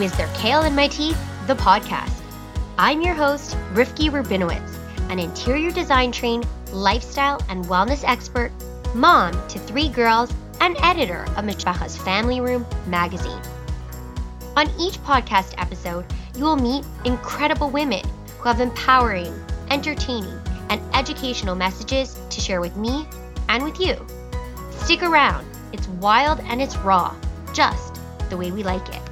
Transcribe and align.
Is 0.00 0.16
There 0.16 0.30
Kale 0.34 0.62
in 0.62 0.74
My 0.74 0.88
Teeth? 0.88 1.18
the 1.46 1.54
podcast. 1.54 2.22
I'm 2.78 3.02
your 3.02 3.12
host, 3.12 3.54
Rifki 3.74 4.08
Rubinowitz, 4.08 4.78
an 5.10 5.18
interior 5.18 5.70
design 5.70 6.10
trained 6.10 6.46
lifestyle 6.72 7.38
and 7.50 7.66
wellness 7.66 8.02
expert, 8.08 8.50
mom 8.94 9.32
to 9.48 9.58
three 9.58 9.90
girls, 9.90 10.32
and 10.62 10.74
editor 10.82 11.24
of 11.36 11.44
Mishpacha's 11.44 11.98
Family 11.98 12.40
Room 12.40 12.64
magazine. 12.86 13.42
On 14.56 14.70
each 14.80 14.98
podcast 15.02 15.52
episode, 15.58 16.06
you 16.34 16.44
will 16.44 16.56
meet 16.56 16.86
incredible 17.04 17.68
women 17.68 18.02
who 18.38 18.48
have 18.48 18.60
empowering, 18.62 19.34
entertaining, 19.70 20.40
and 20.70 20.80
educational 20.94 21.54
messages 21.54 22.18
to 22.30 22.40
share 22.40 22.62
with 22.62 22.74
me 22.74 23.06
and 23.50 23.62
with 23.62 23.78
you. 23.78 23.96
Stick 24.70 25.02
around, 25.02 25.46
it's 25.74 25.88
wild 25.88 26.40
and 26.44 26.62
it's 26.62 26.78
raw, 26.78 27.14
just 27.52 28.00
the 28.30 28.36
way 28.38 28.50
we 28.50 28.62
like 28.62 28.88
it. 28.88 29.09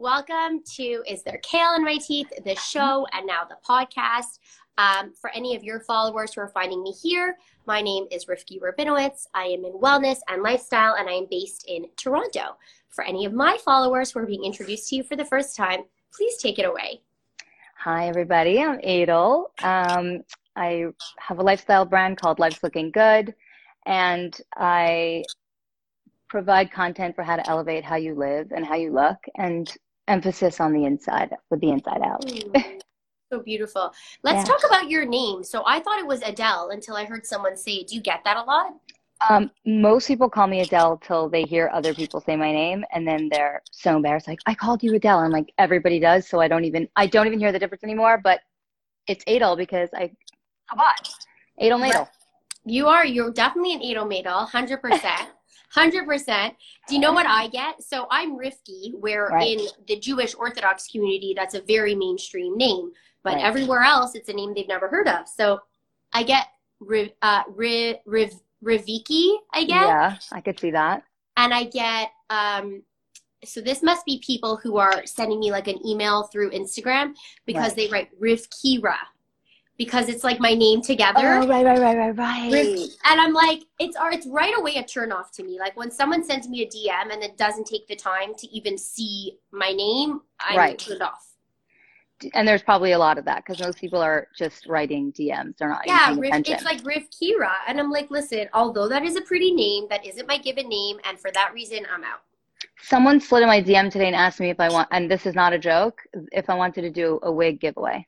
Welcome 0.00 0.62
to 0.76 1.02
Is 1.08 1.24
There 1.24 1.40
Kale 1.42 1.74
in 1.74 1.82
My 1.82 1.96
Teeth, 1.96 2.28
the 2.44 2.54
show, 2.54 3.04
and 3.12 3.26
now 3.26 3.42
the 3.42 3.56
podcast. 3.68 4.38
Um, 4.78 5.12
for 5.20 5.28
any 5.30 5.56
of 5.56 5.64
your 5.64 5.80
followers 5.80 6.32
who 6.32 6.40
are 6.40 6.52
finding 6.54 6.84
me 6.84 6.92
here, 6.92 7.36
my 7.66 7.80
name 7.80 8.06
is 8.12 8.26
Rifki 8.26 8.60
Rubinowitz. 8.60 9.26
I 9.34 9.46
am 9.46 9.64
in 9.64 9.72
wellness 9.72 10.18
and 10.28 10.40
lifestyle, 10.40 10.94
and 10.94 11.08
I 11.08 11.14
am 11.14 11.26
based 11.28 11.64
in 11.66 11.86
Toronto. 11.96 12.56
For 12.90 13.02
any 13.02 13.24
of 13.24 13.32
my 13.32 13.58
followers 13.64 14.12
who 14.12 14.20
are 14.20 14.26
being 14.26 14.44
introduced 14.44 14.88
to 14.90 14.94
you 14.94 15.02
for 15.02 15.16
the 15.16 15.24
first 15.24 15.56
time, 15.56 15.80
please 16.14 16.36
take 16.36 16.60
it 16.60 16.64
away. 16.64 17.00
Hi, 17.78 18.06
everybody. 18.06 18.62
I'm 18.62 18.78
Adel. 18.84 19.50
Um, 19.64 20.20
I 20.54 20.84
have 21.18 21.40
a 21.40 21.42
lifestyle 21.42 21.84
brand 21.84 22.18
called 22.18 22.38
Life's 22.38 22.62
Looking 22.62 22.92
Good, 22.92 23.34
and 23.84 24.40
I 24.56 25.24
provide 26.28 26.70
content 26.70 27.16
for 27.16 27.24
how 27.24 27.34
to 27.34 27.50
elevate 27.50 27.82
how 27.82 27.96
you 27.96 28.14
live 28.14 28.52
and 28.52 28.64
how 28.64 28.76
you 28.76 28.92
look, 28.92 29.16
and 29.34 29.76
emphasis 30.08 30.60
on 30.60 30.72
the 30.72 30.84
inside 30.84 31.34
with 31.50 31.60
the 31.60 31.70
inside 31.70 32.02
out. 32.02 32.24
Mm, 32.24 32.80
so 33.32 33.40
beautiful. 33.40 33.92
Let's 34.22 34.48
yeah. 34.48 34.54
talk 34.54 34.66
about 34.66 34.90
your 34.90 35.04
name. 35.06 35.44
So 35.44 35.62
I 35.66 35.80
thought 35.80 35.98
it 35.98 36.06
was 36.06 36.22
Adele 36.22 36.70
until 36.70 36.96
I 36.96 37.04
heard 37.04 37.26
someone 37.26 37.56
say 37.56 37.76
it. 37.76 37.88
Do 37.88 37.94
you 37.94 38.00
get 38.00 38.22
that 38.24 38.36
a 38.36 38.42
lot? 38.42 38.74
Um, 39.28 39.50
most 39.66 40.06
people 40.06 40.30
call 40.30 40.46
me 40.46 40.60
Adele 40.60 40.98
till 40.98 41.28
they 41.28 41.42
hear 41.42 41.70
other 41.74 41.92
people 41.92 42.20
say 42.20 42.36
my 42.36 42.52
name, 42.52 42.84
and 42.92 43.06
then 43.06 43.28
they're 43.30 43.62
so 43.70 43.96
embarrassed. 43.96 44.28
Like, 44.28 44.38
I 44.46 44.54
called 44.54 44.82
you 44.82 44.94
Adele. 44.94 45.18
I'm 45.18 45.32
like, 45.32 45.52
everybody 45.58 45.98
does, 45.98 46.28
so 46.28 46.40
I 46.40 46.46
don't 46.46 46.64
even 46.64 46.88
I 46.94 47.06
don't 47.06 47.26
even 47.26 47.38
hear 47.38 47.50
the 47.50 47.58
difference 47.58 47.82
anymore. 47.82 48.20
But 48.22 48.40
it's 49.08 49.24
Adel 49.26 49.56
because 49.56 49.88
I 49.92 50.12
what? 50.74 51.08
Adel 51.58 51.80
Madel. 51.80 52.08
You 52.64 52.86
are. 52.86 53.04
You're 53.04 53.32
definitely 53.32 53.74
an 53.74 53.82
Adel 53.82 54.06
Madel, 54.06 54.48
hundred 54.48 54.80
percent. 54.80 55.28
Hundred 55.70 56.06
percent. 56.06 56.54
Do 56.88 56.94
you 56.94 57.00
know 57.00 57.12
what 57.12 57.26
I 57.26 57.48
get? 57.48 57.82
So 57.82 58.06
I'm 58.10 58.38
Rifki, 58.38 58.94
where 58.98 59.26
right. 59.26 59.58
in 59.58 59.66
the 59.86 59.98
Jewish 59.98 60.34
Orthodox 60.34 60.86
community, 60.88 61.34
that's 61.36 61.54
a 61.54 61.60
very 61.60 61.94
mainstream 61.94 62.56
name, 62.56 62.92
but 63.22 63.34
right. 63.34 63.44
everywhere 63.44 63.82
else, 63.82 64.14
it's 64.14 64.28
a 64.28 64.32
name 64.32 64.54
they've 64.54 64.68
never 64.68 64.88
heard 64.88 65.08
of. 65.08 65.28
So 65.28 65.60
I 66.12 66.22
get 66.22 66.46
uh, 67.22 67.42
Riv, 67.54 67.96
Riv, 68.06 68.32
Riviki. 68.64 69.36
I 69.52 69.64
get. 69.64 69.86
Yeah, 69.86 70.16
I 70.32 70.40
could 70.40 70.58
see 70.58 70.70
that. 70.70 71.02
And 71.36 71.52
I 71.52 71.64
get. 71.64 72.10
um 72.30 72.82
so 73.44 73.60
this 73.60 73.82
must 73.84 74.04
be 74.04 74.20
people 74.26 74.56
who 74.56 74.78
are 74.78 75.06
sending 75.06 75.38
me 75.38 75.52
like 75.52 75.68
an 75.68 75.78
email 75.86 76.24
through 76.24 76.50
Instagram 76.50 77.14
because 77.46 77.68
right. 77.68 77.76
they 77.76 77.88
write 77.88 78.20
Rivkira 78.20 78.96
because 79.78 80.08
it's 80.08 80.24
like 80.24 80.40
my 80.40 80.54
name 80.54 80.82
together. 80.82 81.20
Oh, 81.34 81.46
right, 81.46 81.64
right, 81.64 81.78
right, 81.78 81.96
right, 81.96 82.18
right. 82.18 82.88
And 83.04 83.20
I'm 83.20 83.32
like, 83.32 83.62
it's 83.78 83.96
it's 84.00 84.26
right 84.26 84.52
away 84.58 84.74
a 84.74 84.84
turn 84.84 85.12
off 85.12 85.30
to 85.32 85.44
me. 85.44 85.58
Like 85.58 85.76
when 85.76 85.90
someone 85.90 86.24
sends 86.24 86.48
me 86.48 86.62
a 86.62 86.66
DM 86.66 87.12
and 87.12 87.22
it 87.22 87.38
doesn't 87.38 87.66
take 87.66 87.86
the 87.86 87.94
time 87.96 88.34
to 88.38 88.48
even 88.48 88.76
see 88.76 89.38
my 89.52 89.70
name, 89.70 90.20
I 90.40 90.56
right. 90.56 90.78
turn 90.78 90.96
it 90.96 91.02
off. 91.02 91.24
And 92.34 92.48
there's 92.48 92.62
probably 92.62 92.92
a 92.92 92.98
lot 92.98 93.16
of 93.16 93.24
that 93.26 93.44
because 93.44 93.60
most 93.60 93.78
people 93.78 94.00
are 94.00 94.26
just 94.36 94.66
writing 94.66 95.12
DMs. 95.12 95.56
They're 95.56 95.68
not 95.68 95.82
yeah, 95.86 96.16
Riv, 96.18 96.42
it's 96.46 96.64
like 96.64 96.84
Riff 96.84 97.04
Kira. 97.10 97.52
And 97.68 97.78
I'm 97.78 97.92
like, 97.92 98.10
listen, 98.10 98.48
although 98.52 98.88
that 98.88 99.04
is 99.04 99.14
a 99.14 99.20
pretty 99.20 99.52
name, 99.52 99.86
that 99.90 100.04
isn't 100.04 100.26
my 100.26 100.38
given 100.38 100.68
name. 100.68 100.98
And 101.04 101.20
for 101.20 101.30
that 101.30 101.52
reason, 101.54 101.86
I'm 101.94 102.02
out. 102.02 102.22
Someone 102.82 103.20
slid 103.20 103.42
in 103.42 103.48
my 103.48 103.62
DM 103.62 103.92
today 103.92 104.08
and 104.08 104.16
asked 104.16 104.40
me 104.40 104.50
if 104.50 104.58
I 104.58 104.68
want, 104.68 104.88
and 104.90 105.08
this 105.08 105.26
is 105.26 105.36
not 105.36 105.52
a 105.52 105.58
joke, 105.60 106.00
if 106.32 106.50
I 106.50 106.54
wanted 106.54 106.82
to 106.82 106.90
do 106.90 107.20
a 107.22 107.30
wig 107.30 107.60
giveaway. 107.60 108.04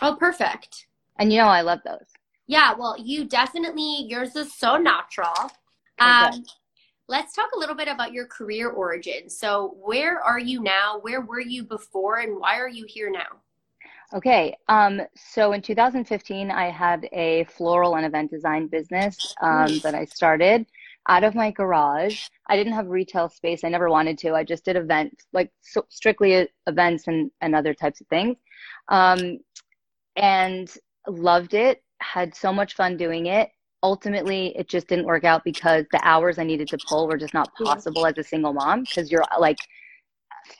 Oh, 0.00 0.16
perfect. 0.18 0.86
And 1.18 1.32
you 1.32 1.38
know, 1.38 1.46
I 1.46 1.60
love 1.60 1.80
those. 1.84 2.06
Yeah, 2.46 2.74
well, 2.74 2.96
you 2.98 3.24
definitely, 3.24 4.06
yours 4.08 4.36
is 4.36 4.54
so 4.54 4.76
natural. 4.76 5.50
Um, 5.98 6.44
let's 7.08 7.34
talk 7.34 7.50
a 7.54 7.58
little 7.58 7.74
bit 7.74 7.88
about 7.88 8.12
your 8.12 8.26
career 8.26 8.68
origin. 8.68 9.30
So, 9.30 9.76
where 9.80 10.20
are 10.20 10.38
you 10.38 10.62
now? 10.62 10.98
Where 11.00 11.20
were 11.22 11.40
you 11.40 11.64
before? 11.64 12.18
And 12.18 12.38
why 12.38 12.58
are 12.58 12.68
you 12.68 12.84
here 12.88 13.10
now? 13.10 13.40
Okay. 14.12 14.56
Um, 14.68 15.00
so 15.16 15.52
in 15.52 15.62
2015, 15.62 16.50
I 16.50 16.70
had 16.70 17.08
a 17.12 17.44
floral 17.44 17.96
and 17.96 18.06
event 18.06 18.30
design 18.30 18.68
business 18.68 19.34
um, 19.40 19.78
that 19.80 19.94
I 19.94 20.04
started 20.04 20.66
out 21.08 21.24
of 21.24 21.34
my 21.34 21.50
garage. 21.50 22.28
I 22.48 22.56
didn't 22.56 22.74
have 22.74 22.88
retail 22.88 23.28
space. 23.28 23.64
I 23.64 23.68
never 23.68 23.90
wanted 23.90 24.18
to. 24.18 24.34
I 24.34 24.44
just 24.44 24.64
did 24.64 24.76
events, 24.76 25.26
like 25.32 25.50
so 25.62 25.84
strictly 25.88 26.48
events 26.66 27.08
and, 27.08 27.30
and 27.40 27.54
other 27.54 27.74
types 27.74 28.00
of 28.00 28.06
things. 28.06 28.36
Um, 28.88 29.38
and 30.16 30.72
loved 31.08 31.54
it, 31.54 31.82
had 32.00 32.34
so 32.34 32.52
much 32.52 32.74
fun 32.74 32.96
doing 32.96 33.26
it. 33.26 33.50
Ultimately, 33.82 34.56
it 34.56 34.68
just 34.68 34.88
didn't 34.88 35.04
work 35.04 35.24
out 35.24 35.44
because 35.44 35.84
the 35.92 36.00
hours 36.02 36.38
I 36.38 36.44
needed 36.44 36.68
to 36.68 36.78
pull 36.88 37.06
were 37.06 37.18
just 37.18 37.34
not 37.34 37.54
possible 37.54 38.06
as 38.06 38.16
a 38.16 38.22
single 38.22 38.52
mom 38.52 38.82
because 38.82 39.10
you're 39.10 39.24
like 39.38 39.58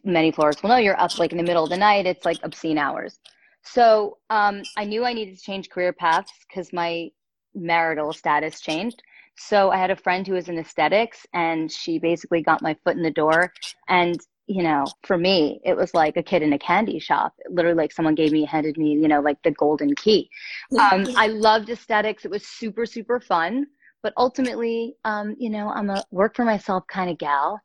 many 0.02 0.30
florists 0.30 0.62
will 0.62 0.70
know 0.70 0.76
you're 0.76 1.00
up 1.00 1.18
like 1.18 1.32
in 1.32 1.38
the 1.38 1.44
middle 1.44 1.64
of 1.64 1.70
the 1.70 1.76
night. 1.76 2.06
It's 2.06 2.24
like 2.24 2.38
obscene 2.42 2.78
hours. 2.78 3.18
So 3.62 4.18
um, 4.30 4.62
I 4.76 4.84
knew 4.84 5.04
I 5.04 5.12
needed 5.12 5.36
to 5.36 5.42
change 5.42 5.70
career 5.70 5.92
paths 5.92 6.32
because 6.46 6.72
my 6.72 7.10
marital 7.54 8.12
status 8.12 8.60
changed. 8.60 9.02
So 9.36 9.70
I 9.70 9.78
had 9.78 9.90
a 9.90 9.96
friend 9.96 10.26
who 10.26 10.34
was 10.34 10.48
in 10.48 10.58
aesthetics 10.58 11.26
and 11.32 11.70
she 11.70 11.98
basically 11.98 12.42
got 12.42 12.62
my 12.62 12.76
foot 12.84 12.96
in 12.96 13.02
the 13.02 13.10
door. 13.10 13.52
And 13.88 14.20
you 14.46 14.62
know, 14.62 14.84
for 15.02 15.16
me, 15.16 15.60
it 15.64 15.76
was 15.76 15.94
like 15.94 16.16
a 16.16 16.22
kid 16.22 16.42
in 16.42 16.52
a 16.52 16.58
candy 16.58 16.98
shop. 16.98 17.34
Literally, 17.48 17.76
like 17.76 17.92
someone 17.92 18.14
gave 18.14 18.32
me, 18.32 18.44
handed 18.44 18.76
me, 18.76 18.92
you 18.92 19.08
know, 19.08 19.20
like 19.20 19.42
the 19.42 19.50
golden 19.52 19.94
key. 19.94 20.28
Um, 20.78 21.06
I 21.16 21.28
loved 21.28 21.70
aesthetics. 21.70 22.24
It 22.24 22.30
was 22.30 22.46
super, 22.46 22.84
super 22.84 23.20
fun. 23.20 23.66
But 24.02 24.12
ultimately, 24.18 24.96
um, 25.06 25.34
you 25.38 25.48
know, 25.48 25.70
I'm 25.70 25.88
a 25.88 26.04
work 26.10 26.36
for 26.36 26.44
myself 26.44 26.86
kind 26.88 27.08
of 27.08 27.16
gal. 27.16 27.58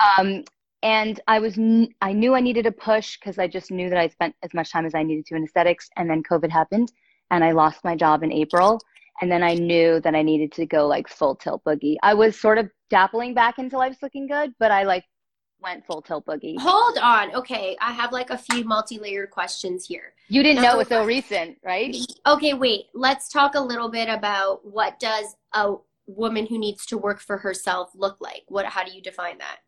Um, 0.00 0.42
and 0.82 1.20
I 1.28 1.38
was, 1.38 1.56
I 2.00 2.12
knew 2.12 2.34
I 2.34 2.40
needed 2.40 2.66
a 2.66 2.72
push 2.72 3.16
because 3.16 3.38
I 3.38 3.46
just 3.46 3.70
knew 3.70 3.88
that 3.88 3.98
I 3.98 4.08
spent 4.08 4.34
as 4.42 4.52
much 4.54 4.72
time 4.72 4.86
as 4.86 4.94
I 4.96 5.04
needed 5.04 5.26
to 5.26 5.36
in 5.36 5.44
aesthetics. 5.44 5.88
And 5.96 6.10
then 6.10 6.24
COVID 6.24 6.50
happened 6.50 6.90
and 7.30 7.44
I 7.44 7.52
lost 7.52 7.84
my 7.84 7.94
job 7.94 8.24
in 8.24 8.32
April. 8.32 8.80
And 9.20 9.30
then 9.30 9.44
I 9.44 9.54
knew 9.54 10.00
that 10.00 10.16
I 10.16 10.22
needed 10.22 10.50
to 10.52 10.66
go 10.66 10.88
like 10.88 11.08
full 11.08 11.36
tilt 11.36 11.62
boogie. 11.64 11.96
I 12.02 12.14
was 12.14 12.38
sort 12.38 12.58
of 12.58 12.68
dappling 12.90 13.34
back 13.34 13.58
into 13.58 13.78
life's 13.78 14.02
looking 14.02 14.26
good, 14.26 14.54
but 14.58 14.72
I 14.72 14.82
like 14.82 15.04
went 15.60 15.84
full 15.86 16.02
tilt 16.02 16.26
boogie. 16.26 16.58
Hold 16.58 16.98
on. 16.98 17.34
Okay. 17.34 17.76
I 17.80 17.92
have 17.92 18.12
like 18.12 18.30
a 18.30 18.38
few 18.38 18.64
multi 18.64 18.98
layered 18.98 19.30
questions 19.30 19.86
here. 19.86 20.14
You 20.28 20.42
didn't 20.42 20.62
now, 20.62 20.70
know 20.70 20.74
it 20.74 20.78
was 20.78 20.88
so 20.88 21.04
recent, 21.06 21.58
right? 21.64 21.96
Okay, 22.26 22.54
wait. 22.54 22.86
Let's 22.94 23.28
talk 23.28 23.54
a 23.54 23.60
little 23.60 23.88
bit 23.88 24.08
about 24.08 24.64
what 24.64 24.98
does 25.00 25.36
a 25.52 25.74
woman 26.06 26.46
who 26.46 26.58
needs 26.58 26.86
to 26.86 26.98
work 26.98 27.20
for 27.20 27.36
herself 27.36 27.90
look 27.94 28.20
like? 28.20 28.42
What 28.48 28.66
how 28.66 28.84
do 28.84 28.92
you 28.92 29.02
define 29.02 29.38
that? 29.38 29.58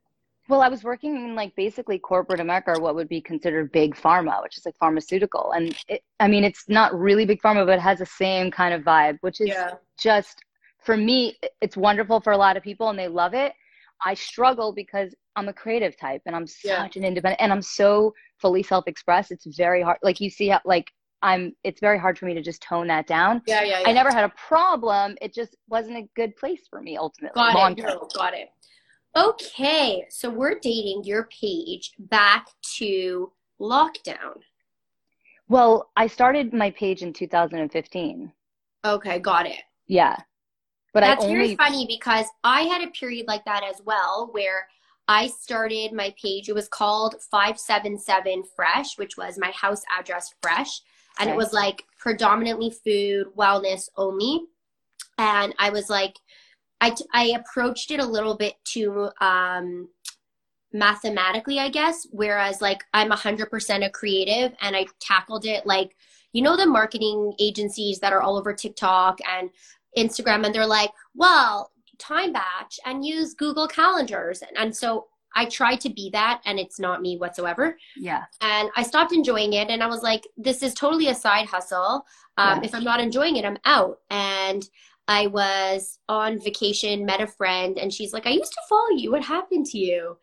Well, 0.49 0.62
I 0.62 0.69
was 0.69 0.83
working 0.83 1.14
in 1.14 1.35
like 1.37 1.55
basically 1.55 1.99
corporate 1.99 2.41
America, 2.41 2.73
or 2.73 2.81
what 2.81 2.97
would 2.97 3.09
be 3.09 3.20
considered 3.20 3.70
big 3.70 3.94
pharma, 3.94 4.43
which 4.43 4.59
is 4.59 4.67
like 4.67 4.76
pharmaceutical. 4.79 5.53
And 5.53 5.76
it, 5.87 6.03
I 6.19 6.26
mean, 6.26 6.43
it's 6.43 6.64
not 6.69 6.99
really 6.99 7.25
big 7.25 7.41
pharma, 7.41 7.64
but 7.64 7.79
it 7.79 7.82
has 7.82 8.00
the 8.00 8.06
same 8.06 8.50
kind 8.50 8.75
of 8.75 8.82
vibe, 8.82 9.19
which 9.20 9.41
is 9.41 9.49
yeah. 9.49 9.75
just 9.97 10.43
for 10.81 10.97
me, 10.97 11.38
it's 11.61 11.76
wonderful 11.76 12.20
for 12.20 12.32
a 12.32 12.37
lot 12.37 12.56
of 12.56 12.62
people 12.62 12.88
and 12.88 12.99
they 12.99 13.06
love 13.09 13.35
it. 13.35 13.53
I 14.05 14.14
struggle 14.14 14.73
because 14.73 15.14
I'm 15.37 15.49
a 15.49 15.53
creative 15.53 15.97
type 15.97 16.23
and 16.27 16.35
I'm 16.35 16.47
such 16.47 16.65
yeah. 16.65 16.88
an 16.94 17.05
independent 17.05 17.41
and 17.41 17.53
I'm 17.53 17.62
so 17.62 18.15
fully 18.38 18.62
self-expressed. 18.62 19.31
It's 19.31 19.47
very 19.56 19.82
hard. 19.82 19.99
Like 20.03 20.21
you 20.21 20.31
see 20.31 20.49
how 20.49 20.61
like 20.65 20.91
I'm 21.23 21.55
it's 21.65 21.81
very 21.81 21.99
hard 21.99 22.19
for 22.19 22.27
me 22.27 22.35
to 22.35 22.43
just 22.43 22.62
tone 22.62 22.87
that 22.88 23.06
down. 23.06 23.43
Yeah, 23.47 23.62
yeah, 23.62 23.81
yeah. 23.81 23.88
I 23.88 23.93
never 23.93 24.11
had 24.11 24.25
a 24.25 24.32
problem. 24.37 25.17
It 25.21 25.35
just 25.35 25.56
wasn't 25.69 25.99
a 25.99 26.09
good 26.17 26.37
place 26.37 26.62
for 26.69 26.81
me 26.81 26.97
ultimately. 26.97 27.35
Got 27.35 27.79
it. 27.79 27.82
No, 27.82 28.09
got 28.15 28.35
it. 28.35 28.50
Okay. 29.17 30.05
So 30.09 30.31
we're 30.31 30.59
dating 30.59 31.05
your 31.05 31.25
page 31.25 31.93
back 31.99 32.49
to 32.76 33.33
lockdown. 33.61 34.41
Well, 35.49 35.91
I 35.97 36.06
started 36.06 36.53
my 36.53 36.71
page 36.71 37.03
in 37.03 37.12
2015. 37.12 38.33
Okay, 38.85 39.19
got 39.19 39.47
it. 39.47 39.61
Yeah. 39.88 40.17
But 40.94 41.00
that's 41.00 41.25
only... 41.25 41.35
very 41.35 41.56
funny 41.56 41.87
because 41.87 42.26
I 42.44 42.62
had 42.62 42.83
a 42.83 42.91
period 42.93 43.26
like 43.26 43.44
that 43.44 43.65
as 43.65 43.83
well 43.85 44.29
where 44.33 44.69
I 45.11 45.27
started 45.27 45.93
my 45.93 46.15
page. 46.23 46.49
It 46.49 46.55
was 46.55 46.69
called 46.69 47.17
577 47.33 48.45
Fresh, 48.55 48.97
which 48.97 49.17
was 49.17 49.41
my 49.41 49.51
house 49.51 49.83
address 49.99 50.33
fresh. 50.41 50.83
And 51.19 51.29
it 51.29 51.35
was 51.35 51.53
like 51.53 51.83
predominantly 51.99 52.71
food, 52.71 53.27
wellness 53.37 53.89
only. 53.97 54.43
And 55.19 55.53
I 55.59 55.71
was 55.71 55.91
like, 55.91 56.15
I, 56.81 56.95
I 57.12 57.35
approached 57.37 57.91
it 57.91 57.99
a 57.99 58.07
little 58.07 58.37
bit 58.37 58.55
too 58.62 59.11
um, 59.21 59.89
mathematically, 60.73 61.59
I 61.59 61.71
guess. 61.71 62.07
Whereas, 62.12 62.61
like, 62.61 62.85
I'm 62.95 63.11
100% 63.11 63.85
a 63.85 63.91
creative 63.91 64.53
and 64.61 64.77
I 64.77 64.87
tackled 65.01 65.45
it 65.45 65.67
like, 65.67 65.97
you 66.33 66.41
know, 66.41 66.57
the 66.57 66.67
marketing 66.67 67.35
agencies 67.41 67.99
that 67.99 68.12
are 68.12 68.23
all 68.23 68.39
over 68.39 68.55
TikTok 68.55 69.19
and 69.29 69.51
Instagram, 69.99 70.47
and 70.47 70.55
they're 70.55 70.65
like, 70.67 70.93
well, 71.17 71.73
time 72.00 72.32
batch 72.32 72.81
and 72.85 73.05
use 73.05 73.35
Google 73.35 73.69
Calendars. 73.69 74.43
And, 74.43 74.56
and 74.56 74.76
so 74.76 75.06
I 75.37 75.44
tried 75.44 75.81
to 75.82 75.91
be 75.91 76.11
that 76.12 76.41
and 76.44 76.58
it's 76.58 76.81
not 76.81 77.02
me 77.02 77.17
whatsoever. 77.17 77.76
Yeah. 77.97 78.25
And 78.41 78.70
I 78.76 78.82
stopped 78.82 79.12
enjoying 79.12 79.52
it 79.52 79.70
and 79.70 79.82
I 79.82 79.87
was 79.87 80.02
like, 80.02 80.26
this 80.37 80.62
is 80.62 80.75
totally 80.75 81.08
a 81.08 81.14
side 81.14 81.47
hustle. 81.47 82.05
Um, 82.37 82.58
yeah. 82.58 82.64
If 82.64 82.75
I'm 82.75 82.85
not 82.85 83.00
enjoying 83.00 83.37
it, 83.37 83.44
I'm 83.44 83.58
out. 83.64 83.99
And 84.11 84.69
I 85.06 85.26
was 85.26 85.99
on 86.08 86.41
vacation, 86.41 87.05
met 87.05 87.20
a 87.20 87.26
friend, 87.26 87.79
and 87.79 87.93
she's 87.93 88.12
like, 88.12 88.26
I 88.26 88.31
used 88.31 88.52
to 88.52 88.61
follow 88.69 88.91
you. 88.97 89.11
What 89.11 89.25
happened 89.25 89.67
to 89.67 89.79
you? 89.79 90.17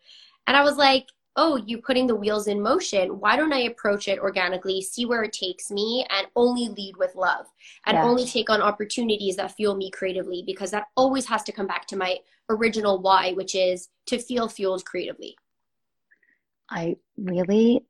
And 0.46 0.56
I 0.56 0.62
was 0.62 0.76
like, 0.76 1.06
oh, 1.38 1.56
you 1.56 1.78
putting 1.78 2.08
the 2.08 2.16
wheels 2.16 2.48
in 2.48 2.60
motion. 2.60 3.20
Why 3.20 3.36
don't 3.36 3.52
I 3.52 3.60
approach 3.60 4.08
it 4.08 4.18
organically, 4.18 4.82
see 4.82 5.06
where 5.06 5.22
it 5.22 5.32
takes 5.32 5.70
me, 5.70 6.04
and 6.10 6.26
only 6.34 6.68
lead 6.68 6.96
with 6.96 7.14
love 7.14 7.46
and 7.86 7.96
yeah. 7.96 8.04
only 8.04 8.26
take 8.26 8.50
on 8.50 8.60
opportunities 8.60 9.36
that 9.36 9.54
fuel 9.54 9.76
me 9.76 9.88
creatively? 9.90 10.42
Because 10.44 10.72
that 10.72 10.88
always 10.96 11.26
has 11.26 11.44
to 11.44 11.52
come 11.52 11.68
back 11.68 11.86
to 11.86 11.96
my 11.96 12.18
original 12.50 13.00
why, 13.00 13.32
which 13.34 13.54
is 13.54 13.88
to 14.06 14.18
feel 14.18 14.48
fueled 14.48 14.84
creatively. 14.84 15.36
I 16.68 16.96
really 17.16 17.84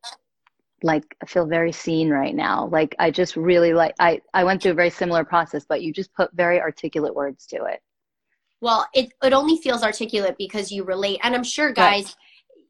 like 0.83 1.17
feel 1.27 1.47
very 1.47 1.73
seen 1.73 2.11
right 2.11 2.35
now. 2.35 2.69
Like 2.71 2.95
I 2.99 3.11
just 3.11 3.35
really 3.35 3.73
like 3.73 3.95
I 3.99 4.21
I 4.35 4.45
went 4.45 4.63
through 4.63 4.73
a 4.73 4.75
very 4.83 4.91
similar 4.91 5.25
process, 5.25 5.65
but 5.67 5.83
you 5.83 5.91
just 5.93 6.13
put 6.13 6.31
very 6.35 6.61
articulate 6.61 7.15
words 7.15 7.47
to 7.47 7.65
it. 7.65 7.81
Well, 8.61 8.87
it 8.93 9.11
it 9.25 9.33
only 9.33 9.57
feels 9.57 9.83
articulate 9.83 10.37
because 10.37 10.71
you 10.71 10.85
relate. 10.85 11.21
And 11.23 11.35
I'm 11.35 11.43
sure 11.45 11.73
guys 11.73 12.05
right. 12.05 12.15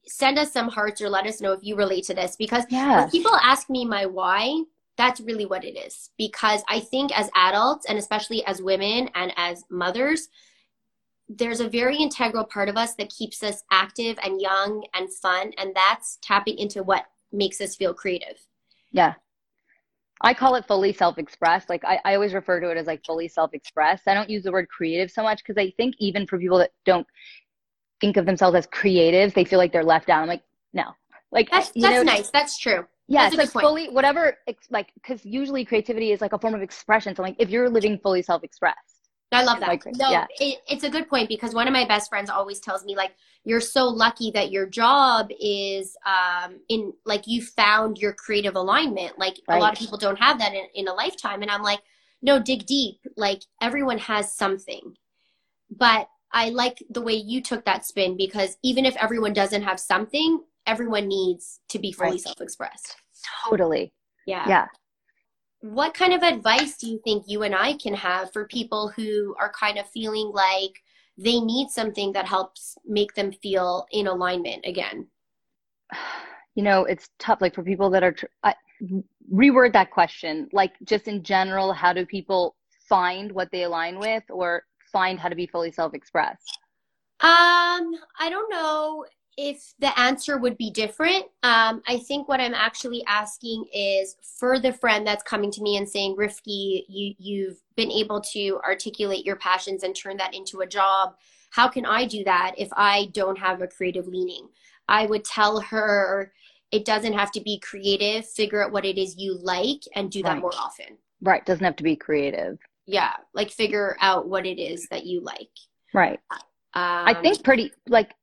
Send 0.09 0.39
us 0.39 0.53
some 0.53 0.69
hearts 0.69 1.01
or 1.01 1.09
let 1.09 1.27
us 1.27 1.41
know 1.41 1.53
if 1.53 1.61
you 1.63 1.77
relate 1.77 2.05
to 2.05 2.15
this 2.15 2.37
because 2.37 2.65
yes. 2.71 3.03
when 3.03 3.11
people 3.11 3.35
ask 3.43 3.69
me 3.71 3.85
my 3.85 4.07
why, 4.07 4.63
that's 4.97 5.21
really 5.21 5.47
what 5.47 5.65
it 5.65 5.79
is. 5.79 6.11
Because 6.19 6.63
I 6.69 6.81
think 6.81 7.17
as 7.17 7.31
adults 7.35 7.87
and 7.89 7.99
especially 7.99 8.45
as 8.47 8.61
women 8.61 9.11
and 9.15 9.33
as 9.37 9.65
mothers, 9.71 10.29
there's 11.29 11.61
a 11.61 11.69
very 11.69 11.97
integral 11.97 12.45
part 12.45 12.69
of 12.69 12.77
us 12.77 12.95
that 12.95 13.11
keeps 13.11 13.43
us 13.43 13.63
active 13.71 14.19
and 14.23 14.41
young 14.41 14.85
and 14.95 15.13
fun 15.13 15.53
and 15.59 15.75
that's 15.75 16.19
tapping 16.23 16.59
into 16.59 16.83
what 16.83 17.05
makes 17.33 17.61
us 17.61 17.77
feel 17.77 17.93
creative 17.93 18.47
yeah 18.93 19.15
i 20.23 20.33
call 20.33 20.55
it 20.55 20.67
fully 20.67 20.93
self-expressed 20.93 21.69
like 21.69 21.85
I, 21.85 22.01
I 22.05 22.15
always 22.15 22.33
refer 22.33 22.61
to 22.61 22.71
it 22.71 22.79
as 22.79 22.87
like 22.87 23.05
fully 23.05 23.29
self-expressed 23.29 24.09
i 24.09 24.15
don't 24.15 24.31
use 24.31 24.45
the 24.45 24.53
word 24.53 24.69
creative 24.71 25.11
so 25.11 25.23
much 25.23 25.43
because 25.45 25.61
i 25.61 25.71
think 25.77 25.95
even 25.99 26.27
for 26.27 26.39
people 26.39 26.59
that 26.59 26.73
don't 26.87 27.07
think 28.01 28.17
of 28.17 28.27
themselves 28.27 28.57
as 28.57 28.67
creatives 28.69 29.35
they 29.35 29.45
feel 29.45 29.59
like 29.59 29.73
they're 29.73 29.85
left 29.85 30.09
out 30.09 30.23
i'm 30.23 30.29
like 30.29 30.43
no 30.73 30.85
like 31.31 31.51
that's, 31.51 31.71
that's 31.75 31.95
know, 31.95 32.03
nice 32.03 32.31
that's 32.31 32.59
true 32.59 32.85
yeah, 33.11 33.27
it's 33.27 33.37
like 33.37 33.51
point. 33.51 33.65
fully 33.65 33.89
whatever. 33.89 34.37
like 34.71 34.93
because 34.95 35.25
usually 35.25 35.65
creativity 35.65 36.13
is 36.13 36.21
like 36.21 36.35
a 36.35 36.39
form 36.39 36.55
of 36.55 36.61
expression. 36.61 37.17
So 37.17 37.23
like 37.23 37.37
if 37.39 37.49
you're 37.49 37.71
living 37.71 37.99
fully 37.99 38.21
self-expressed, 38.21 38.99
I 39.33 39.45
love 39.45 39.61
that. 39.61 39.81
No, 39.97 40.11
yeah. 40.11 40.27
it, 40.39 40.59
it's 40.69 40.85
a 40.85 40.91
good 40.91 41.09
point 41.09 41.29
because 41.29 41.55
one 41.55 41.67
of 41.67 41.73
my 41.73 41.87
best 41.87 42.11
friends 42.11 42.29
always 42.29 42.61
tells 42.61 42.85
me 42.85 42.97
like 42.97 43.13
you're 43.45 43.61
so 43.63 43.85
lucky 43.89 44.31
that 44.33 44.51
your 44.51 44.67
job 44.67 45.31
is 45.41 45.97
um 46.07 46.61
in 46.69 46.93
like 47.07 47.27
you 47.27 47.43
found 47.43 47.97
your 47.97 48.13
creative 48.13 48.57
alignment. 48.57 49.19
Like 49.19 49.41
right. 49.49 49.57
a 49.57 49.61
lot 49.61 49.73
of 49.73 49.79
people 49.79 49.97
don't 49.97 50.19
have 50.19 50.39
that 50.39 50.53
in, 50.53 50.67
in 50.75 50.89
a 50.89 50.93
lifetime. 50.93 51.41
And 51.41 51.51
I'm 51.51 51.63
like, 51.63 51.81
no, 52.21 52.39
dig 52.39 52.67
deep. 52.67 53.01
Like 53.17 53.41
everyone 53.63 53.99
has 53.99 54.35
something. 54.35 54.97
But 55.71 56.09
I 56.33 56.51
like 56.51 56.83
the 56.91 57.01
way 57.01 57.15
you 57.15 57.43
took 57.43 57.65
that 57.65 57.87
spin 57.87 58.17
because 58.17 58.57
even 58.63 58.85
if 58.85 58.97
everyone 58.97 59.33
doesn't 59.33 59.63
have 59.63 59.81
something, 59.81 60.41
everyone 60.67 61.09
needs 61.09 61.61
to 61.71 61.79
be 61.79 61.93
fully 61.93 62.11
right. 62.13 62.21
self-expressed. 62.21 62.97
Totally. 63.49 63.93
Yeah. 64.27 64.49
Yeah 64.49 64.67
what 65.61 65.95
kind 65.95 66.13
of 66.13 66.23
advice 66.23 66.77
do 66.77 66.89
you 66.89 67.01
think 67.03 67.25
you 67.27 67.43
and 67.43 67.55
I 67.55 67.75
can 67.75 67.95
have 67.95 68.33
for 68.33 68.47
people 68.47 68.93
who 68.95 69.35
are 69.41 69.53
kind 69.53 69.79
of 69.79 69.89
feeling 69.91 70.31
like 70.33 70.83
they 71.17 71.41
need 71.41 71.69
something 71.71 72.13
that 72.13 72.27
helps 72.27 72.77
make 72.87 73.15
them 73.15 73.33
feel 73.33 73.87
in 73.93 74.07
alignment 74.07 74.65
again? 74.67 75.07
You 76.55 76.65
know, 76.65 76.87
it's 76.87 77.09
tough. 77.21 77.41
Like 77.41 77.55
for 77.55 77.63
people 77.63 77.89
that 77.91 78.03
are, 78.03 78.11
tr- 78.11 78.27
I, 78.43 78.53
reword 79.33 79.75
that 79.75 79.93
question. 79.93 80.49
Like 80.53 80.73
just 80.83 81.07
in 81.07 81.23
general, 81.23 81.73
how 81.73 81.93
do 81.93 82.05
people 82.05 82.57
find 82.89 83.31
what 83.31 83.49
they 83.53 83.63
align 83.63 84.01
with, 84.01 84.25
or 84.29 84.65
find 84.93 85.19
how 85.19 85.29
to 85.29 85.37
be 85.37 85.47
fully 85.47 85.73
self-expressed? 85.73 86.59
Um, 87.21 87.95
I 88.21 88.29
don't 88.31 88.51
know 88.51 89.05
if 89.37 89.73
the 89.79 89.97
answer 89.99 90.37
would 90.37 90.59
be 90.59 90.71
different. 90.71 91.25
Um, 91.45 91.81
I 91.87 91.99
think 91.99 92.29
what 92.29 92.41
I'm 92.41 92.55
actually 92.55 93.05
asking 93.07 93.67
is 93.73 94.17
for 94.39 94.59
the 94.59 94.73
friend 94.73 95.07
that's 95.07 95.23
coming 95.23 95.53
to 95.53 95.63
me 95.63 95.77
and 95.77 95.89
saying, 95.89 96.17
Rifki, 96.17 96.83
you, 96.89 97.15
you've 97.19 97.61
been 97.77 97.91
able 97.93 98.21
to 98.33 98.61
articulate 98.65 99.25
your 99.25 99.37
passions 99.37 99.85
and 99.85 99.95
turn 99.95 100.17
that 100.17 100.35
into 100.35 100.61
a 100.61 100.67
job. 100.67 101.15
How 101.51 101.69
can 101.69 101.87
I 101.87 102.05
do 102.05 102.25
that 102.25 102.55
if 102.59 102.69
I 102.73 103.11
don't 103.13 103.39
have 103.39 103.63
a 103.63 103.69
creative 103.69 104.09
leaning? 104.09 104.49
I 104.89 105.07
would 105.07 105.25
tell 105.25 105.61
her 105.61 106.33
it 106.73 106.85
doesn't 106.85 107.13
have 107.13 107.31
to 107.33 107.41
be 107.41 107.61
creative. 107.61 108.27
Figure 108.27 108.65
out 108.65 108.73
what 108.73 108.85
it 108.85 108.99
is 108.99 109.17
you 109.17 109.39
like 109.41 109.83
and 109.95 110.11
do 110.11 110.23
that 110.25 110.39
more 110.39 110.53
often. 110.59 110.99
Right. 111.23 111.45
Doesn't 111.47 111.65
have 111.65 111.77
to 111.77 111.85
be 111.85 111.97
creative. 111.97 112.59
Yeah. 112.89 113.13
Like 113.35 113.51
figure 113.51 113.97
out 114.01 114.29
what 114.29 114.47
it 114.47 114.59
is 114.59 114.89
that 114.91 115.05
you 115.05 115.21
like. 115.21 115.51
Right. 115.93 116.19
Um, 116.33 116.41
I 116.75 117.15
think 117.23 117.45
pretty 117.45 117.71
like 117.87 118.15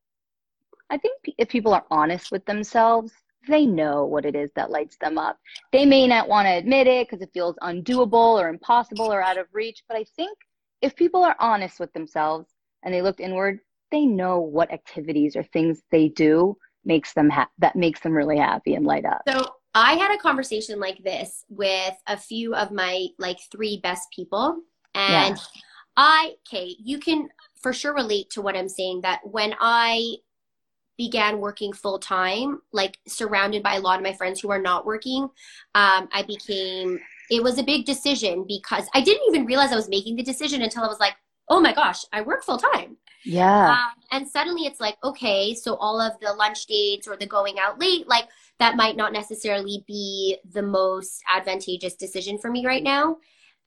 I 0.90 0.98
think 0.98 1.20
if 1.38 1.50
people 1.50 1.74
are 1.74 1.86
honest 1.90 2.32
with 2.32 2.46
themselves, 2.46 3.12
they 3.48 3.66
know 3.66 4.06
what 4.06 4.26
it 4.26 4.36
is 4.36 4.52
that 4.56 4.72
lights 4.72 4.98
them 5.00 5.18
up. 5.18 5.38
They 5.72 5.86
may 5.86 6.08
not 6.08 6.28
want 6.28 6.48
to 6.48 6.52
admit 6.52 6.88
it 6.88 7.08
because 7.08 7.22
it 7.22 7.32
feels 7.34 7.56
undoable 7.62 8.40
or 8.40 8.50
impossible 8.50 9.12
or 9.12 9.22
out 9.22 9.38
of 9.38 9.48
reach, 9.54 9.84
but 9.88 9.98
I 9.98 10.06
think 10.16 10.38
if 10.82 10.96
people 10.96 11.24
are 11.24 11.36
honest 11.40 11.80
with 11.80 11.94
themselves 11.94 12.50
and 12.84 12.94
they 12.94 13.02
look 13.02 13.20
inward, 13.20 13.60
they 13.92 14.06
know 14.06 14.40
what 14.40 14.72
activities 14.72 15.36
or 15.36 15.44
things 15.44 15.82
they 15.92 16.10
do 16.10 16.58
makes 16.84 17.14
them 17.14 17.30
ha- 17.30 17.50
that 17.60 17.76
makes 17.76 18.00
them 18.00 18.14
really 18.14 18.38
happy 18.38 18.76
and 18.76 18.86
light 18.86 19.06
up. 19.06 19.22
So 19.28 19.56
I 19.76 19.96
had 19.96 20.16
a 20.16 20.18
conversation 20.18 20.80
like 20.80 21.04
this 21.04 21.44
with 21.50 21.94
a 22.08 22.18
few 22.18 22.56
of 22.56 22.72
my 22.72 23.08
like 23.20 23.40
three 23.52 23.80
best 23.84 24.10
people 24.16 24.62
and 24.96 25.36
yeah. 25.36 25.62
I 25.98 26.36
Kate, 26.50 26.78
you 26.82 26.98
can 26.98 27.30
for 27.62 27.74
sure 27.74 27.94
relate 27.94 28.30
to 28.32 28.42
what 28.42 28.56
I'm 28.56 28.70
saying 28.70 29.02
that 29.02 29.20
when 29.24 29.54
I 29.60 30.16
began 30.98 31.40
working 31.40 31.74
full 31.74 32.00
time, 32.00 32.62
like 32.72 32.98
surrounded 33.08 33.62
by 33.62 33.76
a 33.76 33.82
lot 33.82 34.00
of 34.00 34.04
my 34.04 34.14
friends 34.14 34.40
who 34.40 34.50
are 34.50 34.62
not 34.62 34.86
working, 34.86 35.24
um, 35.74 36.08
I 36.14 36.24
became, 36.26 37.00
it 37.30 37.44
was 37.44 37.58
a 37.58 37.64
big 37.64 37.86
decision 37.86 38.46
because 38.48 38.88
I 38.94 39.02
didn't 39.02 39.28
even 39.28 39.46
realize 39.46 39.74
I 39.74 39.76
was 39.76 39.90
making 39.90 40.16
the 40.16 40.24
decision 40.24 40.62
until 40.62 40.84
I 40.84 40.88
was 40.88 41.00
like, 41.00 41.16
oh 41.50 41.60
my 41.60 41.74
gosh, 41.74 42.06
I 42.14 42.22
work 42.22 42.44
full 42.44 42.58
time. 42.58 42.98
Yeah. 43.26 43.72
Um, 43.72 44.04
and 44.12 44.28
suddenly 44.28 44.66
it's 44.66 44.80
like, 44.80 44.98
okay, 45.04 45.54
so 45.54 45.76
all 45.76 46.00
of 46.00 46.14
the 46.22 46.34
lunch 46.34 46.66
dates 46.68 47.08
or 47.08 47.18
the 47.18 47.26
going 47.26 47.58
out 47.60 47.80
late, 47.80 48.08
like 48.08 48.28
that 48.60 48.76
might 48.76 48.96
not 48.96 49.14
necessarily 49.14 49.84
be 49.88 50.38
the 50.54 50.62
most 50.62 51.22
advantageous 51.34 51.96
decision 51.96 52.38
for 52.38 52.50
me 52.50 52.66
right 52.66 52.84
now. 52.84 53.18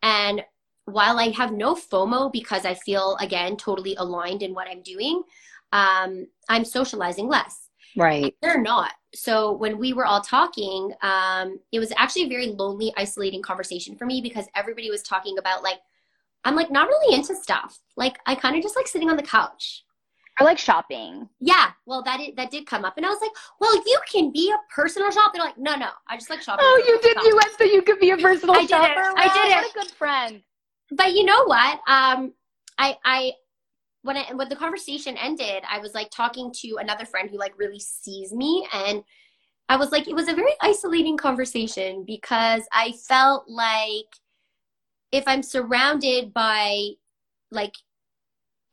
And 0.03 0.43
while 0.87 1.19
I 1.19 1.31
have 1.31 1.53
no 1.53 1.75
FOMO 1.75 2.33
because 2.33 2.65
I 2.65 2.75
feel, 2.75 3.17
again, 3.21 3.57
totally 3.57 3.95
aligned 3.97 4.43
in 4.43 4.55
what 4.55 4.69
I'm 4.69 4.83
doing, 4.83 5.23
um, 5.73 6.27
I'm 6.49 6.65
socializing 6.65 7.29
less. 7.29 7.69
Right. 7.97 8.35
They're 8.41 8.61
not. 8.61 8.93
So 9.15 9.53
when 9.53 9.79
we 9.79 9.93
were 9.93 10.07
all 10.07 10.21
talking, 10.21 10.93
um, 11.03 11.59
it 11.73 11.79
was 11.79 11.93
actually 11.97 12.25
a 12.25 12.29
very 12.29 12.49
lonely, 12.49 12.93
isolating 12.97 13.43
conversation 13.43 13.97
for 13.97 14.07
me 14.07 14.21
because 14.21 14.47
everybody 14.55 14.91
was 14.91 15.03
talking 15.03 15.39
about 15.39 15.63
like, 15.63 15.79
I'm 16.45 16.55
like 16.55 16.71
not 16.71 16.89
really 16.89 17.15
into 17.15 17.35
stuff. 17.35 17.79
Like 17.97 18.19
I 18.27 18.35
kind 18.35 18.57
of 18.57 18.63
just 18.63 18.77
like 18.77 18.87
sitting 18.87 19.11
on 19.11 19.17
the 19.17 19.23
couch. 19.23 19.85
I 20.39 20.45
like 20.45 20.59
shopping. 20.59 21.29
Yeah, 21.41 21.71
well, 21.87 22.03
that 22.05 22.21
is, 22.21 22.29
that 22.37 22.51
did 22.51 22.67
come 22.67 22.85
up, 22.85 22.97
and 22.97 23.05
I 23.05 23.09
was 23.09 23.21
like, 23.21 23.33
"Well, 23.61 23.75
you 23.75 24.01
can 24.11 24.31
be 24.33 24.51
a 24.51 24.59
personal 24.73 25.11
shopper." 25.11 25.33
They're 25.35 25.45
like, 25.45 25.59
"No, 25.59 25.75
no, 25.75 25.91
I 26.09 26.17
just 26.17 26.31
like 26.31 26.43
shopping." 26.43 26.65
Oh, 26.67 26.83
you 26.87 27.01
did. 27.01 27.17
You 27.25 27.37
went 27.37 27.59
so 27.59 27.65
you 27.65 27.83
could 27.83 27.99
be 27.99 28.11
a 28.11 28.17
personal 28.29 28.57
I 28.57 28.67
shopper. 28.67 28.95
Did 28.95 28.97
it. 28.97 29.15
I 29.17 29.35
did 29.35 29.53
it. 29.53 29.57
What 29.57 29.71
a 29.71 29.75
good 29.75 29.91
friend. 29.97 30.43
But 30.93 31.15
you 31.15 31.25
know 31.25 31.45
what? 31.45 31.81
Um, 31.89 32.33
I 32.79 32.97
I 33.05 33.33
when 34.03 34.17
I, 34.17 34.33
when 34.35 34.49
the 34.49 34.57
conversation 34.57 35.17
ended, 35.17 35.65
I 35.69 35.81
was 35.81 35.95
like 35.95 36.11
talking 36.11 36.53
to 36.59 36.77
another 36.77 37.05
friend 37.05 37.29
who 37.29 37.39
like 37.39 37.59
really 37.59 37.81
sees 37.81 38.33
me 38.33 38.67
and 38.73 39.03
I 39.69 39.77
was 39.77 39.93
like 39.93 40.09
it 40.09 40.15
was 40.15 40.29
a 40.29 40.35
very 40.35 40.53
isolating 40.63 41.17
conversation 41.17 42.05
because 42.07 42.63
I 42.73 42.93
felt 42.93 43.49
like 43.49 44.07
if 45.13 45.25
I'm 45.27 45.43
surrounded 45.43 46.33
by 46.33 46.91
like 47.51 47.75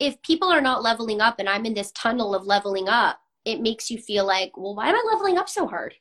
if 0.05 0.21
people 0.21 0.49
are 0.49 0.61
not 0.61 0.83
leveling 0.83 1.21
up 1.21 1.35
and 1.39 1.49
I'm 1.49 1.65
in 1.65 1.73
this 1.73 1.91
tunnel 1.91 2.35
of 2.35 2.45
leveling 2.45 2.87
up, 2.87 3.19
it 3.43 3.61
makes 3.61 3.89
you 3.89 3.97
feel 3.97 4.25
like, 4.25 4.55
well, 4.57 4.75
why 4.75 4.89
am 4.89 4.95
I 4.95 5.03
leveling 5.11 5.37
up 5.37 5.49
so 5.49 5.67
hard? 5.67 5.93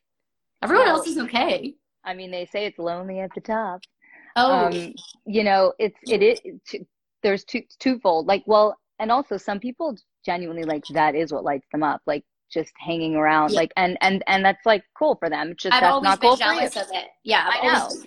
Everyone 0.62 0.86
well, 0.86 0.96
else 0.96 1.06
is 1.06 1.18
okay. 1.18 1.74
I 2.04 2.14
mean, 2.14 2.30
they 2.30 2.46
say 2.46 2.66
it's 2.66 2.78
lonely 2.78 3.20
at 3.20 3.30
the 3.34 3.40
top. 3.40 3.80
Oh, 4.36 4.66
um, 4.66 4.94
you 5.26 5.44
know, 5.44 5.72
it's 5.78 5.98
it 6.06 6.22
is. 6.22 6.40
There's 7.22 7.44
two 7.44 7.62
twofold. 7.78 8.26
Like, 8.26 8.42
well, 8.46 8.76
and 8.98 9.10
also 9.10 9.36
some 9.36 9.60
people 9.60 9.96
genuinely 10.24 10.64
like 10.64 10.84
that 10.90 11.14
is 11.14 11.32
what 11.32 11.44
lights 11.44 11.66
them 11.72 11.82
up 11.82 12.00
like 12.06 12.24
just 12.50 12.72
hanging 12.78 13.14
around 13.16 13.50
yeah. 13.50 13.56
like 13.56 13.72
and 13.76 13.98
and 14.00 14.22
and 14.26 14.44
that's 14.44 14.64
like 14.64 14.84
cool 14.96 15.16
for 15.16 15.28
them 15.28 15.50
it's 15.50 15.62
just 15.62 15.74
I've 15.74 15.80
that's 15.82 15.92
always 15.92 16.04
not 16.04 16.20
been 16.20 16.30
cool 16.30 16.36
jealous 16.36 16.76
of 16.76 16.86
it 16.92 17.06
yeah 17.24 17.50
I've 17.52 17.60
i 17.62 17.66
know 17.66 17.80
always... 17.80 18.06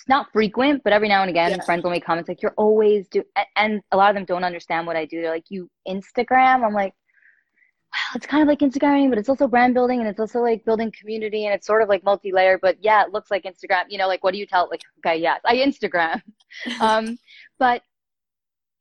it's 0.00 0.08
not 0.08 0.32
frequent 0.32 0.82
but 0.82 0.92
every 0.94 1.08
now 1.08 1.20
and 1.20 1.28
again 1.30 1.50
Yeah. 1.50 1.60
friends 1.64 1.84
will 1.84 1.90
make 1.90 2.04
comments 2.04 2.28
like 2.28 2.40
you're 2.40 2.54
always 2.56 3.06
do 3.08 3.22
and 3.56 3.82
a 3.92 3.96
lot 3.96 4.08
of 4.10 4.16
them 4.16 4.24
don't 4.24 4.44
understand 4.44 4.86
what 4.86 4.96
i 4.96 5.04
do 5.04 5.20
they're 5.20 5.30
like 5.30 5.50
you 5.50 5.68
instagram 5.86 6.64
i'm 6.64 6.72
like 6.72 6.94
well, 7.92 8.16
it's 8.16 8.26
kind 8.26 8.40
of 8.40 8.46
like 8.46 8.60
Instagramming, 8.60 9.08
but 9.08 9.18
it's 9.18 9.28
also 9.28 9.48
brand 9.48 9.74
building 9.74 9.98
and 9.98 10.08
it's 10.08 10.20
also 10.20 10.40
like 10.40 10.64
building 10.64 10.92
community 10.92 11.46
and 11.46 11.54
it's 11.54 11.66
sort 11.66 11.82
of 11.82 11.88
like 11.88 12.04
multi-layered. 12.04 12.60
But 12.62 12.76
yeah, 12.80 13.02
it 13.04 13.12
looks 13.12 13.32
like 13.32 13.42
Instagram. 13.42 13.86
You 13.88 13.98
know, 13.98 14.06
like 14.06 14.22
what 14.22 14.32
do 14.32 14.38
you 14.38 14.46
tell? 14.46 14.68
Like, 14.70 14.82
okay, 15.04 15.16
yes, 15.20 15.40
I 15.44 15.56
Instagram. 15.56 16.22
um, 16.80 17.18
but 17.58 17.82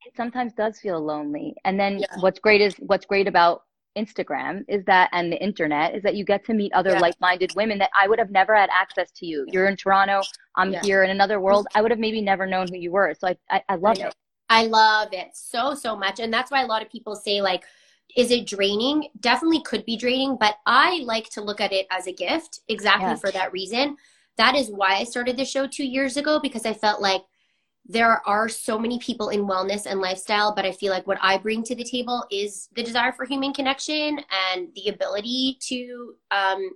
it 0.05 0.15
sometimes 0.15 0.53
does 0.53 0.79
feel 0.79 1.01
lonely. 1.03 1.55
And 1.65 1.79
then 1.79 1.99
Yeah. 2.01 2.19
what's 2.19 2.39
great 2.39 2.61
is 2.61 2.75
what's 2.79 3.07
great 3.07 3.27
about 3.27 3.63
Instagram 3.97 4.63
is 4.67 4.83
that 4.85 5.09
and 5.13 5.31
the 5.31 5.41
internet 5.41 5.95
is 5.95 6.03
that 6.03 6.15
you 6.15 6.23
get 6.23 6.45
to 6.45 6.53
meet 6.53 6.71
other 6.73 6.91
Yeah. 6.91 6.99
like-minded 6.99 7.55
women 7.55 7.77
that 7.79 7.89
I 7.95 8.07
would 8.07 8.19
have 8.19 8.31
never 8.31 8.55
had 8.55 8.69
access 8.71 9.11
to 9.11 9.25
you. 9.25 9.45
You're 9.51 9.67
in 9.67 9.75
Toronto, 9.75 10.21
I'm 10.55 10.73
Yeah. 10.73 10.81
here 10.81 11.03
in 11.03 11.09
another 11.09 11.39
world. 11.39 11.67
I 11.75 11.81
would 11.81 11.91
have 11.91 11.99
maybe 11.99 12.21
never 12.21 12.45
known 12.45 12.67
who 12.67 12.77
you 12.77 12.91
were. 12.91 13.13
So 13.19 13.27
I 13.27 13.37
I, 13.49 13.63
I 13.69 13.75
love 13.75 13.99
it. 13.99 14.13
I 14.49 14.65
love 14.65 15.09
it 15.13 15.29
so, 15.35 15.75
so 15.75 15.95
much. 15.95 16.19
And 16.19 16.33
that's 16.33 16.49
why 16.49 16.61
a 16.63 16.67
lot 16.67 16.81
of 16.81 16.89
people 16.89 17.15
say, 17.15 17.41
like, 17.41 17.63
is 18.17 18.31
it 18.31 18.47
draining? 18.47 19.09
Definitely 19.19 19.61
could 19.61 19.85
be 19.85 19.95
draining, 19.95 20.37
but 20.39 20.55
I 20.65 21.01
like 21.03 21.29
to 21.31 21.41
look 21.41 21.61
at 21.61 21.71
it 21.71 21.85
as 21.91 22.07
a 22.07 22.11
gift 22.13 22.61
exactly 22.67 23.09
Yeah. 23.09 23.15
for 23.15 23.31
that 23.31 23.51
reason. 23.53 23.97
That 24.37 24.55
is 24.55 24.69
why 24.69 24.95
I 24.95 25.03
started 25.03 25.37
the 25.37 25.45
show 25.45 25.67
two 25.67 25.85
years 25.85 26.17
ago 26.17 26.39
because 26.39 26.65
I 26.65 26.73
felt 26.73 27.01
like 27.01 27.21
there 27.89 28.21
are 28.27 28.47
so 28.47 28.77
many 28.77 28.99
people 28.99 29.29
in 29.29 29.47
wellness 29.47 29.87
and 29.87 29.99
lifestyle, 29.99 30.53
but 30.55 30.63
I 30.63 30.71
feel 30.71 30.93
like 30.93 31.07
what 31.07 31.17
I 31.21 31.39
bring 31.39 31.63
to 31.63 31.75
the 31.75 31.83
table 31.83 32.23
is 32.31 32.69
the 32.75 32.83
desire 32.83 33.11
for 33.11 33.25
human 33.25 33.51
connection 33.51 34.19
and 34.51 34.69
the 34.75 34.89
ability 34.89 35.57
to, 35.61 36.13
um, 36.29 36.69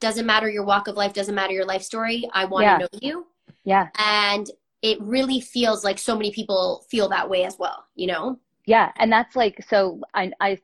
doesn't 0.00 0.26
matter 0.26 0.48
your 0.50 0.64
walk 0.64 0.88
of 0.88 0.96
life, 0.96 1.12
doesn't 1.12 1.34
matter 1.34 1.52
your 1.52 1.64
life 1.64 1.82
story. 1.82 2.28
I 2.32 2.44
want 2.44 2.64
Yeah. 2.64 2.78
to 2.78 2.80
know 2.80 2.88
you 3.00 3.26
Yeah. 3.64 3.88
and 3.96 4.50
it 4.82 5.00
really 5.00 5.40
feels 5.40 5.84
like 5.84 5.98
so 5.98 6.16
many 6.16 6.32
people 6.32 6.84
feel 6.90 7.08
that 7.10 7.28
way 7.28 7.44
as 7.44 7.58
well 7.58 7.84
you 7.94 8.06
know 8.06 8.38
Yeah, 8.66 8.92
and 8.96 9.12
that's 9.12 9.36
like 9.36 9.62
so 9.68 10.00
I 10.14 10.32
I 10.40 10.58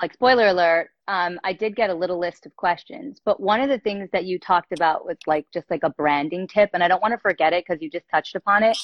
like 0.00 0.12
spoiler 0.14 0.48
alert, 0.48 0.90
um 1.08 1.38
I 1.44 1.52
did 1.52 1.76
get 1.76 1.90
a 1.90 1.94
little 1.94 2.18
list 2.18 2.46
of 2.46 2.54
questions, 2.56 3.20
but 3.24 3.40
one 3.40 3.60
of 3.60 3.68
the 3.68 3.78
things 3.78 4.08
that 4.12 4.24
you 4.24 4.38
talked 4.38 4.72
about 4.72 5.04
was 5.06 5.16
like 5.26 5.46
just 5.52 5.70
like 5.70 5.82
a 5.82 5.90
branding 5.90 6.46
tip 6.46 6.70
and 6.74 6.82
I 6.82 6.88
don't 6.88 7.02
want 7.02 7.12
to 7.12 7.18
forget 7.18 7.52
it 7.52 7.64
because 7.66 7.82
you 7.82 7.90
just 7.90 8.08
touched 8.10 8.34
upon 8.36 8.62
it, 8.62 8.76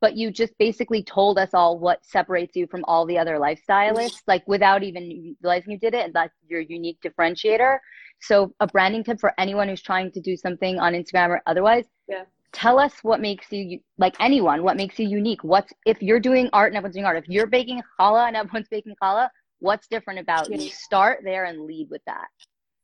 but 0.00 0.16
you 0.16 0.30
just 0.30 0.56
basically 0.58 1.02
told 1.02 1.38
us 1.38 1.50
all 1.54 1.78
what 1.78 2.04
separates 2.04 2.56
you 2.56 2.66
from 2.66 2.84
all 2.86 3.06
the 3.06 3.18
other 3.18 3.36
lifestylists 3.38 4.22
like 4.26 4.42
without 4.46 4.82
even 4.82 5.36
realizing 5.42 5.72
you 5.72 5.78
did 5.78 5.94
it 5.94 6.04
and 6.04 6.14
that's 6.14 6.34
your 6.48 6.60
unique 6.60 6.98
differentiator. 7.04 7.78
So 8.20 8.54
a 8.60 8.66
branding 8.66 9.02
tip 9.04 9.18
for 9.18 9.32
anyone 9.38 9.68
who's 9.68 9.82
trying 9.82 10.12
to 10.12 10.20
do 10.20 10.36
something 10.36 10.78
on 10.78 10.92
Instagram 10.92 11.28
or 11.30 11.42
otherwise, 11.46 11.86
Yeah. 12.08 12.24
tell 12.52 12.78
us 12.78 12.92
what 13.02 13.20
makes 13.20 13.50
you 13.52 13.78
like 13.98 14.16
anyone 14.18 14.62
what 14.62 14.76
makes 14.76 14.98
you 14.98 15.06
unique 15.06 15.42
what's 15.44 15.72
if 15.86 16.02
you're 16.02 16.18
doing 16.18 16.50
art 16.52 16.68
and 16.70 16.76
everyone's 16.76 16.94
doing 16.96 17.06
art 17.06 17.16
if 17.16 17.28
you're 17.28 17.46
baking 17.46 17.80
challah 17.98 18.26
and 18.26 18.36
everyone's 18.36 18.68
baking 18.68 18.94
challah 19.00 19.28
what's 19.60 19.86
different 19.86 20.20
about 20.20 20.50
you? 20.50 20.70
Start 20.70 21.20
there 21.22 21.44
and 21.44 21.64
lead 21.64 21.88
with 21.90 22.02
that. 22.06 22.28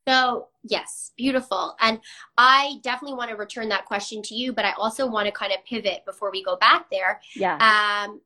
So 0.08 0.48
yes 0.62 1.12
beautiful. 1.16 1.76
And 1.80 2.00
i 2.38 2.76
definitely 2.82 3.16
want 3.16 3.30
to 3.30 3.36
return 3.36 3.68
that 3.70 3.86
question 3.86 4.22
to 4.22 4.34
you 4.34 4.52
but 4.52 4.64
i 4.64 4.72
also 4.72 5.06
want 5.06 5.26
to 5.26 5.32
kind 5.32 5.52
of 5.52 5.64
pivot 5.64 6.04
before 6.04 6.30
we 6.30 6.44
go 6.44 6.56
back 6.56 6.88
there. 6.90 7.20
Yeah. 7.34 7.56
Um 7.56 8.20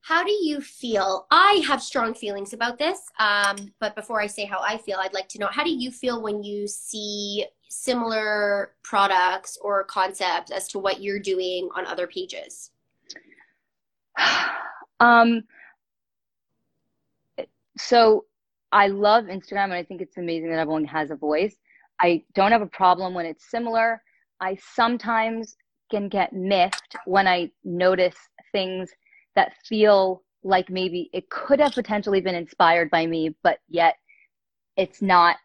how 0.00 0.22
do 0.22 0.32
you 0.32 0.60
feel? 0.60 1.26
I 1.30 1.62
have 1.66 1.82
strong 1.82 2.14
feelings 2.14 2.54
about 2.54 2.78
this 2.78 3.00
um 3.18 3.56
but 3.78 3.94
before 3.94 4.20
i 4.20 4.26
say 4.26 4.44
how 4.44 4.60
i 4.60 4.78
feel 4.78 4.98
i'd 5.00 5.14
like 5.14 5.28
to 5.30 5.38
know 5.38 5.48
how 5.50 5.64
do 5.64 5.70
you 5.70 5.90
feel 5.90 6.22
when 6.22 6.42
you 6.42 6.66
see 6.66 7.46
similar 7.74 8.72
products 8.82 9.58
or 9.60 9.84
concepts 9.84 10.50
as 10.50 10.68
to 10.68 10.78
what 10.78 11.02
you're 11.02 11.18
doing 11.18 11.68
on 11.74 11.86
other 11.86 12.06
pages? 12.06 12.70
Um 15.00 15.42
so 17.78 18.24
i 18.72 18.86
love 18.86 19.24
instagram 19.24 19.64
and 19.64 19.74
i 19.74 19.82
think 19.82 20.00
it's 20.00 20.16
amazing 20.16 20.50
that 20.50 20.58
everyone 20.58 20.84
has 20.84 21.10
a 21.10 21.16
voice. 21.16 21.56
I 22.00 22.24
don't 22.34 22.50
have 22.50 22.60
a 22.62 22.66
problem 22.66 23.14
when 23.14 23.24
it's 23.24 23.48
similar. 23.50 24.02
I 24.40 24.56
sometimes 24.74 25.56
can 25.90 26.08
get 26.08 26.32
miffed 26.32 26.96
when 27.06 27.26
i 27.28 27.50
notice 27.64 28.16
things 28.52 28.90
that 29.36 29.52
feel 29.68 30.22
like 30.42 30.68
maybe 30.70 31.08
it 31.12 31.28
could 31.30 31.60
have 31.60 31.72
potentially 31.72 32.20
been 32.20 32.34
inspired 32.34 32.90
by 32.90 33.06
me 33.06 33.34
but 33.42 33.58
yet 33.68 33.94
it's 34.76 35.00
not. 35.00 35.36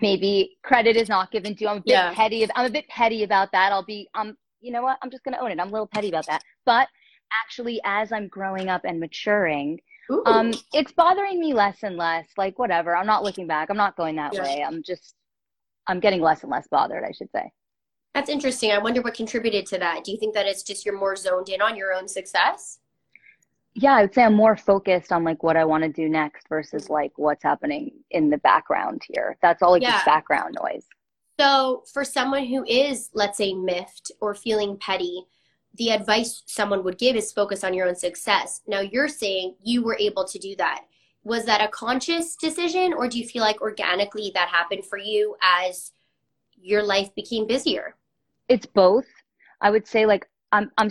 Maybe 0.00 0.56
credit 0.62 0.96
is 0.96 1.08
not 1.08 1.30
given 1.32 1.54
to 1.56 1.60
you. 1.62 1.68
I'm 1.68 1.78
a 1.78 1.80
bit 1.80 1.92
Yeah. 1.92 2.14
petty 2.14 2.46
i'm 2.54 2.66
a 2.66 2.70
bit 2.70 2.86
petty 2.88 3.22
about 3.24 3.50
that. 3.52 3.72
I'll 3.72 3.84
be 3.84 4.08
um 4.14 4.36
you 4.60 4.72
know 4.72 4.82
what? 4.82 4.98
I'm 5.02 5.10
just 5.10 5.24
going 5.24 5.34
to 5.34 5.40
own 5.40 5.50
it. 5.50 5.60
I'm 5.60 5.68
a 5.68 5.72
little 5.72 5.86
petty 5.88 6.08
about 6.08 6.26
that. 6.26 6.42
But 6.64 6.88
actually 7.44 7.80
as 7.84 8.12
i'm 8.12 8.28
growing 8.28 8.68
up 8.68 8.82
and 8.84 9.00
maturing 9.00 9.80
Ooh. 10.10 10.22
um 10.26 10.52
it's 10.72 10.92
bothering 10.92 11.40
me 11.40 11.54
less 11.54 11.78
and 11.82 11.96
less 11.96 12.26
like 12.36 12.58
whatever 12.58 12.94
i'm 12.96 13.06
not 13.06 13.22
looking 13.24 13.46
back 13.46 13.70
i'm 13.70 13.76
not 13.76 13.96
going 13.96 14.16
that 14.16 14.32
Yeah. 14.34 14.42
way 14.42 14.64
i'm 14.66 14.82
just 14.82 15.14
i'm 15.86 16.00
getting 16.00 16.20
less 16.20 16.42
and 16.42 16.50
less 16.52 16.66
bothered 16.68 17.04
i 17.04 17.12
should 17.12 17.30
say 17.30 17.50
That's 18.14 18.30
interesting. 18.30 18.70
I 18.70 18.78
wonder 18.78 19.02
what 19.02 19.14
contributed 19.14 19.66
to 19.66 19.78
that. 19.78 20.04
Do 20.04 20.12
you 20.12 20.18
think 20.18 20.34
that 20.34 20.46
it's 20.46 20.62
just 20.62 20.84
you're 20.86 20.96
more 20.96 21.16
zoned 21.16 21.48
in 21.48 21.60
on 21.60 21.76
your 21.76 21.92
own 21.92 22.06
success? 22.08 22.78
yeah 23.74 23.94
i 23.96 24.02
would 24.02 24.14
say 24.14 24.22
i'm 24.22 24.34
more 24.34 24.56
focused 24.56 25.10
on 25.10 25.24
like 25.24 25.42
what 25.42 25.56
i 25.56 25.64
want 25.64 25.82
to 25.82 25.88
do 25.88 26.08
next 26.08 26.48
versus 26.48 26.88
like 26.88 27.10
what's 27.16 27.42
happening 27.42 27.90
in 28.12 28.30
the 28.30 28.38
background 28.38 29.02
here 29.08 29.36
that's 29.42 29.62
all 29.62 29.72
like 29.72 29.82
Yeah. 29.82 29.90
just 29.92 30.04
background 30.06 30.56
noise 30.62 30.86
So, 31.40 31.82
for 31.92 32.04
someone 32.04 32.44
who 32.46 32.64
is, 32.64 33.10
let's 33.14 33.36
say, 33.38 33.52
miffed 33.54 34.12
or 34.20 34.36
feeling 34.36 34.76
petty, 34.78 35.24
the 35.76 35.90
advice 35.90 36.42
someone 36.46 36.84
would 36.84 36.98
give 36.98 37.16
is 37.16 37.32
focus 37.32 37.64
on 37.64 37.74
your 37.74 37.88
own 37.88 37.96
success. 37.96 38.60
Now, 38.66 38.80
you're 38.80 39.08
saying 39.08 39.56
you 39.62 39.82
were 39.82 39.96
able 39.98 40.24
to 40.24 40.38
do 40.38 40.54
that. 40.56 40.84
Was 41.24 41.44
that 41.46 41.60
a 41.60 41.68
conscious 41.68 42.36
decision, 42.36 42.92
or 42.92 43.08
do 43.08 43.18
you 43.18 43.26
feel 43.26 43.42
like 43.42 43.60
organically 43.60 44.30
that 44.34 44.48
happened 44.48 44.84
for 44.86 44.98
you 44.98 45.36
as 45.42 45.92
your 46.56 46.82
life 46.82 47.14
became 47.14 47.46
busier? 47.46 47.96
it's 48.48 48.66
both 48.66 49.06
i 49.62 49.70
would 49.70 49.86
say 49.86 50.04
like 50.04 50.26
i'm 50.52 50.70
i'm 50.76 50.90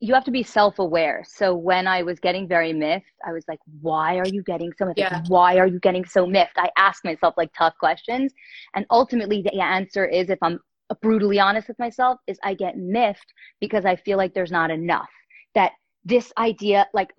you 0.00 0.14
have 0.14 0.24
to 0.24 0.30
be 0.30 0.42
self-aware 0.42 1.22
so 1.28 1.54
when 1.54 1.86
i 1.86 2.02
was 2.02 2.18
getting 2.18 2.48
very 2.48 2.72
miffed 2.72 3.04
i 3.26 3.32
was 3.32 3.44
like 3.46 3.58
why 3.82 4.16
are 4.16 4.26
you 4.26 4.42
getting 4.44 4.72
so 4.78 4.86
miffed 4.86 4.98
Yeah. 4.98 5.22
why 5.28 5.58
are 5.58 5.66
you 5.66 5.78
getting 5.80 6.04
so 6.06 6.26
miffed 6.26 6.56
i 6.56 6.70
ask 6.78 7.04
myself 7.04 7.34
like 7.36 7.50
tough 7.56 7.74
questions 7.78 8.32
and 8.74 8.86
ultimately 8.90 9.42
the 9.42 9.60
answer 9.60 10.06
is 10.06 10.30
if 10.30 10.38
i'm 10.40 10.58
brutally 11.02 11.38
honest 11.38 11.68
with 11.68 11.78
myself 11.78 12.18
is 12.26 12.38
i 12.42 12.54
get 12.54 12.76
miffed 12.76 13.32
because 13.60 13.84
i 13.84 13.94
feel 13.96 14.16
like 14.16 14.32
there's 14.34 14.50
not 14.50 14.70
enough 14.70 15.08
that 15.54 15.72
this 16.04 16.32
idea 16.38 16.86
like 16.94 17.10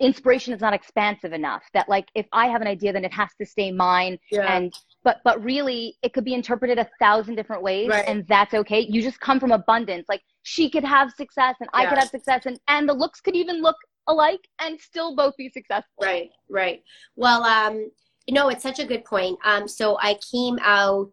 inspiration 0.00 0.54
is 0.54 0.60
not 0.60 0.72
expansive 0.72 1.32
enough 1.32 1.62
that 1.74 1.88
like 1.88 2.08
if 2.14 2.26
i 2.32 2.46
have 2.46 2.60
an 2.60 2.66
idea 2.68 2.92
then 2.92 3.04
it 3.04 3.12
has 3.12 3.28
to 3.38 3.46
stay 3.46 3.70
mine 3.70 4.18
Yeah. 4.30 4.56
and 4.56 4.72
but 5.04 5.18
but 5.24 5.42
really 5.42 5.96
it 6.02 6.12
could 6.12 6.24
be 6.24 6.34
interpreted 6.34 6.78
a 6.78 6.88
thousand 6.98 7.34
different 7.34 7.62
ways 7.62 7.88
Right. 7.88 8.04
and 8.06 8.26
that's 8.26 8.54
okay 8.54 8.80
you 8.80 9.02
just 9.02 9.20
come 9.20 9.38
from 9.40 9.52
abundance 9.52 10.06
like 10.08 10.22
she 10.42 10.70
could 10.70 10.84
have 10.84 11.10
success 11.12 11.56
and 11.60 11.68
i 11.74 11.84
could 11.86 11.98
have 11.98 12.08
success 12.08 12.46
and 12.46 12.58
and 12.68 12.88
the 12.88 12.94
looks 12.94 13.20
could 13.20 13.36
even 13.36 13.60
look 13.62 13.76
alike 14.08 14.40
and 14.60 14.80
still 14.80 15.14
both 15.14 15.36
be 15.36 15.48
successful 15.50 16.02
Right, 16.02 16.30
right. 16.48 16.82
Well, 17.16 17.44
um, 17.44 17.90
you 18.26 18.34
know, 18.34 18.48
it's 18.48 18.62
such 18.62 18.78
a 18.78 18.84
good 18.86 19.04
point. 19.04 19.38
Um, 19.44 19.68
so 19.68 19.98
I 20.00 20.18
came 20.32 20.58
out 20.62 21.12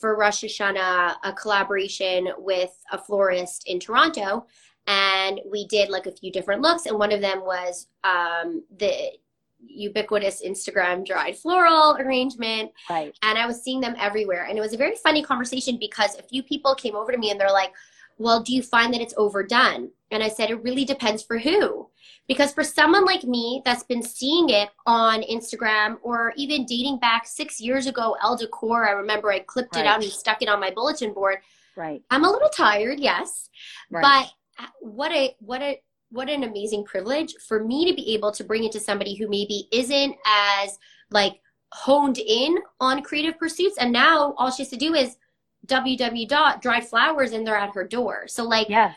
for 0.00 0.16
Rosh 0.16 0.44
Hashanah 0.44 1.16
a 1.22 1.32
collaboration 1.32 2.28
with 2.38 2.72
a 2.90 2.98
florist 2.98 3.68
in 3.68 3.78
Toronto, 3.78 4.46
and 4.86 5.40
we 5.50 5.66
did 5.66 5.90
like 5.90 6.06
a 6.06 6.12
few 6.12 6.32
different 6.32 6.62
looks, 6.62 6.86
and 6.86 6.98
one 6.98 7.12
of 7.12 7.20
them 7.20 7.40
was 7.40 7.86
um, 8.02 8.64
the 8.78 9.12
ubiquitous 9.66 10.42
Instagram 10.42 11.04
dried 11.04 11.36
floral 11.36 11.96
arrangement 11.96 12.70
right 12.88 13.14
and 13.22 13.38
I 13.38 13.46
was 13.46 13.62
seeing 13.62 13.80
them 13.80 13.94
everywhere. 13.98 14.46
And 14.46 14.56
it 14.56 14.60
was 14.60 14.72
a 14.72 14.78
very 14.78 14.96
funny 14.96 15.22
conversation 15.22 15.76
because 15.78 16.18
a 16.18 16.22
few 16.22 16.42
people 16.42 16.74
came 16.74 16.96
over 16.96 17.12
to 17.12 17.18
me 17.18 17.30
and 17.30 17.38
they're 17.38 17.50
like, 17.50 17.72
Well, 18.16 18.42
do 18.42 18.54
you 18.54 18.62
find 18.62 18.92
that 18.94 19.02
it's 19.02 19.14
overdone? 19.18 19.90
And 20.10 20.22
I 20.22 20.28
said, 20.28 20.50
It 20.50 20.62
really 20.62 20.86
depends 20.86 21.22
for 21.22 21.38
who. 21.38 21.89
Because 22.28 22.52
for 22.52 22.64
someone 22.64 23.04
like 23.04 23.24
me 23.24 23.62
that's 23.64 23.82
been 23.82 24.02
seeing 24.02 24.50
it 24.50 24.68
on 24.86 25.22
Instagram 25.22 25.96
or 26.02 26.32
even 26.36 26.64
dating 26.64 26.98
back 26.98 27.26
six 27.26 27.60
years 27.60 27.86
ago, 27.86 28.16
Elle 28.22 28.36
Decor, 28.36 28.88
I 28.88 28.92
remember 28.92 29.32
I 29.32 29.40
clipped 29.40 29.76
it 29.76 29.86
out 29.86 30.02
and 30.02 30.12
stuck 30.12 30.42
it 30.42 30.48
on 30.48 30.60
my 30.60 30.70
bulletin 30.70 31.12
board. 31.12 31.38
right. 31.76 32.02
I'm 32.10 32.24
a 32.24 32.30
little 32.30 32.48
tired, 32.48 33.00
yes. 33.00 33.48
right. 33.90 34.02
But 34.02 34.64
uh, 34.64 34.68
what 34.80 35.12
a 35.12 35.34
what 35.40 35.62
a 35.62 35.80
what 36.10 36.28
an 36.28 36.44
amazing 36.44 36.84
privilege 36.84 37.34
for 37.46 37.64
me 37.64 37.88
to 37.88 37.94
be 37.94 38.14
able 38.14 38.32
to 38.32 38.44
bring 38.44 38.64
it 38.64 38.72
to 38.72 38.80
somebody 38.80 39.14
who 39.14 39.28
maybe 39.28 39.68
isn't 39.72 40.16
as 40.26 40.78
like 41.10 41.40
honed 41.72 42.18
in 42.18 42.58
on 42.80 43.02
creative 43.02 43.38
pursuits. 43.38 43.78
And 43.78 43.92
now 43.92 44.34
all 44.36 44.50
she 44.50 44.62
has 44.62 44.70
to 44.70 44.76
do 44.76 44.94
is 44.94 45.16
www 45.66 46.28
dot 46.28 46.62
dried 46.62 46.86
flowers 46.86 47.32
and 47.32 47.46
they're 47.46 47.56
at 47.56 47.74
her 47.74 47.86
door. 47.86 48.26
So 48.26 48.44
like 48.44 48.68
yeah 48.68 48.94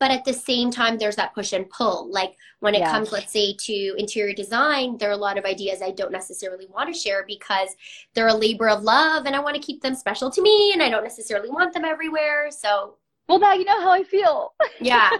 but 0.00 0.10
at 0.10 0.24
the 0.24 0.32
same 0.32 0.70
time 0.70 0.98
there's 0.98 1.14
that 1.16 1.32
push 1.34 1.52
and 1.52 1.68
pull 1.70 2.10
like 2.10 2.32
when 2.60 2.74
it 2.74 2.80
Yeah. 2.80 2.90
comes 2.90 3.12
let's 3.12 3.32
say 3.32 3.54
to 3.66 3.94
interior 3.96 4.34
design 4.34 4.96
there 4.98 5.10
are 5.10 5.12
a 5.12 5.16
lot 5.28 5.38
of 5.38 5.44
ideas 5.44 5.80
i 5.82 5.90
don't 5.92 6.10
necessarily 6.10 6.66
want 6.66 6.92
to 6.92 6.98
share 6.98 7.24
because 7.28 7.68
they're 8.14 8.28
a 8.28 8.34
labor 8.34 8.68
of 8.68 8.82
love 8.82 9.26
and 9.26 9.36
i 9.36 9.38
want 9.40 9.54
to 9.54 9.62
keep 9.62 9.80
them 9.82 9.94
special 9.94 10.30
to 10.30 10.42
me 10.42 10.72
and 10.72 10.82
i 10.82 10.88
don't 10.88 11.04
necessarily 11.04 11.50
want 11.50 11.72
them 11.72 11.84
everywhere 11.84 12.50
so 12.50 12.96
Well, 13.28 13.38
now 13.38 13.52
you 13.52 13.64
know 13.64 13.80
how 13.80 13.92
I 13.92 14.02
feel. 14.02 14.54
yeah 14.80 15.10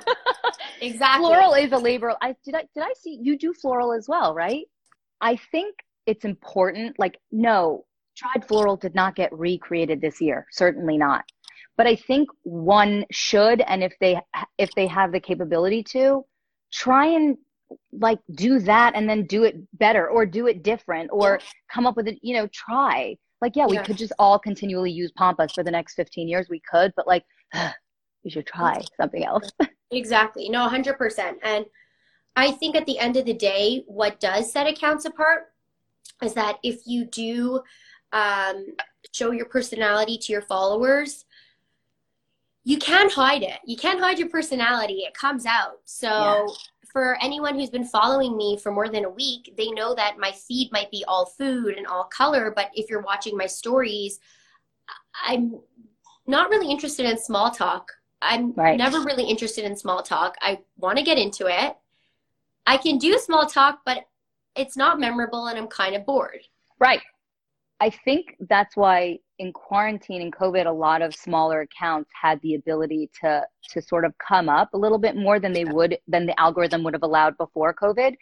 exactly 0.81 1.27
Floral 1.27 1.55
is 1.55 1.73
a 1.73 1.79
labor. 1.79 2.15
I 2.21 2.35
did. 2.45 2.55
I 2.55 2.65
did. 2.75 2.83
I 2.83 2.93
see 2.99 3.19
you 3.23 3.39
do 3.39 3.53
floral 3.55 3.93
as 3.93 4.09
well, 4.09 4.35
right? 4.35 4.65
I 5.21 5.37
think 5.53 5.77
it's 6.07 6.25
important. 6.25 6.99
Like, 6.99 7.19
no, 7.31 7.85
tried 8.17 8.47
floral 8.49 8.77
did 8.77 8.95
not 8.95 9.15
get 9.15 9.33
recreated 9.33 10.01
this 10.01 10.21
year. 10.21 10.47
Certainly 10.51 10.99
not. 10.99 11.25
But 11.81 11.87
I 11.87 11.97
think 11.97 12.29
one 12.43 13.07
should, 13.11 13.63
and 13.63 13.83
if 13.83 13.95
they 14.03 14.21
if 14.59 14.71
they 14.75 14.87
have 14.87 15.13
the 15.13 15.19
capability 15.19 15.83
to, 15.95 16.27
try 16.71 17.07
and 17.07 17.39
like 17.91 18.19
do 18.35 18.59
that 18.59 18.95
and 18.95 19.09
then 19.09 19.25
do 19.25 19.45
it 19.45 19.57
better 19.79 20.07
or 20.07 20.27
do 20.27 20.47
it 20.47 20.63
different 20.63 21.09
or 21.11 21.41
come 21.73 21.87
up 21.87 21.97
with 21.97 22.07
it. 22.07 22.19
You 22.21 22.35
know, 22.35 22.49
try. 22.49 23.17
Like, 23.41 23.57
yeah, 23.57 23.67
we 23.67 23.77
Yeah. 23.77 23.85
could 23.85 23.97
just 23.97 24.13
all 24.19 24.39
continually 24.39 24.91
use 24.91 25.11
pampas 25.17 25.53
for 25.55 25.63
the 25.63 25.71
next 25.71 25.95
15 25.95 26.29
years. 26.29 26.49
We 26.51 26.61
could, 26.71 26.93
but 26.97 27.07
like, 27.07 27.25
we 28.25 28.31
should 28.31 28.47
try 28.47 28.83
something 29.01 29.25
else. 29.25 29.51
Exactly. 29.91 30.51
No, 30.51 30.69
100%. 30.69 31.37
And 31.43 31.65
I 32.37 32.51
think 32.51 32.77
at 32.77 32.85
the 32.85 32.99
end 32.99 33.17
of 33.17 33.25
the 33.25 33.33
day, 33.33 33.85
what 33.87 34.21
does 34.21 34.53
set 34.53 34.67
accounts 34.67 35.07
apart 35.07 35.45
is 36.23 36.35
that 36.35 36.59
if 36.63 36.83
you 36.87 37.07
do 37.07 37.63
um, 38.13 38.67
show 39.13 39.31
your 39.31 39.47
personality 39.47 40.19
to 40.19 40.33
your 40.33 40.43
followers, 40.43 41.25
you 42.71 42.79
can't 42.79 43.13
hide 43.13 43.43
it. 43.43 43.59
You 43.67 43.77
can't 43.77 43.99
hide 43.99 44.17
your 44.17 44.29
personality. 44.29 44.99
It 45.01 45.13
comes 45.13 45.45
out. 45.45 45.79
So, 45.87 46.09
Yeah. 46.09 46.47
for 46.93 47.17
anyone 47.21 47.57
who's 47.57 47.71
been 47.71 47.85
following 47.85 48.37
me 48.37 48.57
for 48.63 48.71
more 48.71 48.89
than 48.89 49.05
a 49.05 49.11
week, 49.11 49.55
they 49.57 49.71
know 49.73 49.93
that 49.95 50.19
my 50.19 50.31
feed 50.31 50.71
might 50.71 50.89
be 50.91 51.05
all 51.09 51.27
food 51.27 51.77
and 51.77 51.87
all 51.89 52.05
color. 52.05 52.53
But 52.55 52.71
if 52.75 52.89
you're 52.89 53.03
watching 53.03 53.37
my 53.37 53.47
stories, 53.47 54.21
I'm 55.25 55.61
not 56.27 56.49
really 56.51 56.71
interested 56.71 57.07
in 57.07 57.19
small 57.19 57.51
talk. 57.51 57.91
I'm 58.23 58.53
Right. 58.53 58.77
never 58.79 59.01
really 59.01 59.25
interested 59.25 59.65
in 59.65 59.75
small 59.77 60.03
talk. 60.03 60.37
I 60.41 60.61
want 60.77 60.97
to 60.99 61.05
get 61.05 61.19
into 61.19 61.47
it. 61.47 61.77
I 62.67 62.77
can 62.77 62.99
do 62.99 63.19
small 63.19 63.47
talk, 63.47 63.81
but 63.85 64.07
it's 64.55 64.77
not 64.77 65.01
memorable 65.01 65.47
and 65.49 65.59
I'm 65.59 65.67
kind 65.69 65.97
of 65.97 66.07
bored. 66.07 66.47
Right. 66.79 67.03
I 67.81 67.91
think 67.91 68.37
that's 68.49 68.77
why 68.77 69.19
in 69.39 69.53
quarantine 69.53 70.21
and 70.21 70.35
COVID, 70.35 70.67
a 70.67 70.71
lot 70.71 71.01
of 71.01 71.15
smaller 71.15 71.63
accounts 71.63 72.11
had 72.21 72.41
the 72.43 72.55
ability 72.55 73.11
to 73.23 73.43
to 73.71 73.81
sort 73.81 74.05
of 74.05 74.13
come 74.19 74.49
up 74.49 74.75
a 74.75 74.79
little 74.79 74.99
bit 74.99 75.17
more 75.17 75.41
than 75.41 75.53
they 75.53 75.65
would 75.65 75.99
than 76.07 76.27
the 76.27 76.39
algorithm 76.39 76.85
would 76.85 76.95
have 76.95 77.03
allowed 77.03 77.37
before 77.39 77.75
COVID. 77.75 78.15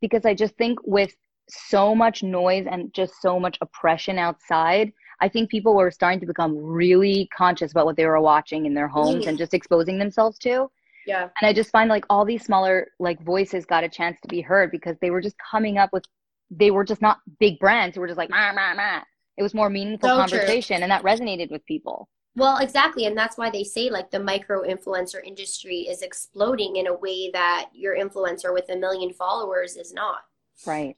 Because 0.00 0.26
I 0.26 0.34
just 0.34 0.56
think 0.56 0.78
with 0.84 1.14
so 1.48 1.94
much 1.94 2.22
noise 2.22 2.66
and 2.68 2.92
just 2.92 3.22
so 3.22 3.38
much 3.38 3.56
oppression 3.60 4.18
outside, 4.18 4.92
I 5.20 5.28
think 5.28 5.50
people 5.50 5.76
were 5.76 5.90
starting 5.90 6.20
to 6.20 6.26
become 6.26 6.56
really 6.56 7.28
conscious 7.36 7.70
about 7.70 7.86
what 7.86 7.96
they 7.96 8.06
were 8.06 8.20
watching 8.20 8.66
in 8.66 8.74
their 8.74 8.88
homes 8.88 9.26
and 9.26 9.36
mm. 9.36 9.38
just 9.38 9.54
exposing 9.54 9.98
themselves 9.98 10.38
to. 10.40 10.68
Yeah. 11.06 11.28
And 11.40 11.48
I 11.48 11.52
just 11.52 11.70
find 11.70 11.88
like 11.88 12.04
all 12.10 12.24
these 12.24 12.44
smaller 12.44 12.88
like 12.98 13.22
voices 13.22 13.64
got 13.64 13.84
a 13.84 13.88
chance 13.88 14.18
to 14.22 14.28
be 14.28 14.40
heard 14.40 14.72
because 14.72 14.96
they 15.00 15.10
were 15.10 15.20
just 15.20 15.36
coming 15.38 15.78
up 15.78 15.90
with 15.92 16.04
they 16.50 16.70
were 16.70 16.84
just 16.84 17.02
not 17.02 17.18
big 17.40 17.58
brands 17.58 17.94
who 17.94 18.00
were 18.00 18.06
just 18.06 18.18
like 18.18 18.30
mah, 18.30 18.52
mah, 18.52 18.74
mah. 18.74 19.00
It 19.36 19.42
was 19.42 19.54
more 19.54 19.68
meaningful 19.68 20.08
So 20.08 20.14
true. 20.14 20.20
conversation 20.22 20.82
and 20.82 20.90
that 20.90 21.02
resonated 21.02 21.50
with 21.50 21.64
people. 21.66 22.08
Well, 22.36 22.58
exactly. 22.58 23.06
And 23.06 23.16
that's 23.16 23.38
why 23.38 23.50
they 23.50 23.64
say 23.64 23.90
like 23.90 24.10
the 24.10 24.20
micro 24.20 24.62
influencer 24.62 25.24
industry 25.24 25.80
is 25.80 26.02
exploding 26.02 26.76
in 26.76 26.86
a 26.86 26.94
way 26.94 27.30
that 27.32 27.70
your 27.72 27.96
influencer 27.96 28.52
with 28.52 28.68
a 28.68 28.76
million 28.76 29.12
followers 29.12 29.76
is 29.76 29.92
not. 29.92 30.18
Right. 30.66 30.96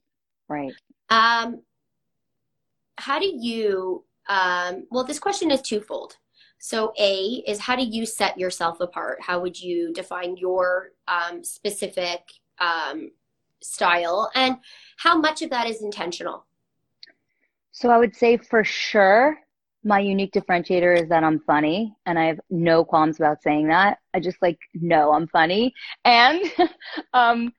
Right. 0.49 0.75
Um, 1.11 1.63
how 2.97 3.19
do 3.19 3.27
you, 3.27 4.05
um, 4.29 4.87
well, 4.91 5.05
this 5.05 5.21
question 5.21 5.51
is 5.51 5.63
twofold. 5.63 6.17
So, 6.59 6.93
A 6.99 7.45
is 7.47 7.61
how 7.61 7.77
do 7.77 7.85
you 7.85 8.05
set 8.05 8.37
yourself 8.37 8.81
apart? 8.81 9.19
How 9.23 9.39
would 9.39 9.61
you 9.61 9.93
define 9.93 10.37
your 10.37 10.89
um, 11.07 11.45
specific 11.45 12.21
um, 12.59 13.13
style? 13.63 14.31
And 14.35 14.57
how 14.99 15.19
much 15.19 15.43
of 15.43 15.51
that 15.51 15.67
is 15.67 15.83
intentional? 15.83 16.47
So 17.73 17.91
I 17.91 17.99
would 17.99 18.17
say 18.17 18.37
for 18.37 18.65
sure 18.65 19.39
my 19.85 20.01
unique 20.01 20.33
differentiator 20.33 21.01
is 21.01 21.09
that 21.09 21.23
I'm 21.23 21.41
funny 21.41 21.95
and 22.05 22.19
I 22.19 22.25
have 22.27 22.41
no 22.51 22.85
qualms 22.85 23.21
about 23.21 23.43
saying 23.43 23.69
that. 23.69 23.99
I 24.13 24.21
just 24.21 24.39
like 24.43 24.59
know 24.75 25.13
I'm 25.13 25.29
funny. 25.29 25.73
And 26.05 26.43
um 27.15 27.53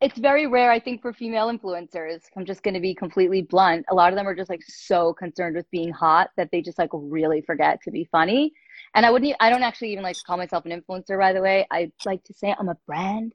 it's 0.00 0.18
very 0.18 0.46
rare, 0.46 0.70
I 0.70 0.78
think, 0.78 1.02
for 1.02 1.12
female 1.12 1.48
influencers. 1.48 2.22
I'm 2.36 2.44
just 2.44 2.62
going 2.62 2.74
to 2.74 2.80
be 2.80 2.94
completely 2.94 3.42
blunt. 3.42 3.84
A 3.90 3.94
lot 3.94 4.12
of 4.12 4.16
them 4.16 4.28
are 4.28 4.34
just 4.34 4.48
like 4.48 4.62
so 4.64 5.12
concerned 5.12 5.56
with 5.56 5.68
being 5.72 5.90
hot 5.90 6.30
that 6.36 6.50
they 6.52 6.62
just 6.62 6.78
like 6.78 6.90
really 6.92 7.40
forget 7.42 7.80
to 7.82 7.90
be 7.90 8.08
funny. 8.12 8.52
And 8.94 9.04
I 9.04 9.10
wouldn't, 9.10 9.34
I 9.40 9.50
don't 9.50 9.64
actually 9.64 9.90
even 9.92 10.04
like 10.04 10.16
to 10.16 10.22
call 10.24 10.36
myself 10.36 10.64
an 10.66 10.70
influencer, 10.70 11.18
by 11.18 11.32
the 11.32 11.42
way. 11.42 11.66
I 11.72 11.90
like 12.06 12.22
to 12.24 12.34
say 12.34 12.54
I'm 12.56 12.68
a 12.68 12.76
brand. 12.86 13.34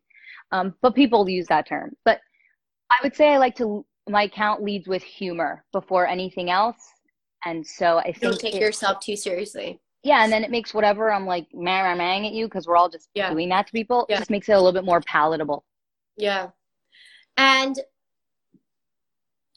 Um, 0.53 0.75
but 0.83 0.93
people 0.93 1.27
use 1.27 1.47
that 1.47 1.67
term. 1.67 1.95
But 2.05 2.19
I 2.91 2.97
would 3.01 3.15
say 3.15 3.33
I 3.33 3.37
like 3.37 3.55
to, 3.57 3.83
my 4.07 4.23
account 4.23 4.61
leads 4.63 4.87
with 4.87 5.01
humor 5.01 5.65
before 5.73 6.07
anything 6.07 6.51
else. 6.51 6.77
And 7.43 7.65
so 7.65 7.97
I 7.97 8.03
think, 8.03 8.19
Don't 8.21 8.39
take 8.39 8.55
it- 8.55 8.61
yourself 8.61 8.99
too 8.99 9.15
seriously. 9.15 9.79
yeah, 10.03 10.23
and 10.23 10.31
then 10.31 10.43
it 10.43 10.51
makes 10.51 10.73
whatever 10.73 11.11
I'm 11.11 11.25
like, 11.25 11.47
meh, 11.53 11.95
meh 11.95 12.25
at 12.27 12.33
you 12.33 12.45
because 12.45 12.67
we're 12.67 12.77
all 12.77 12.87
just 12.89 13.09
Yeah. 13.15 13.31
doing 13.31 13.49
that 13.49 13.65
to 13.67 13.71
people. 13.73 14.05
Yeah. 14.07 14.17
It 14.17 14.19
just 14.19 14.29
makes 14.29 14.47
it 14.47 14.53
a 14.53 14.57
little 14.57 14.73
bit 14.73 14.85
more 14.85 15.01
palatable. 15.01 15.65
Yeah. 16.17 16.49
And 17.37 17.79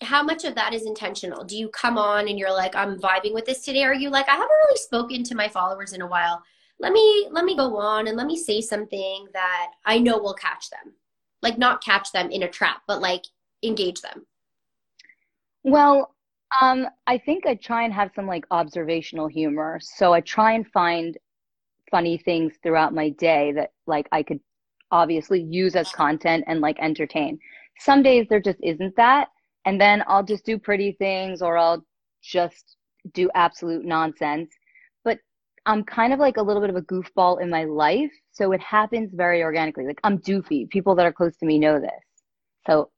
how 0.02 0.22
much 0.22 0.44
of 0.44 0.54
that 0.54 0.72
is 0.72 0.86
intentional? 0.86 1.44
Do 1.44 1.58
you 1.58 1.68
come 1.68 1.98
on 1.98 2.28
and 2.28 2.38
you're 2.38 2.52
like, 2.52 2.74
I'm 2.74 2.98
vibing 2.98 3.34
with 3.34 3.44
this 3.44 3.64
today? 3.64 3.82
Are 3.84 3.94
you 3.94 4.08
like, 4.08 4.28
I 4.28 4.32
haven't 4.32 4.48
really 4.64 4.78
spoken 4.78 5.22
to 5.24 5.34
my 5.34 5.48
followers 5.48 5.92
in 5.92 6.00
a 6.00 6.06
while. 6.06 6.42
Let 6.78 6.92
me 6.92 7.28
let 7.30 7.44
me 7.44 7.56
go 7.56 7.76
on 7.78 8.06
and 8.06 8.16
let 8.16 8.26
me 8.26 8.36
say 8.36 8.60
something 8.60 9.26
that 9.32 9.72
I 9.84 9.98
know 9.98 10.18
will 10.18 10.34
catch 10.34 10.70
them. 10.70 10.94
Like 11.42 11.58
not 11.58 11.82
catch 11.82 12.12
them 12.12 12.30
in 12.30 12.42
a 12.42 12.48
trap, 12.48 12.82
but 12.86 13.00
like 13.00 13.22
engage 13.62 14.00
them. 14.00 14.26
Well, 15.64 16.14
um, 16.60 16.86
I 17.06 17.18
think 17.18 17.46
I 17.46 17.54
try 17.54 17.82
and 17.84 17.92
have 17.92 18.10
some 18.14 18.26
like 18.26 18.44
observational 18.50 19.26
humor. 19.26 19.78
So 19.82 20.12
I 20.12 20.20
try 20.20 20.52
and 20.52 20.66
find 20.70 21.16
funny 21.90 22.18
things 22.18 22.54
throughout 22.62 22.94
my 22.94 23.10
day 23.10 23.52
that 23.52 23.72
like 23.86 24.08
I 24.12 24.22
could 24.22 24.40
obviously 24.90 25.42
use 25.42 25.74
as 25.76 25.90
content 25.90 26.44
and 26.46 26.60
like 26.60 26.78
entertain. 26.78 27.38
Some 27.80 28.02
days 28.02 28.26
there 28.28 28.40
just 28.40 28.58
isn't 28.62 28.96
that. 28.96 29.28
And 29.64 29.80
then 29.80 30.04
I'll 30.06 30.22
just 30.22 30.44
do 30.46 30.58
pretty 30.58 30.92
things 30.92 31.42
or 31.42 31.58
I'll 31.58 31.84
just 32.22 32.76
do 33.12 33.30
absolute 33.34 33.84
nonsense. 33.84 34.50
I'm 35.66 35.84
kind 35.84 36.12
of 36.12 36.18
like 36.20 36.36
a 36.36 36.42
little 36.42 36.62
bit 36.62 36.70
of 36.70 36.76
a 36.76 36.82
goofball 36.82 37.42
in 37.42 37.50
my 37.50 37.64
life. 37.64 38.12
So 38.32 38.52
it 38.52 38.60
happens 38.60 39.10
very 39.12 39.42
organically. 39.42 39.86
Like 39.86 40.00
I'm 40.04 40.18
doofy. 40.18 40.70
People 40.70 40.94
that 40.94 41.06
are 41.06 41.12
close 41.12 41.36
to 41.38 41.46
me 41.46 41.58
know 41.58 41.80
this. 41.80 41.90
So 42.66 42.90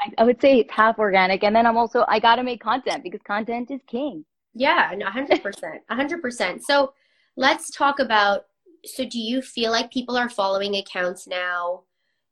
I, 0.00 0.10
I 0.18 0.24
would 0.24 0.40
say 0.40 0.58
it's 0.58 0.72
half 0.72 0.98
organic. 0.98 1.44
And 1.44 1.54
then 1.54 1.66
I'm 1.66 1.76
also, 1.76 2.04
I 2.08 2.18
got 2.18 2.36
to 2.36 2.42
make 2.42 2.62
content 2.62 3.04
because 3.04 3.20
content 3.26 3.70
is 3.70 3.80
king. 3.86 4.24
Yeah, 4.52 4.92
a 4.92 5.10
hundred 5.10 5.42
percent. 5.42 5.82
a 5.88 5.94
hundred 5.94 6.20
percent. 6.22 6.64
So 6.64 6.92
let's 7.36 7.70
talk 7.70 8.00
about 8.00 8.42
so 8.84 9.04
do 9.04 9.18
you 9.18 9.42
feel 9.42 9.70
like 9.70 9.92
people 9.92 10.16
are 10.16 10.28
following 10.28 10.74
accounts 10.76 11.26
now? 11.26 11.82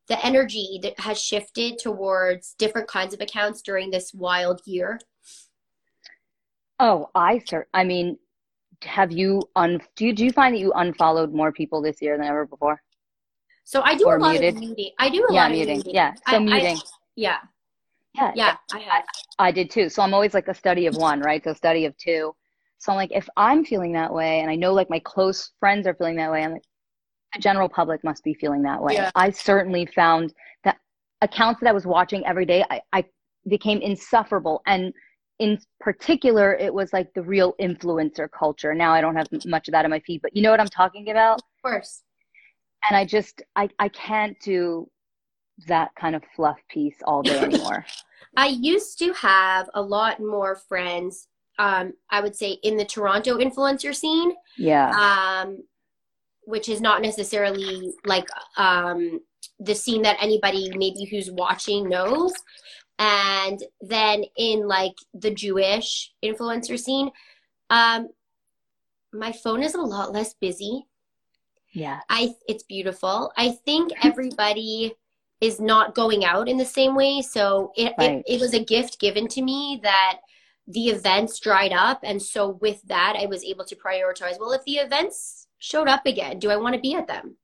The 0.09 0.24
energy 0.24 0.81
that 0.83 0.98
has 1.01 1.20
shifted 1.20 1.79
towards 1.79 2.55
different 2.55 2.88
kinds 2.88 3.12
of 3.12 3.20
accounts 3.20 3.61
during 3.61 3.90
this 3.90 4.14
wild 4.14 4.62
year. 4.64 4.98
Oh, 6.81 7.11
I 7.14 7.40
sir. 7.40 7.66
I 7.74 7.85
mean, 7.85 8.18
have 8.85 9.11
you 9.12 9.43
un 9.57 9.81
do 9.97 10.07
you, 10.07 10.12
do 10.12 10.25
you 10.25 10.33
find 10.33 10.55
that 10.55 10.61
you 10.61 10.73
unfollowed 10.75 11.33
more 11.33 11.53
people 11.53 11.83
this 11.83 12.01
year 12.01 12.17
than 12.17 12.27
ever 12.27 12.47
before? 12.47 12.81
So 13.64 13.83
I 13.83 13.95
do 13.95 14.07
Or 14.07 14.17
a 14.17 14.21
lot 14.21 14.33
muted. 14.33 14.55
of 14.55 14.61
muting. 14.61 14.91
I 14.99 15.11
do 15.11 15.27
a 15.29 15.33
Yeah, 15.35 15.43
lot 15.43 15.51
muting. 15.51 15.81
of 15.81 15.85
muting. 15.87 15.95
Yeah. 15.95 16.14
So 16.14 16.21
I- 16.27 16.37
I- 16.37 16.38
muting. 16.38 16.79
yeah, 17.17 17.38
Yeah. 18.14 18.33
yeah, 18.35 18.57
I 18.73 18.79
have. 18.79 19.05
I 19.38 19.51
did 19.53 19.71
too. 19.71 19.88
So 19.88 20.03
I'm 20.03 20.14
always 20.14 20.33
like 20.35 20.49
a 20.49 20.55
study 20.55 20.87
of 20.87 20.97
one, 20.97 21.21
right? 21.21 21.43
So 21.45 21.53
study 21.53 21.85
of 21.85 21.97
two. 21.99 22.35
So 22.79 22.93
I'm 22.93 22.97
like, 22.97 23.11
if 23.12 23.29
I'm 23.37 23.64
feeling 23.64 23.93
that 23.93 24.12
way, 24.12 24.41
and 24.41 24.51
I 24.51 24.55
know 24.55 24.73
like 24.73 24.88
my 24.88 25.01
close 25.01 25.53
friends 25.61 25.87
are 25.87 25.95
feeling 25.95 26.17
that 26.17 26.31
way, 26.31 26.45
I'm 26.45 26.53
like, 26.53 26.62
the 27.35 27.41
general 27.41 27.69
public 27.69 28.03
must 28.05 28.25
be 28.25 28.33
feeling 28.35 28.62
that 28.62 28.81
way. 28.83 28.95
Yeah. 28.95 29.11
I 29.14 29.31
certainly 29.31 29.85
found 29.87 30.33
that 30.64 30.79
accounts 31.21 31.61
that 31.61 31.69
I 31.69 31.73
was 31.73 31.85
watching 31.87 32.25
every 32.25 32.47
day, 32.47 32.64
I, 32.71 32.81
I 32.93 33.05
became 33.49 33.81
insufferable. 33.83 34.62
And 34.67 34.93
in 35.38 35.59
particular, 35.81 36.55
it 36.55 36.72
was 36.72 36.92
like 36.92 37.12
the 37.14 37.22
real 37.22 37.55
influencer 37.61 38.29
culture. 38.31 38.74
Now 38.74 38.92
I 38.92 39.01
don't 39.01 39.16
have 39.16 39.29
much 39.46 39.68
of 39.68 39.72
that 39.72 39.85
in 39.85 39.90
my 39.90 40.01
feed, 40.01 40.22
but 40.22 40.35
you 40.35 40.42
know 40.42 40.51
what 40.51 40.61
I'm 40.61 40.68
talking 40.68 41.11
about? 41.11 41.38
Of 41.38 41.62
course. 41.62 42.03
And 42.88 42.96
I 42.96 43.05
just, 43.05 43.42
I, 43.57 43.68
I 43.79 43.88
can't 43.88 44.37
do 44.40 44.88
that 45.66 45.90
kind 45.98 46.14
of 46.14 46.22
fluff 46.35 46.59
piece 46.68 46.96
all 47.05 47.22
day 47.22 47.38
anymore. 47.38 47.85
I 48.37 48.48
used 48.48 48.98
to 49.01 49.12
have 49.14 49.68
a 49.74 49.83
lot 49.83 50.20
more 50.20 50.57
friends. 50.68 51.29
Um, 51.59 51.94
I 52.11 52.20
would 52.20 52.37
say 52.37 52.53
in 52.62 52.77
the 52.77 52.85
Toronto 52.85 53.38
influencer 53.38 53.94
scene. 53.94 54.33
Yeah. 54.57 54.90
um, 54.90 55.62
which 56.48 56.70
is 56.70 56.81
not 56.81 57.03
necessarily 57.03 57.92
like 58.07 58.27
um, 58.57 59.20
the 59.61 59.74
scene 59.74 60.01
that 60.01 60.16
anybody 60.18 60.70
maybe 60.70 61.05
who's 61.05 61.31
watching 61.31 61.90
knows. 61.90 62.33
And 62.98 63.62
then 63.80 64.24
in 64.37 64.66
like 64.66 64.94
the 65.14 65.30
Jewish 65.30 66.12
influencer 66.24 66.78
scene, 66.78 67.11
um, 67.70 68.08
my 69.12 69.32
phone 69.32 69.62
is 69.62 69.74
a 69.74 69.80
lot 69.80 70.12
less 70.12 70.34
busy. 70.34 70.87
Yeah. 71.72 72.00
I 72.08 72.34
it's 72.48 72.64
beautiful. 72.64 73.32
I 73.37 73.50
think 73.64 73.92
everybody 74.04 74.94
is 75.40 75.61
not 75.61 75.94
going 75.94 76.24
out 76.24 76.48
in 76.48 76.56
the 76.56 76.64
same 76.64 76.96
way. 76.96 77.22
So 77.22 77.72
it, 77.76 77.94
Right. 77.98 78.22
it, 78.26 78.34
it 78.34 78.40
was 78.40 78.54
a 78.54 78.64
gift 78.64 78.98
given 78.98 79.28
to 79.28 79.42
me 79.42 79.78
that 79.82 80.18
the 80.66 80.88
events 80.88 81.38
dried 81.38 81.72
up. 81.72 82.00
And 82.02 82.20
so 82.20 82.58
with 82.61 82.82
that, 82.88 83.16
I 83.18 83.26
was 83.26 83.44
able 83.44 83.64
to 83.66 83.76
prioritize, 83.76 84.38
well, 84.38 84.52
if 84.52 84.64
the 84.64 84.76
events 84.76 85.46
showed 85.58 85.88
up 85.88 86.04
again, 86.06 86.38
do 86.38 86.50
I 86.50 86.56
want 86.56 86.74
to 86.74 86.80
be 86.80 86.94
at 86.94 87.06
them? 87.06 87.37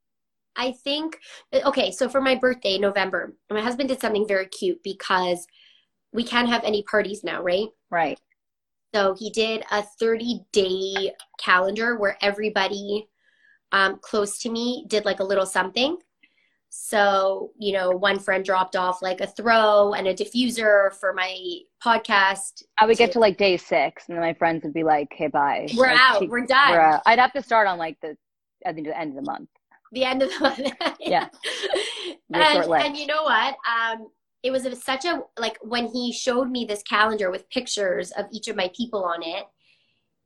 I 0.57 0.73
think, 0.73 1.19
okay, 1.53 1.91
so 1.91 2.09
for 2.09 2.21
my 2.21 2.35
birthday, 2.35 2.79
November, 2.79 3.35
my 3.51 3.61
husband 3.61 3.89
did 3.89 4.01
something 4.01 4.27
very 4.27 4.47
cute 4.47 4.83
because 4.83 5.47
we 6.13 6.23
can't 6.25 6.49
have 6.49 6.63
any 6.65 6.83
parties 6.85 7.25
now, 7.25 7.43
right? 7.43 7.69
Right. 7.91 8.21
So 8.95 9.15
he 9.19 9.31
did 9.31 9.65
a 9.73 9.83
30 9.83 10.45
day 10.53 11.13
calendar 11.41 11.97
where 11.99 12.17
everybody 12.23 13.09
um, 13.73 13.99
close 14.01 14.39
to 14.41 14.51
me 14.51 14.85
did 14.89 15.05
like 15.05 15.19
a 15.19 15.25
little 15.25 15.47
something. 15.47 15.99
So, 16.77 17.53
you 17.59 17.73
know, 17.73 17.91
one 17.91 18.19
friend 18.19 18.45
dropped 18.45 18.75
off 18.77 19.01
like 19.03 19.21
a 19.21 19.27
throw 19.29 19.93
and 19.95 20.09
a 20.09 20.15
diffuser 20.15 20.93
for 20.95 21.13
my 21.13 21.37
podcast. 21.85 22.65
I 22.79 22.87
would 22.87 22.97
get 22.97 23.13
to 23.13 23.21
like 23.21 23.37
day 23.37 23.57
six, 23.57 24.09
and 24.09 24.17
then 24.17 24.23
my 24.23 24.35
friends 24.35 24.65
would 24.65 24.75
be 24.75 24.83
like, 24.83 25.13
"Hey, 25.13 25.29
bye. 25.29 25.69
We're 25.77 25.87
Like, 25.87 26.01
out. 26.01 26.19
she- 26.21 26.27
We're 26.29 26.47
done. 26.47 26.73
we're 26.73 26.81
out. 26.81 27.03
I'd 27.07 27.21
have 27.21 27.33
to 27.35 27.43
start 27.43 27.69
on 27.69 27.79
like 27.79 27.99
the 28.01 28.17
at 28.65 28.75
the 28.75 28.97
end 28.99 29.11
of 29.11 29.25
the 29.25 29.31
month. 29.31 29.49
The 29.95 30.05
end 30.05 30.23
of 30.23 30.31
the 30.31 30.41
month. 30.41 30.61
Yeah. 31.01 31.29
And, 32.33 32.73
and 32.73 32.97
you 32.97 33.07
know 33.07 33.23
what? 33.23 33.57
Um, 33.69 34.09
it 34.43 34.51
was 34.51 34.67
such 34.83 35.05
a 35.07 35.23
like 35.39 35.57
when 35.63 35.87
he 35.87 36.13
showed 36.13 36.51
me 36.51 36.67
this 36.67 36.83
calendar 36.83 37.31
with 37.31 37.49
pictures 37.49 38.11
of 38.13 38.27
each 38.31 38.49
of 38.49 38.57
my 38.57 38.71
people 38.77 39.05
on 39.05 39.23
it. 39.23 39.45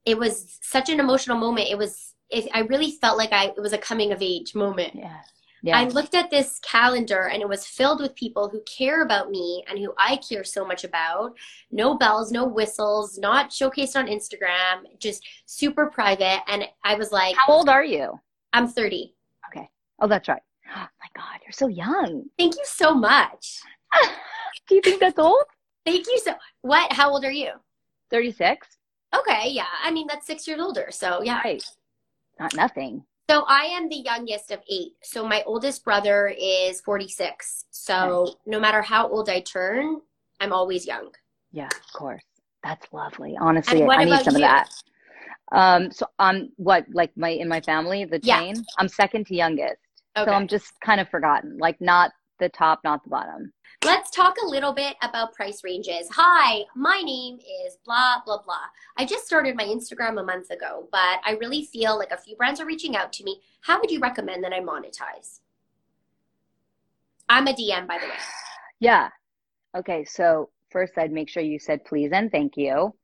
It 0.04 0.18
was 0.18 0.58
such 0.62 0.88
an 0.88 1.00
emotional 1.00 1.38
moment. 1.38 1.68
It 1.70 1.78
was. 1.78 2.14
It, 2.30 2.48
I 2.52 2.60
really 2.60 2.90
felt 2.90 3.16
like 3.16 3.32
I 3.32 3.46
it 3.56 3.60
was 3.60 3.72
a 3.72 3.78
coming 3.78 4.12
of 4.12 4.20
age 4.20 4.54
moment. 4.54 4.94
Yeah. 4.94 5.20
Yeah. 5.62 5.78
I 5.78 5.84
looked 5.88 6.14
at 6.14 6.30
this 6.30 6.60
calendar 6.60 7.28
and 7.32 7.42
it 7.42 7.48
was 7.48 7.66
filled 7.66 8.00
with 8.00 8.14
people 8.14 8.48
who 8.48 8.62
care 8.62 9.02
about 9.02 9.30
me 9.30 9.64
and 9.68 9.78
who 9.78 9.92
I 9.98 10.16
care 10.16 10.44
so 10.44 10.64
much 10.64 10.84
about. 10.84 11.32
No 11.72 11.96
bells, 11.98 12.30
no 12.30 12.46
whistles, 12.46 13.18
not 13.18 13.50
showcased 13.50 13.96
on 13.96 14.06
Instagram, 14.06 14.84
just 15.00 15.26
super 15.46 15.86
private. 15.86 16.42
And 16.46 16.64
I 16.84 16.94
was 16.94 17.10
like, 17.10 17.34
How 17.36 17.52
old 17.52 17.68
are 17.68 17.84
you? 17.84 18.20
I'm 18.52 18.68
30. 18.68 19.14
Oh, 20.00 20.06
that's 20.06 20.28
right. 20.28 20.42
Oh 20.70 20.86
my 21.00 21.08
God, 21.22 21.40
you're 21.44 21.52
so 21.52 21.68
young. 21.68 22.24
Thank 22.38 22.56
you 22.56 22.64
so 22.64 22.92
much. 22.92 23.60
Do 24.68 24.74
you 24.74 24.82
think 24.82 25.00
that's 25.00 25.18
old? 25.18 25.44
Thank 25.86 26.06
you 26.06 26.18
so 26.18 26.34
What? 26.60 26.92
How 26.92 27.10
old 27.10 27.24
are 27.24 27.32
you? 27.32 27.52
36? 28.10 28.66
Okay, 29.16 29.48
yeah. 29.48 29.64
I 29.82 29.90
mean, 29.90 30.06
that's 30.06 30.26
six 30.26 30.46
years 30.46 30.60
older. 30.60 30.88
So, 30.90 31.22
yeah. 31.22 31.40
Right. 31.42 31.64
Not 32.38 32.54
nothing. 32.54 33.02
So, 33.30 33.44
I 33.48 33.62
am 33.64 33.88
the 33.88 33.96
youngest 33.96 34.50
of 34.50 34.60
eight. 34.70 34.92
So, 35.02 35.26
my 35.26 35.42
oldest 35.46 35.84
brother 35.84 36.34
is 36.38 36.82
46. 36.82 37.64
So, 37.70 38.34
no 38.44 38.60
matter 38.60 38.82
how 38.82 39.08
old 39.08 39.30
I 39.30 39.40
turn, 39.40 40.02
I'm 40.40 40.52
always 40.52 40.86
young. 40.86 41.10
Yeah, 41.52 41.66
of 41.68 41.92
course. 41.94 42.22
That's 42.62 42.86
lovely. 42.92 43.36
Honestly, 43.40 43.82
I 43.84 44.04
need 44.04 44.22
some 44.22 44.34
of 44.34 44.42
that. 44.42 44.68
Um, 45.52 45.90
so 45.90 46.06
I'm 46.18 46.50
what 46.56 46.86
like 46.92 47.16
my 47.16 47.30
in 47.30 47.48
my 47.48 47.60
family, 47.60 48.04
the 48.04 48.20
Yeah. 48.22 48.38
chain, 48.38 48.54
I'm 48.78 48.88
second 48.88 49.26
to 49.28 49.34
youngest. 49.34 49.78
Okay. 50.16 50.30
So 50.30 50.34
I'm 50.34 50.46
just 50.46 50.78
kind 50.80 51.00
of 51.00 51.08
forgotten. 51.08 51.56
Like 51.58 51.80
not 51.80 52.12
the 52.38 52.48
top, 52.48 52.80
not 52.84 53.02
the 53.04 53.10
bottom. 53.10 53.52
Let's 53.84 54.10
talk 54.10 54.36
a 54.42 54.46
little 54.46 54.72
bit 54.72 54.96
about 55.02 55.34
price 55.34 55.62
ranges. 55.62 56.08
Hi, 56.12 56.64
my 56.74 57.00
name 57.04 57.38
is 57.64 57.78
blah, 57.84 58.16
blah, 58.24 58.42
blah. 58.42 58.66
I 58.96 59.04
just 59.04 59.24
started 59.26 59.54
my 59.56 59.64
Instagram 59.64 60.20
a 60.20 60.24
month 60.24 60.50
ago, 60.50 60.88
but 60.90 61.20
I 61.24 61.36
really 61.40 61.64
feel 61.64 61.96
like 61.96 62.10
a 62.10 62.16
few 62.16 62.34
brands 62.34 62.60
are 62.60 62.66
reaching 62.66 62.96
out 62.96 63.12
to 63.14 63.24
me. 63.24 63.40
How 63.60 63.80
would 63.80 63.90
you 63.90 64.00
recommend 64.00 64.42
that 64.42 64.52
I 64.52 64.60
monetize? 64.60 65.40
I'm 67.28 67.46
a 67.46 67.52
DM, 67.52 67.86
by 67.86 67.98
the 67.98 68.06
way. 68.06 68.14
Yeah. 68.80 69.10
Okay, 69.76 70.04
so 70.04 70.50
first 70.70 70.94
I'd 70.98 71.12
make 71.12 71.28
sure 71.28 71.42
you 71.42 71.58
said 71.58 71.84
please 71.84 72.10
and 72.12 72.32
thank 72.32 72.56
you. 72.56 72.94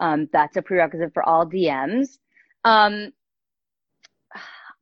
Um, 0.00 0.28
that's 0.32 0.56
a 0.56 0.62
prerequisite 0.62 1.12
for 1.14 1.22
all 1.22 1.46
DMs. 1.46 2.18
Um, 2.64 3.12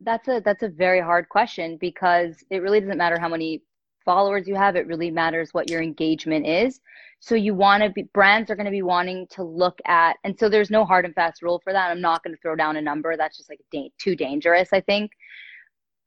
that's 0.01 0.29
a 0.29 0.41
that's 0.45 0.63
a 0.63 0.69
very 0.69 1.01
hard 1.01 1.29
question 1.29 1.77
because 1.81 2.43
it 2.51 2.59
really 2.59 2.81
doesn't 2.81 2.99
matter 2.99 3.19
how 3.19 3.29
many 3.29 3.63
followers 4.05 4.49
you 4.49 4.55
have. 4.55 4.77
It 4.77 4.87
really 4.87 5.11
matters 5.11 5.51
what 5.53 5.71
your 5.71 5.83
engagement 5.83 6.47
is. 6.47 6.81
So 7.21 7.35
you 7.35 7.55
want 7.55 7.83
to 7.83 7.91
be 7.91 8.05
brands 8.15 8.51
are 8.51 8.57
going 8.57 8.67
to 8.67 8.71
be 8.71 8.83
wanting 8.83 9.27
to 9.33 9.45
look 9.45 9.79
at, 9.85 10.17
and 10.25 10.39
so 10.39 10.49
there's 10.49 10.71
no 10.71 10.85
hard 10.85 11.05
and 11.05 11.15
fast 11.15 11.43
rule 11.43 11.61
for 11.63 11.73
that. 11.73 11.91
I'm 11.91 12.01
not 12.01 12.23
going 12.25 12.35
to 12.35 12.41
throw 12.41 12.57
down 12.57 12.77
a 12.77 12.83
number. 12.83 13.17
That's 13.17 13.37
just 13.37 13.51
like 13.51 13.61
da- 13.71 13.93
too 13.99 14.17
dangerous. 14.17 14.71
I 14.73 14.81
think. 14.81 15.11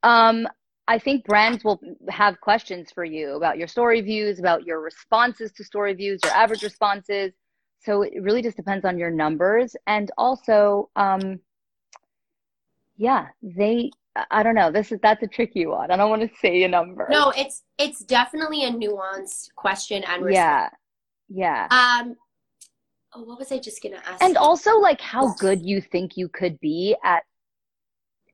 Um, 0.02 0.46
I 0.86 0.98
think 0.98 1.24
brands 1.24 1.64
will 1.64 1.80
have 2.10 2.40
questions 2.42 2.90
for 2.92 3.04
you 3.04 3.36
about 3.36 3.56
your 3.56 3.68
story 3.68 4.02
views, 4.02 4.38
about 4.38 4.64
your 4.66 4.80
responses 4.82 5.50
to 5.52 5.64
story 5.64 5.94
views, 5.94 6.20
your 6.22 6.34
average 6.34 6.62
responses. 6.62 7.32
So 7.84 8.02
it 8.02 8.14
really 8.22 8.42
just 8.42 8.56
depends 8.56 8.84
on 8.84 8.98
your 8.98 9.10
numbers. 9.10 9.76
And 9.86 10.10
also, 10.16 10.90
um, 10.96 11.40
yeah, 12.96 13.26
they, 13.42 13.90
I- 14.30 14.42
don't 14.42 14.54
know. 14.54 14.70
This 14.70 14.92
is, 14.92 15.00
that's 15.02 15.22
a 15.22 15.26
tricky 15.26 15.66
one. 15.66 15.90
I 15.90 15.96
don't 15.96 16.08
want 16.08 16.22
to 16.22 16.30
say 16.40 16.62
a 16.62 16.68
number. 16.68 17.06
No, 17.10 17.30
it's 17.36 17.62
it's 17.78 18.00
definitely 18.04 18.64
a 18.64 18.70
nuanced 18.70 19.48
question 19.56 20.04
and 20.04 20.24
response. 20.24 20.34
Yeah. 20.34 20.68
Yeah. 21.28 21.66
Um, 21.70 22.16
oh, 23.14 23.22
what 23.22 23.38
was 23.38 23.50
I 23.50 23.58
just 23.58 23.82
gonna 23.82 24.00
ask? 24.06 24.22
And 24.22 24.34
you? 24.34 24.40
also 24.40 24.78
like 24.78 25.00
how 25.00 25.34
good 25.34 25.62
you 25.62 25.80
think 25.80 26.16
you 26.16 26.28
could 26.28 26.60
be 26.60 26.96
at, 27.02 27.24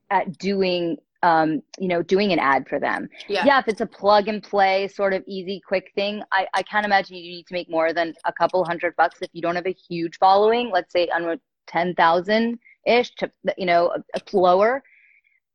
at 0.09 0.37
doing, 0.37 0.97
um, 1.23 1.61
you 1.79 1.87
know, 1.87 2.01
doing 2.01 2.31
an 2.33 2.39
ad 2.39 2.67
for 2.67 2.79
them. 2.79 3.07
yeah, 3.27 3.45
yeah, 3.45 3.59
if 3.59 3.67
it's 3.67 3.81
a 3.81 3.85
plug 3.85 4.27
and 4.27 4.41
play 4.41 4.87
sort 4.87 5.13
of 5.13 5.23
easy, 5.27 5.61
quick 5.65 5.91
thing, 5.95 6.23
I, 6.31 6.47
I 6.53 6.63
can't 6.63 6.85
imagine 6.85 7.15
you 7.17 7.31
need 7.31 7.47
to 7.47 7.53
make 7.53 7.69
more 7.69 7.93
than 7.93 8.13
a 8.25 8.33
couple 8.33 8.63
hundred 8.65 8.95
bucks 8.95 9.19
if 9.21 9.29
you 9.33 9.41
don't 9.41 9.55
have 9.55 9.67
a 9.67 9.75
huge 9.89 10.17
following. 10.17 10.71
Let's 10.71 10.91
say 10.91 11.07
under 11.09 11.37
ten 11.67 11.93
thousand 11.95 12.59
ish 12.87 13.13
to 13.15 13.29
you 13.57 13.65
know 13.67 13.93
lower, 14.33 14.83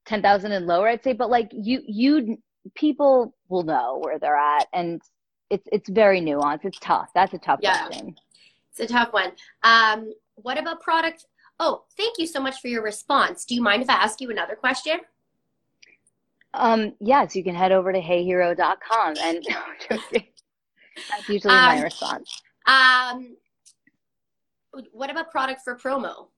ten 0.04 0.22
thousand 0.22 0.52
and 0.52 0.66
lower, 0.66 0.88
I'd 0.88 1.02
say. 1.02 1.12
But 1.12 1.30
like 1.30 1.50
you, 1.52 1.82
you 1.86 2.38
people 2.74 3.34
will 3.48 3.64
know 3.64 4.00
where 4.04 4.18
they're 4.18 4.36
at, 4.36 4.66
and 4.72 5.02
it's 5.50 5.66
it's 5.72 5.88
very 5.88 6.20
nuanced. 6.20 6.64
It's 6.64 6.78
tough. 6.78 7.10
That's 7.14 7.34
a 7.34 7.38
tough 7.38 7.60
Yeah. 7.62 7.86
question. 7.86 8.16
it's 8.70 8.80
a 8.80 8.86
tough 8.92 9.12
one. 9.12 9.32
Um, 9.64 10.12
what 10.36 10.58
about 10.58 10.80
product? 10.80 11.26
Oh, 11.58 11.84
thank 11.96 12.18
you 12.18 12.26
so 12.26 12.38
much 12.40 12.60
for 12.60 12.68
your 12.68 12.82
response. 12.82 13.44
Do 13.46 13.54
you 13.54 13.62
mind 13.62 13.82
if 13.82 13.88
I 13.88 13.94
ask 13.94 14.20
you 14.20 14.30
another 14.30 14.54
question? 14.54 14.98
Um, 16.56 16.94
yes, 17.00 17.36
you 17.36 17.44
can 17.44 17.54
head 17.54 17.72
over 17.72 17.92
to 17.92 18.00
heyhero.com 18.00 19.14
and 19.22 19.46
that's 19.90 21.28
usually 21.28 21.54
my 21.54 21.76
Um, 21.76 21.82
response. 21.82 22.42
Um, 22.66 23.36
what 24.92 25.10
about 25.10 25.30
product 25.30 25.62
for 25.64 25.76
promo? 25.76 26.28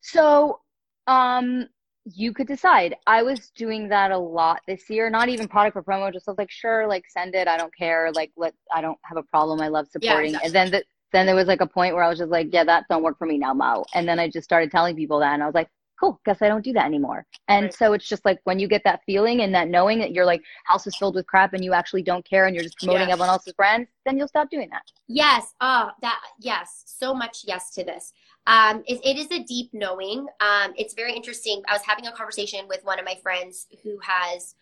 So, 0.00 0.60
um, 1.06 1.68
you 2.14 2.32
could 2.32 2.46
decide. 2.46 2.94
I 3.06 3.22
was 3.22 3.50
doing 3.50 3.88
that 3.88 4.10
a 4.12 4.18
lot 4.18 4.60
this 4.66 4.88
year, 4.88 5.10
not 5.10 5.28
even 5.28 5.46
product 5.48 5.74
for 5.74 5.82
promo, 5.82 6.12
just 6.12 6.28
I 6.28 6.30
was 6.30 6.38
like, 6.38 6.50
sure, 6.50 6.86
like 6.86 7.04
send 7.08 7.34
it. 7.34 7.48
I 7.48 7.56
don't 7.56 7.74
care. 7.74 8.10
Like, 8.12 8.30
let, 8.36 8.54
I 8.72 8.80
don't 8.80 8.98
have 9.02 9.18
a 9.18 9.22
problem. 9.24 9.60
I 9.60 9.68
love 9.68 9.86
Yeah, 10.00 10.12
supporting. 10.12 10.30
exactly. 10.30 10.46
And 10.46 10.54
then 10.54 10.70
the, 10.70 10.84
then 11.12 11.26
there 11.26 11.34
was 11.34 11.48
like 11.48 11.60
a 11.60 11.66
point 11.66 11.94
where 11.94 12.04
I 12.04 12.08
was 12.08 12.18
just 12.18 12.30
like, 12.30 12.48
yeah, 12.52 12.64
that 12.64 12.84
don't 12.88 13.02
work 13.02 13.18
for 13.18 13.26
me 13.26 13.38
now, 13.38 13.52
Mo. 13.54 13.84
And 13.94 14.08
then 14.08 14.18
I 14.18 14.28
just 14.28 14.44
started 14.44 14.70
telling 14.70 14.96
people 14.96 15.18
that 15.20 15.34
and 15.34 15.42
I 15.42 15.46
was 15.46 15.54
like, 15.54 15.68
cool, 15.98 16.20
guess 16.24 16.42
I 16.42 16.48
don't 16.48 16.64
do 16.64 16.72
that 16.74 16.84
anymore. 16.84 17.26
And 17.48 17.64
Right. 17.64 17.74
so 17.74 17.92
it's 17.92 18.06
just 18.06 18.24
like 18.24 18.40
when 18.44 18.58
you 18.58 18.68
get 18.68 18.82
that 18.84 19.00
feeling 19.04 19.40
and 19.42 19.54
that 19.54 19.68
knowing 19.68 19.98
that 19.98 20.12
you're 20.12 20.24
like 20.24 20.42
house 20.64 20.86
is 20.86 20.96
filled 20.96 21.14
with 21.16 21.26
crap 21.26 21.54
and 21.54 21.64
you 21.64 21.72
actually 21.72 22.02
don't 22.02 22.24
care 22.24 22.46
and 22.46 22.54
you're 22.54 22.64
just 22.64 22.78
promoting 22.78 23.08
Yeah. 23.08 23.14
everyone 23.14 23.30
else's 23.30 23.52
brand, 23.54 23.86
then 24.04 24.16
you'll 24.16 24.28
stop 24.28 24.48
doing 24.50 24.68
that. 24.70 24.82
Yes. 25.08 25.54
Oh, 25.60 25.90
that 26.02 26.20
yes. 26.40 26.84
So 26.86 27.14
much 27.14 27.44
yes 27.46 27.70
to 27.74 27.84
this. 27.84 28.12
Um, 28.46 28.82
it, 28.86 29.00
it 29.04 29.16
is 29.18 29.30
a 29.30 29.42
deep 29.44 29.70
knowing. 29.74 30.26
Um, 30.40 30.72
it's 30.76 30.94
very 30.94 31.12
interesting. 31.14 31.62
I 31.68 31.72
was 31.74 31.82
having 31.82 32.06
a 32.06 32.12
conversation 32.12 32.66
with 32.68 32.84
one 32.84 32.98
of 32.98 33.04
my 33.04 33.16
friends 33.22 33.66
who 33.82 33.98
has 34.02 34.54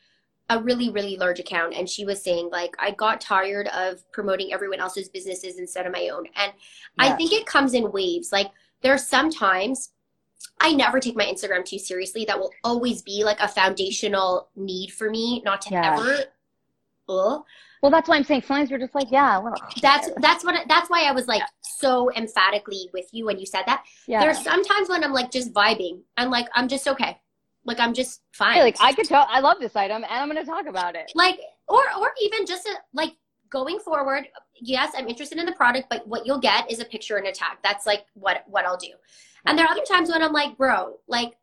a 0.49 0.63
really, 0.63 0.91
really 0.91 1.17
large 1.17 1.41
account, 1.41 1.75
and 1.75 1.89
she 1.89 2.05
was 2.05 2.23
saying 2.23 2.51
like, 2.53 2.75
I 2.79 2.93
got 2.93 3.21
tired 3.21 3.67
of 3.69 4.11
promoting 4.13 4.53
everyone 4.53 4.79
else's 4.79 5.09
businesses 5.09 5.59
instead 5.59 5.87
of 5.87 5.93
my 5.93 6.09
own, 6.09 6.27
and 6.37 6.53
I 6.99 7.11
think 7.17 7.33
it 7.33 7.47
comes 7.47 7.75
in 7.75 7.91
waves. 7.91 8.31
Like 8.33 8.51
there's 8.81 9.05
sometimes 9.07 9.91
I 10.61 10.73
never 10.73 11.01
take 11.01 11.17
my 11.17 11.25
Instagram 11.25 11.65
too 11.65 11.79
seriously. 11.79 12.25
That 12.25 12.39
will 12.39 12.51
always 12.65 13.03
be 13.03 13.25
like 13.25 13.41
a 13.41 13.49
foundational 13.49 14.49
need 14.57 14.89
for 14.93 15.11
me 15.11 15.43
not 15.45 15.61
to 15.63 15.71
Yeah. 15.71 15.95
ever. 15.99 16.25
Ugh. 17.09 17.43
Well, 17.83 17.91
that's 17.91 18.09
why 18.09 18.17
I'm 18.17 18.25
saying 18.25 18.43
sometimes 18.43 18.71
you're 18.71 18.79
just 18.81 18.95
like, 18.95 19.11
yeah, 19.13 19.39
well, 19.39 19.55
That's 19.83 20.09
that's 20.17 20.45
what 20.45 20.67
that's 20.67 20.89
why 20.91 21.05
I 21.05 21.13
was 21.13 21.29
like 21.29 21.43
so 21.63 22.11
emphatically 22.15 22.89
with 22.93 23.07
you 23.13 23.27
when 23.27 23.39
you 23.39 23.47
said 23.47 23.63
that. 23.67 23.85
yeah. 24.09 24.21
There's 24.21 24.43
sometimes 24.43 24.89
when 24.89 25.05
I'm 25.05 25.13
like 25.13 25.31
just 25.31 25.53
vibing. 25.53 26.01
I'm 26.17 26.31
like 26.31 26.49
I'm 26.55 26.69
just 26.69 26.89
okay. 26.89 27.19
Like 27.65 27.79
I'm 27.79 27.93
just 27.95 28.23
fine. 28.33 28.57
Yeah, 28.57 28.63
like 28.65 28.77
I 28.81 28.93
could 28.93 29.07
tell 29.07 29.27
I 29.29 29.41
love 29.41 29.59
this 29.61 29.77
item 29.77 30.05
and 30.05 30.13
I'm 30.13 30.27
gonna 30.29 30.45
talk 30.45 30.67
about 30.67 30.97
it. 30.97 31.13
like 31.15 31.39
or 31.69 31.83
or 31.99 32.13
even 32.23 32.47
just 32.47 32.67
a, 32.67 32.75
like 32.93 33.13
going 33.51 33.79
forward 33.79 34.27
yes 34.61 34.93
i'm 34.97 35.09
interested 35.09 35.39
in 35.39 35.47
the 35.47 35.53
product 35.53 35.87
but 35.91 36.07
what 36.09 36.27
you'll 36.27 36.39
get 36.39 36.71
is 36.71 36.81
a 36.81 36.85
picture 36.85 37.17
and 37.17 37.27
a 37.27 37.33
tag. 37.33 37.59
That's 37.63 37.87
like 37.87 38.07
what 38.15 38.45
what 38.47 38.65
i'll 38.65 38.77
do. 38.77 38.93
And 39.45 39.57
there 39.59 39.67
are 39.67 39.71
other 39.71 39.85
times 39.89 40.09
when 40.11 40.23
i'm 40.23 40.33
like 40.33 40.57
bro 40.57 40.99
like 41.09 41.37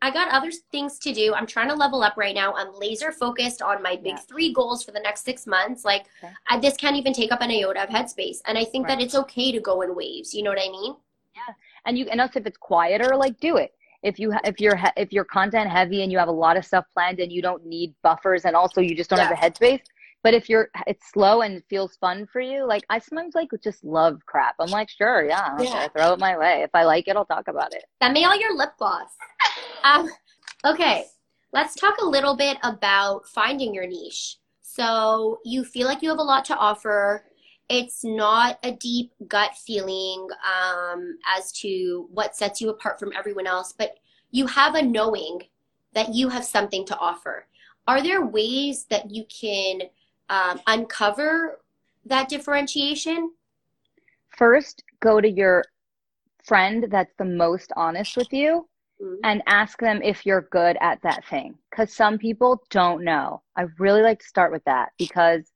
i 0.00 0.10
got 0.10 0.28
other 0.32 0.50
things 0.70 0.98
to 1.00 1.12
do. 1.12 1.32
I'm 1.34 1.46
trying 1.46 1.68
to 1.68 1.74
level 1.74 2.02
up 2.02 2.16
right 2.16 2.34
now. 2.34 2.54
I'm 2.54 2.72
laser 2.78 3.12
focused 3.12 3.62
on 3.62 3.82
my 3.82 3.94
big 3.96 4.14
Yeah. 4.16 4.26
three 4.30 4.52
goals 4.52 4.82
for 4.82 4.90
the 4.90 5.00
next 5.00 5.24
six 5.24 5.46
months. 5.46 5.84
Like 5.84 6.06
Okay. 6.22 6.32
I, 6.48 6.58
this 6.58 6.76
can't 6.76 6.96
even 6.96 7.12
take 7.12 7.30
up 7.32 7.40
an 7.40 7.50
iota 7.50 7.82
of 7.84 7.88
headspace. 7.88 8.38
And 8.46 8.58
i 8.58 8.64
think 8.64 8.86
that 8.88 9.00
it's 9.00 9.14
okay 9.14 9.52
to 9.52 9.60
go 9.60 9.82
in 9.82 9.94
waves. 9.94 10.34
You 10.34 10.42
know 10.42 10.50
what 10.50 10.58
i 10.60 10.68
mean? 10.70 10.94
Yeah. 11.34 11.54
and 11.86 11.96
you 11.98 12.06
and 12.10 12.20
also 12.20 12.40
if 12.40 12.46
it's 12.46 12.58
quieter 12.58 13.16
like 13.16 13.38
do 13.40 13.56
it. 13.58 13.72
If 14.02 14.18
you 14.18 14.32
if 14.44 14.60
you're 14.60 14.78
if 14.96 15.12
you're 15.12 15.24
content 15.24 15.70
heavy 15.70 16.02
and 16.02 16.10
you 16.10 16.18
have 16.18 16.26
a 16.28 16.32
lot 16.32 16.56
of 16.56 16.64
stuff 16.64 16.84
planned 16.94 17.20
and 17.20 17.30
you 17.30 17.40
don't 17.40 17.64
need 17.64 17.94
buffers 18.02 18.44
and 18.44 18.56
also 18.56 18.80
you 18.80 18.96
just 18.96 19.08
don't 19.10 19.20
have 19.20 19.30
the 19.30 19.36
headspace 19.36 19.82
but 20.22 20.34
if 20.34 20.48
you're 20.48 20.68
it's 20.86 21.10
slow 21.10 21.42
and 21.42 21.62
feels 21.68 21.96
fun 21.96 22.26
for 22.32 22.40
you 22.40 22.66
like 22.66 22.84
i 22.90 22.98
sometimes 22.98 23.34
like 23.34 23.48
just 23.62 23.82
love 23.84 24.20
crap 24.26 24.54
i'm 24.60 24.70
like 24.70 24.88
sure 24.88 25.24
yeah, 25.26 25.56
okay, 25.58 25.88
throw 25.96 26.12
it 26.12 26.18
my 26.18 26.36
way 26.36 26.62
if 26.62 26.70
i 26.74 26.84
like 26.84 27.08
it 27.08 27.16
i'll 27.16 27.24
talk 27.24 27.48
about 27.48 27.72
it 27.74 27.84
Send 28.02 28.14
me 28.14 28.24
all 28.24 28.36
your 28.36 28.56
lip 28.56 28.70
gloss. 28.78 29.10
um, 29.84 30.08
okay, 30.64 31.06
let's 31.52 31.76
talk 31.76 31.98
a 31.98 32.04
little 32.04 32.36
bit 32.36 32.58
about 32.64 33.28
finding 33.28 33.72
your 33.72 33.86
niche. 33.86 34.38
So 34.60 35.38
you 35.44 35.64
feel 35.64 35.86
like 35.86 36.02
you 36.02 36.08
have 36.08 36.18
a 36.18 36.22
lot 36.22 36.44
to 36.46 36.56
offer. 36.56 37.26
It's 37.68 38.02
not 38.04 38.58
a 38.64 38.72
deep 38.72 39.12
gut 39.28 39.52
feeling 39.54 40.26
um, 40.44 41.16
as 41.36 41.52
to 41.60 42.08
what 42.10 42.34
sets 42.34 42.60
you 42.60 42.70
apart 42.70 42.98
from 42.98 43.12
everyone 43.16 43.46
else, 43.46 43.72
but 43.72 43.98
you 44.32 44.48
have 44.48 44.74
a 44.74 44.82
knowing 44.82 45.42
that 45.94 46.12
you 46.12 46.28
have 46.30 46.44
something 46.44 46.84
to 46.86 46.98
offer. 46.98 47.46
Are 47.86 48.02
there 48.02 48.26
ways 48.26 48.86
that 48.90 49.10
you 49.12 49.24
can 49.26 49.82
um, 50.32 50.60
uncover 50.66 51.60
that 52.06 52.28
differentiation? 52.28 53.30
first 54.38 54.82
go 55.00 55.20
to 55.20 55.28
your 55.28 55.62
friend 56.44 56.86
that's 56.90 57.14
the 57.18 57.24
most 57.24 57.70
honest 57.76 58.16
with 58.16 58.32
you 58.32 58.66
Mhm. 59.00 59.18
and 59.24 59.42
ask 59.46 59.78
them 59.78 60.00
if 60.02 60.24
you're 60.26 60.48
good 60.50 60.76
at 60.80 61.00
that 61.02 61.24
thing 61.26 61.58
because 61.70 61.92
some 61.92 62.16
people 62.18 62.62
don't 62.70 63.04
know 63.04 63.42
i 63.56 63.62
really 63.78 64.02
like 64.02 64.18
to 64.20 64.26
start 64.26 64.50
with 64.50 64.64
that 64.64 64.88
because 64.98 65.52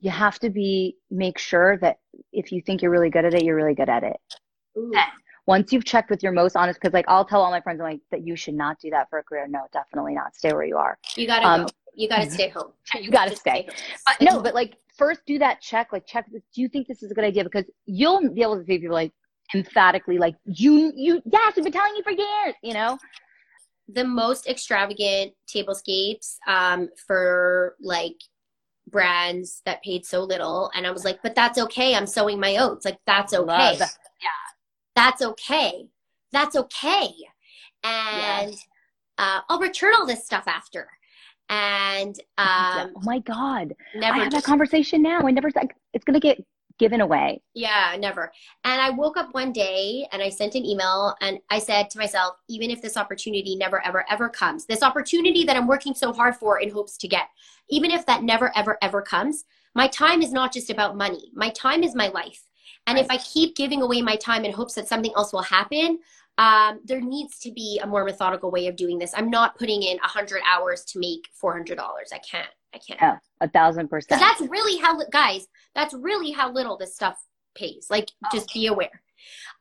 you 0.00 0.10
have 0.10 0.38
to 0.40 0.50
be 0.50 0.96
make 1.10 1.38
sure 1.38 1.78
that 1.78 1.96
if 2.32 2.52
you 2.52 2.60
think 2.60 2.82
you're 2.82 2.90
really 2.90 3.10
good 3.10 3.24
at 3.24 3.34
it 3.34 3.42
you're 3.44 3.56
really 3.56 3.74
good 3.74 3.88
at 3.88 4.04
it 4.04 4.16
Ooh. 4.76 4.92
once 5.46 5.72
you've 5.72 5.84
checked 5.84 6.10
with 6.10 6.22
your 6.22 6.32
most 6.32 6.54
honest 6.56 6.78
because 6.78 6.92
like 6.92 7.06
i'll 7.08 7.24
tell 7.24 7.40
all 7.42 7.50
my 7.50 7.60
friends 7.62 7.80
i'm 7.80 7.86
like 7.92 8.00
that 8.10 8.26
you 8.26 8.36
should 8.36 8.54
not 8.54 8.78
do 8.78 8.90
that 8.90 9.08
for 9.08 9.18
a 9.18 9.24
career 9.24 9.46
no 9.48 9.62
definitely 9.72 10.14
not 10.14 10.34
stay 10.36 10.52
where 10.52 10.64
you 10.64 10.76
are 10.76 10.98
You 11.16 11.26
gotta 11.26 11.46
Um, 11.46 11.62
go. 11.64 11.70
You 11.94 12.08
gotta 12.08 12.30
stay 12.30 12.48
home. 12.48 12.72
you 12.94 13.10
gotta 13.10 13.30
Just 13.30 13.42
stay 13.42 13.68
home. 14.06 14.16
no, 14.20 14.40
but 14.40 14.54
like 14.54 14.76
first 14.96 15.20
do 15.26 15.38
that 15.38 15.60
check. 15.60 15.92
Like 15.92 16.06
check. 16.06 16.26
Do 16.30 16.40
you 16.60 16.68
think 16.68 16.86
this 16.86 17.02
is 17.02 17.10
a 17.10 17.14
good 17.14 17.24
idea? 17.24 17.44
Because 17.44 17.64
you'll 17.86 18.30
be 18.32 18.42
able 18.42 18.58
to 18.58 18.64
see 18.64 18.78
people 18.78 18.94
like 18.94 19.12
emphatically, 19.54 20.18
like 20.18 20.36
you, 20.44 20.92
you, 20.94 21.22
yes, 21.30 21.56
we've 21.56 21.64
been 21.64 21.72
telling 21.72 21.94
you 21.96 22.02
for 22.02 22.12
years. 22.12 22.54
You 22.62 22.74
know, 22.74 22.98
the 23.88 24.04
most 24.04 24.46
extravagant 24.46 25.32
tablescapes 25.46 26.36
um, 26.46 26.88
for 27.06 27.76
like 27.80 28.16
brands 28.90 29.62
that 29.64 29.82
paid 29.82 30.04
so 30.04 30.22
little 30.22 30.70
and 30.74 30.86
i 30.86 30.90
was 30.90 31.06
like 31.06 31.18
but 31.22 31.34
that's 31.34 31.58
okay 31.58 31.94
i'm 31.94 32.06
sowing 32.06 32.38
my 32.38 32.58
oats 32.58 32.84
like 32.84 32.98
that's 33.06 33.32
okay 33.32 33.46
Love. 33.46 33.82
that's 34.94 35.22
okay 35.22 35.88
that's 36.30 36.54
okay 36.54 37.08
and 37.82 38.54
uh, 39.16 39.40
i'll 39.48 39.58
return 39.58 39.94
all 39.98 40.04
this 40.04 40.26
stuff 40.26 40.44
after 40.46 40.86
and 41.48 42.18
um, 42.38 42.92
oh 42.96 43.00
my 43.02 43.18
god, 43.20 43.74
I 43.94 43.98
never 43.98 44.18
have 44.18 44.32
that 44.32 44.44
conversation 44.44 45.02
now. 45.02 45.20
I 45.20 45.30
never. 45.30 45.50
Like, 45.54 45.76
it's 45.92 46.04
gonna 46.04 46.20
get 46.20 46.38
given 46.78 47.00
away. 47.00 47.40
Yeah, 47.54 47.96
never. 47.98 48.32
And 48.64 48.80
I 48.80 48.90
woke 48.90 49.16
up 49.16 49.32
one 49.32 49.52
day 49.52 50.06
and 50.12 50.20
I 50.20 50.28
sent 50.28 50.54
an 50.54 50.64
email 50.64 51.14
and 51.20 51.38
I 51.50 51.58
said 51.58 51.88
to 51.90 51.98
myself, 51.98 52.34
even 52.48 52.70
if 52.70 52.82
this 52.82 52.96
opportunity 52.96 53.56
never, 53.56 53.84
ever, 53.86 54.04
ever 54.10 54.28
comes, 54.28 54.66
this 54.66 54.82
opportunity 54.82 55.44
that 55.44 55.56
I'm 55.56 55.68
working 55.68 55.94
so 55.94 56.12
hard 56.12 56.36
for 56.36 56.58
in 56.58 56.70
hopes 56.70 56.96
to 56.98 57.08
get, 57.08 57.28
even 57.70 57.90
if 57.90 58.04
that 58.06 58.24
never, 58.24 58.52
ever, 58.56 58.76
ever 58.82 59.02
comes, 59.02 59.44
my 59.74 59.86
time 59.88 60.22
is 60.22 60.32
not 60.32 60.52
just 60.52 60.70
about 60.70 60.96
money. 60.96 61.30
My 61.34 61.50
time 61.50 61.82
is 61.82 61.94
my 61.94 62.08
life. 62.08 62.42
And 62.86 62.98
if 62.98 63.06
I 63.08 63.18
keep 63.18 63.56
giving 63.56 63.80
away 63.80 64.02
my 64.02 64.16
time 64.16 64.44
in 64.44 64.52
hopes 64.52 64.74
that 64.74 64.88
something 64.88 65.12
else 65.16 65.32
will 65.32 65.42
happen, 65.42 66.00
um, 66.38 66.80
there 66.84 67.00
needs 67.00 67.38
to 67.40 67.52
be 67.52 67.80
a 67.82 67.86
more 67.86 68.04
methodical 68.04 68.50
way 68.50 68.66
of 68.66 68.76
doing 68.76 68.98
this. 68.98 69.12
I'm 69.16 69.30
not 69.30 69.56
putting 69.56 69.82
in 69.82 69.98
100 69.98 70.42
hours 70.44 70.84
to 70.86 70.98
make 70.98 71.28
$400. 71.42 71.78
I 71.78 72.18
can't. 72.18 72.48
I 72.74 72.78
can't. 72.78 73.00
Yeah, 73.00 73.18
a 73.40 73.48
thousand 73.48 73.88
percent. 73.88 74.20
that's 74.20 74.40
really 74.40 74.80
how, 74.80 74.98
guys, 75.10 75.46
that's 75.76 75.94
really 75.94 76.32
how 76.32 76.50
little 76.50 76.76
this 76.76 76.94
stuff 76.94 77.16
pays. 77.54 77.86
Like, 77.88 78.10
just 78.32 78.52
be 78.52 78.66
aware. 78.66 79.00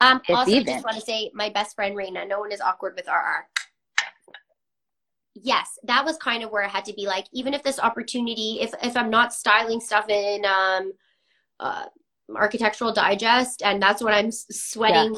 Um, 0.01 0.19
It's 0.27 0.37
also, 0.37 0.51
I 0.51 0.63
just 0.63 0.83
want 0.83 0.95
to 0.95 1.01
say, 1.01 1.29
my 1.33 1.49
best 1.49 1.75
friend 1.75 1.95
Raina, 1.95 2.27
no 2.27 2.39
one 2.39 2.51
is 2.51 2.59
awkward 2.59 2.95
with 2.95 3.07
RR. 3.07 3.47
Yes, 5.35 5.79
that 5.83 6.05
was 6.05 6.17
kind 6.17 6.43
of 6.43 6.51
where 6.51 6.63
I 6.63 6.67
had 6.67 6.85
to 6.85 6.93
be 6.93 7.05
like, 7.05 7.25
even 7.33 7.53
if 7.53 7.63
this 7.63 7.79
opportunity, 7.79 8.59
if 8.61 8.71
if 8.83 8.95
I'm 8.95 9.09
not 9.09 9.33
styling 9.33 9.79
stuff 9.79 10.07
in 10.07 10.45
um, 10.45 10.91
uh, 11.59 11.85
Architectural 12.35 12.93
Digest, 12.93 13.63
and 13.63 13.81
that's 13.81 14.03
what 14.03 14.13
I'm 14.13 14.31
sweating. 14.31 15.15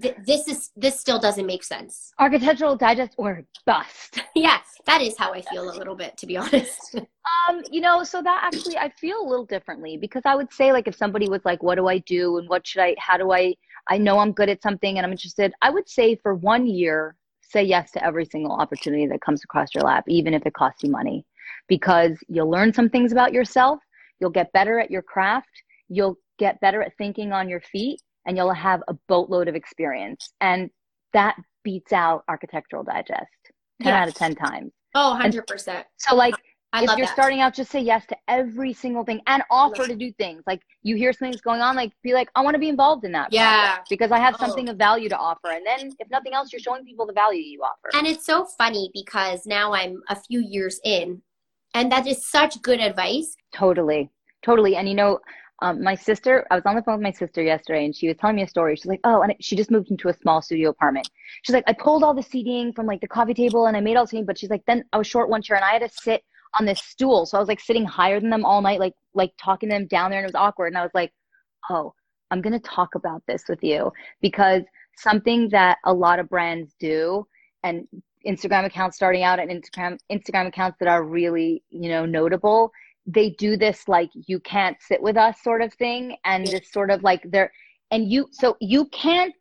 Th- 0.00 0.16
this 0.24 0.46
is 0.46 0.70
this 0.76 1.00
still 1.00 1.18
doesn't 1.18 1.46
make 1.46 1.64
sense. 1.64 2.12
Architectural 2.18 2.76
Digest 2.76 3.14
or 3.16 3.42
bust. 3.66 4.20
yeah, 4.36 4.58
that 4.86 5.02
is 5.02 5.16
how 5.18 5.32
I 5.32 5.42
feel 5.42 5.68
a 5.68 5.74
little 5.76 5.96
bit, 5.96 6.16
to 6.18 6.26
be 6.26 6.36
honest. 6.36 6.96
Um, 7.48 7.62
you 7.70 7.80
know, 7.80 8.02
so 8.02 8.20
that 8.22 8.40
actually 8.42 8.76
I 8.76 8.90
feel 8.90 9.22
a 9.22 9.28
little 9.28 9.46
differently 9.46 9.96
because 9.96 10.22
I 10.24 10.34
would 10.34 10.52
say 10.52 10.72
like 10.72 10.88
if 10.88 10.96
somebody 10.96 11.28
was 11.28 11.44
like, 11.44 11.62
what 11.62 11.76
do 11.76 11.86
I 11.86 11.98
do 11.98 12.38
and 12.38 12.48
what 12.48 12.66
should 12.66 12.82
I 12.82 12.96
how 12.98 13.16
do 13.16 13.30
I 13.32 13.54
I 13.88 13.98
know 13.98 14.18
I'm 14.18 14.32
good 14.32 14.48
at 14.48 14.62
something 14.62 14.98
and 14.98 15.06
I'm 15.06 15.12
interested, 15.12 15.52
I 15.62 15.70
would 15.70 15.88
say 15.88 16.16
for 16.16 16.34
one 16.34 16.66
year, 16.66 17.16
say 17.40 17.62
yes 17.62 17.92
to 17.92 18.04
every 18.04 18.24
single 18.24 18.52
opportunity 18.52 19.06
that 19.06 19.20
comes 19.20 19.44
across 19.44 19.74
your 19.74 19.84
lap, 19.84 20.04
even 20.08 20.34
if 20.34 20.44
it 20.44 20.54
costs 20.54 20.82
you 20.82 20.90
money. 20.90 21.24
Because 21.68 22.12
you'll 22.28 22.50
learn 22.50 22.72
some 22.72 22.88
things 22.88 23.12
about 23.12 23.32
yourself, 23.32 23.78
you'll 24.18 24.30
get 24.30 24.52
better 24.52 24.80
at 24.80 24.90
your 24.90 25.02
craft, 25.02 25.62
you'll 25.88 26.18
get 26.38 26.60
better 26.60 26.82
at 26.82 26.96
thinking 26.96 27.32
on 27.32 27.48
your 27.48 27.60
feet, 27.60 28.00
and 28.26 28.36
you'll 28.36 28.52
have 28.52 28.82
a 28.88 28.94
boatload 29.08 29.48
of 29.48 29.54
experience. 29.54 30.32
And 30.40 30.70
that 31.12 31.36
beats 31.64 31.92
out 31.92 32.24
Architectural 32.28 32.84
Digest 32.84 33.26
10 33.82 33.92
Yeah. 33.92 34.02
out 34.02 34.08
of 34.08 34.14
10 34.14 34.34
times. 34.34 34.72
Oh, 34.94 35.16
100%. 35.20 35.84
So 35.96 36.14
like 36.16 36.34
I 36.72 36.84
if 36.84 36.90
you're 36.96 37.06
that. 37.06 37.12
starting 37.12 37.40
out, 37.40 37.52
just 37.52 37.70
say 37.72 37.80
yes 37.80 38.06
to 38.06 38.16
every 38.28 38.72
single 38.72 39.04
thing 39.04 39.20
and 39.26 39.42
offer 39.50 39.86
to 39.88 39.96
do 39.96 40.12
things. 40.12 40.44
Like 40.46 40.62
you 40.82 40.94
hear 40.94 41.12
something's 41.12 41.40
going 41.40 41.60
on, 41.60 41.74
like 41.74 41.92
be 42.04 42.14
like, 42.14 42.28
I 42.36 42.42
want 42.42 42.54
to 42.54 42.60
be 42.60 42.68
involved 42.68 43.04
in 43.04 43.10
that. 43.12 43.32
Yeah. 43.32 43.78
because 43.88 44.12
I 44.12 44.18
have 44.18 44.34
Oh. 44.38 44.46
something 44.46 44.68
of 44.68 44.76
value 44.76 45.08
to 45.08 45.16
offer. 45.16 45.50
And 45.50 45.66
then 45.66 45.90
if 45.98 46.08
nothing 46.10 46.32
else, 46.32 46.52
you're 46.52 46.60
showing 46.60 46.84
people 46.84 47.06
the 47.06 47.12
value 47.12 47.40
you 47.42 47.60
offer. 47.62 47.90
And 47.94 48.06
it's 48.06 48.24
so 48.24 48.44
funny 48.56 48.88
because 48.94 49.46
now 49.46 49.72
I'm 49.72 50.00
a 50.08 50.14
few 50.14 50.40
years 50.40 50.78
in, 50.84 51.20
and 51.74 51.90
that 51.90 52.06
is 52.06 52.24
such 52.28 52.62
good 52.62 52.78
advice. 52.80 53.36
Totally. 53.52 54.10
Totally. 54.42 54.76
And 54.76 54.88
you 54.88 54.94
know, 54.94 55.18
um, 55.62 55.82
my 55.82 55.94
sister, 55.94 56.46
I 56.50 56.54
was 56.54 56.64
on 56.64 56.74
the 56.74 56.82
phone 56.82 56.96
with 56.96 57.02
my 57.02 57.12
sister 57.12 57.42
yesterday 57.42 57.84
and 57.84 57.94
she 57.94 58.08
was 58.08 58.16
telling 58.16 58.36
me 58.36 58.42
a 58.42 58.48
story. 58.48 58.76
She's 58.76 58.86
like, 58.86 59.00
oh, 59.04 59.22
and 59.22 59.34
she 59.40 59.56
just 59.56 59.70
moved 59.70 59.90
into 59.90 60.08
a 60.08 60.14
small 60.14 60.40
studio 60.40 60.70
apartment. 60.70 61.10
She's 61.42 61.54
like, 61.54 61.64
I 61.66 61.74
pulled 61.74 62.02
all 62.02 62.14
the 62.14 62.22
seating 62.22 62.72
from 62.72 62.86
like 62.86 63.00
the 63.00 63.08
coffee 63.08 63.34
table 63.34 63.66
and 63.66 63.76
I 63.76 63.80
made 63.80 63.96
all 63.96 64.04
the 64.04 64.08
seating, 64.08 64.26
but 64.26 64.38
she's 64.38 64.50
like, 64.50 64.64
then 64.66 64.84
I 64.92 64.98
was 64.98 65.06
short 65.06 65.28
one 65.28 65.42
chair 65.42 65.56
and 65.56 65.64
I 65.64 65.72
had 65.72 65.82
to 65.82 65.88
sit 65.88 66.24
on 66.58 66.64
this 66.64 66.80
stool. 66.80 67.26
So 67.26 67.36
I 67.36 67.40
was 67.40 67.48
like 67.48 67.60
sitting 67.60 67.84
higher 67.84 68.20
than 68.20 68.30
them 68.30 68.44
all 68.44 68.62
night, 68.62 68.80
like, 68.80 68.94
like 69.14 69.32
talking 69.38 69.68
to 69.68 69.74
them 69.74 69.86
down 69.86 70.10
there 70.10 70.20
and 70.20 70.24
it 70.24 70.32
was 70.32 70.40
awkward. 70.40 70.68
And 70.68 70.78
I 70.78 70.82
was 70.82 70.94
like, 70.94 71.12
oh, 71.68 71.92
I'm 72.30 72.40
going 72.40 72.52
to 72.52 72.60
talk 72.60 72.94
about 72.94 73.22
this 73.26 73.44
with 73.48 73.62
you 73.62 73.92
because 74.22 74.62
something 74.96 75.48
that 75.50 75.78
a 75.84 75.92
lot 75.92 76.18
of 76.18 76.28
brands 76.28 76.74
do 76.80 77.26
and 77.64 77.86
Instagram 78.26 78.64
accounts 78.64 78.96
starting 78.96 79.22
out 79.22 79.38
and 79.38 79.50
Instagram, 79.50 79.98
Instagram 80.10 80.46
accounts 80.46 80.78
that 80.78 80.88
are 80.88 81.04
really, 81.04 81.62
you 81.70 81.88
know, 81.88 82.06
notable 82.06 82.72
they 83.12 83.30
do 83.30 83.56
this 83.56 83.88
like 83.88 84.10
you 84.14 84.40
can't 84.40 84.76
sit 84.80 85.02
with 85.02 85.16
us 85.16 85.42
sort 85.42 85.62
of 85.62 85.72
thing. 85.74 86.16
And 86.24 86.46
this 86.46 86.70
sort 86.70 86.90
of 86.90 87.02
like 87.02 87.22
they're 87.30 87.52
and 87.90 88.10
you 88.10 88.28
so 88.30 88.56
you 88.60 88.86
can't 88.86 89.34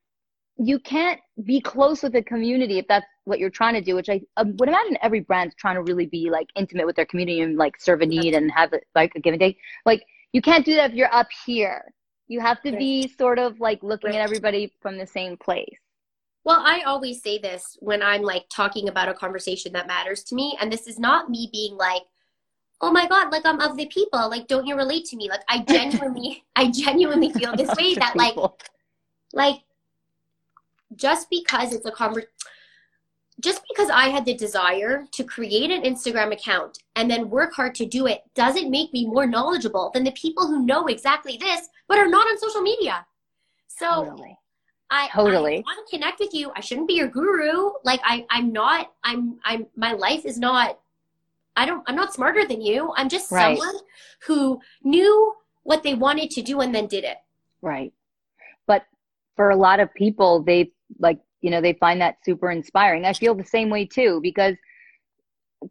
you 0.62 0.80
can't 0.80 1.22
be 1.46 1.62
close 1.62 2.04
with 2.04 2.12
the 2.12 2.22
community 2.22 2.80
if 2.80 2.88
that's 2.88 3.06
what 3.24 3.40
you're 3.40 3.50
trying 3.50 3.74
to 3.76 3.80
do 3.80 3.96
which 3.96 4.10
i 4.10 4.20
um, 4.36 4.58
would 4.58 4.68
imagine 4.68 4.98
every 5.02 5.22
brand's 5.22 5.56
trying 5.56 5.76
to 5.76 5.84
really 5.84 6.08
be 6.08 6.30
like 6.30 6.48
intimate 6.58 6.86
with 6.86 6.98
their 6.98 7.06
community 7.06 7.40
and 7.40 7.56
like 7.56 7.80
serve 7.80 8.02
a 8.02 8.06
need 8.06 8.34
and 8.34 8.52
have 8.52 8.74
it 8.74 8.84
like 8.94 9.14
a 9.16 9.22
give 9.22 9.32
and 9.34 9.40
take 9.40 9.58
like 9.86 10.04
you 10.32 10.42
can't 10.42 10.66
do 10.66 10.76
that 10.76 10.92
if 10.92 10.96
you're 10.96 11.14
up 11.14 11.28
here. 11.46 11.84
You 12.28 12.40
have 12.42 12.62
to 12.62 12.72
be 12.72 13.08
sort 13.08 13.40
of 13.40 13.60
like 13.60 13.82
looking 13.82 14.12
at 14.16 14.22
everybody 14.22 14.72
from 14.82 14.98
the 14.98 15.08
same 15.08 15.36
place. 15.36 15.80
Well, 16.44 16.62
I 16.64 16.82
always 16.82 17.22
say 17.24 17.40
this 17.40 17.78
when 17.80 18.04
I'm 18.04 18.22
like 18.22 18.46
talking 18.50 18.88
about 18.88 19.10
a 19.10 19.14
conversation 19.14 19.74
that 19.74 19.88
matters 19.88 20.24
to 20.26 20.36
me. 20.36 20.56
And 20.62 20.72
this 20.72 20.86
is 20.86 21.00
not 21.00 21.30
me 21.30 21.50
being 21.52 21.76
like, 21.76 22.04
oh 22.82 22.92
my 22.92 23.08
God, 23.08 23.32
like 23.32 23.46
I'm 23.46 23.60
of 23.60 23.78
the 23.78 23.86
people. 23.88 24.30
Like, 24.30 24.48
don't 24.48 24.66
you 24.66 24.76
relate 24.76 25.06
to 25.06 25.16
me? 25.16 25.30
Like, 25.30 25.42
I 25.48 25.60
genuinely, 25.60 26.44
I 26.56 26.72
genuinely 26.72 27.32
feel 27.32 27.56
this 27.56 27.76
way 27.76 27.96
that 27.96 28.16
like, 28.16 28.36
like 29.34 29.62
just 30.96 31.30
because 31.30 31.74
it's 31.74 31.86
a 31.86 31.92
conver- 31.92 32.28
just 33.40 33.62
because 33.70 33.90
I 33.90 34.10
had 34.10 34.26
the 34.26 34.34
desire 34.34 35.06
to 35.12 35.24
create 35.24 35.72
an 35.72 35.84
Instagram 35.84 36.34
account 36.34 36.80
and 36.96 37.10
then 37.10 37.30
work 37.30 37.54
hard 37.54 37.74
to 37.76 37.86
do 37.86 38.08
it 38.08 38.24
doesn't 38.36 38.70
make 38.70 38.92
me 38.92 39.06
more 39.06 39.26
knowledgeable 39.26 39.92
than 39.94 40.04
the 40.04 40.12
people 40.12 40.48
who 40.48 40.66
know 40.66 40.88
exactly 40.88 41.38
this 41.38 41.70
but 41.88 41.98
are 41.98 42.08
not 42.08 42.28
on 42.28 42.38
social 42.38 42.62
media. 42.62 43.06
So 43.68 44.06
Totally. 44.06 44.38
I 44.92 45.08
Totally. 45.10 45.58
I 45.58 45.62
want 45.62 45.88
to 45.88 45.96
connect 45.96 46.20
with 46.20 46.34
you. 46.34 46.52
I 46.56 46.62
shouldn't 46.62 46.88
be 46.88 46.96
your 46.96 47.08
guru. 47.08 47.72
Like 47.84 48.02
I 48.04 48.26
I'm 48.30 48.52
not 48.52 48.92
I'm 49.04 49.40
I'm 49.46 49.68
my 49.76 49.94
life 49.94 50.26
is 50.26 50.38
not 50.38 50.80
I 51.56 51.66
don't 51.66 51.84
I'm 51.88 51.96
not 51.96 52.14
smarter 52.14 52.46
than 52.46 52.62
you. 52.62 52.94
I'm 52.96 53.10
just 53.10 53.32
Right. 53.32 53.58
someone 53.58 53.82
who 54.26 54.60
knew 54.84 55.34
what 55.64 55.84
they 55.84 55.94
wanted 55.94 56.32
to 56.32 56.42
do 56.42 56.62
and 56.62 56.74
then 56.74 56.88
did 56.88 57.04
it. 57.04 57.18
Right. 57.62 57.94
But 58.66 58.86
for 59.36 59.50
a 59.50 59.56
lot 59.56 59.80
of 59.80 59.94
people, 59.94 60.42
they 60.42 60.72
like, 61.00 61.20
you 61.42 61.50
know, 61.52 61.62
they 61.62 61.74
find 61.74 62.02
that 62.02 62.18
super 62.24 62.50
inspiring. 62.52 63.06
I 63.06 63.14
feel 63.14 63.36
the 63.36 63.44
same 63.44 63.70
way 63.70 63.86
too, 63.86 64.20
because 64.22 64.56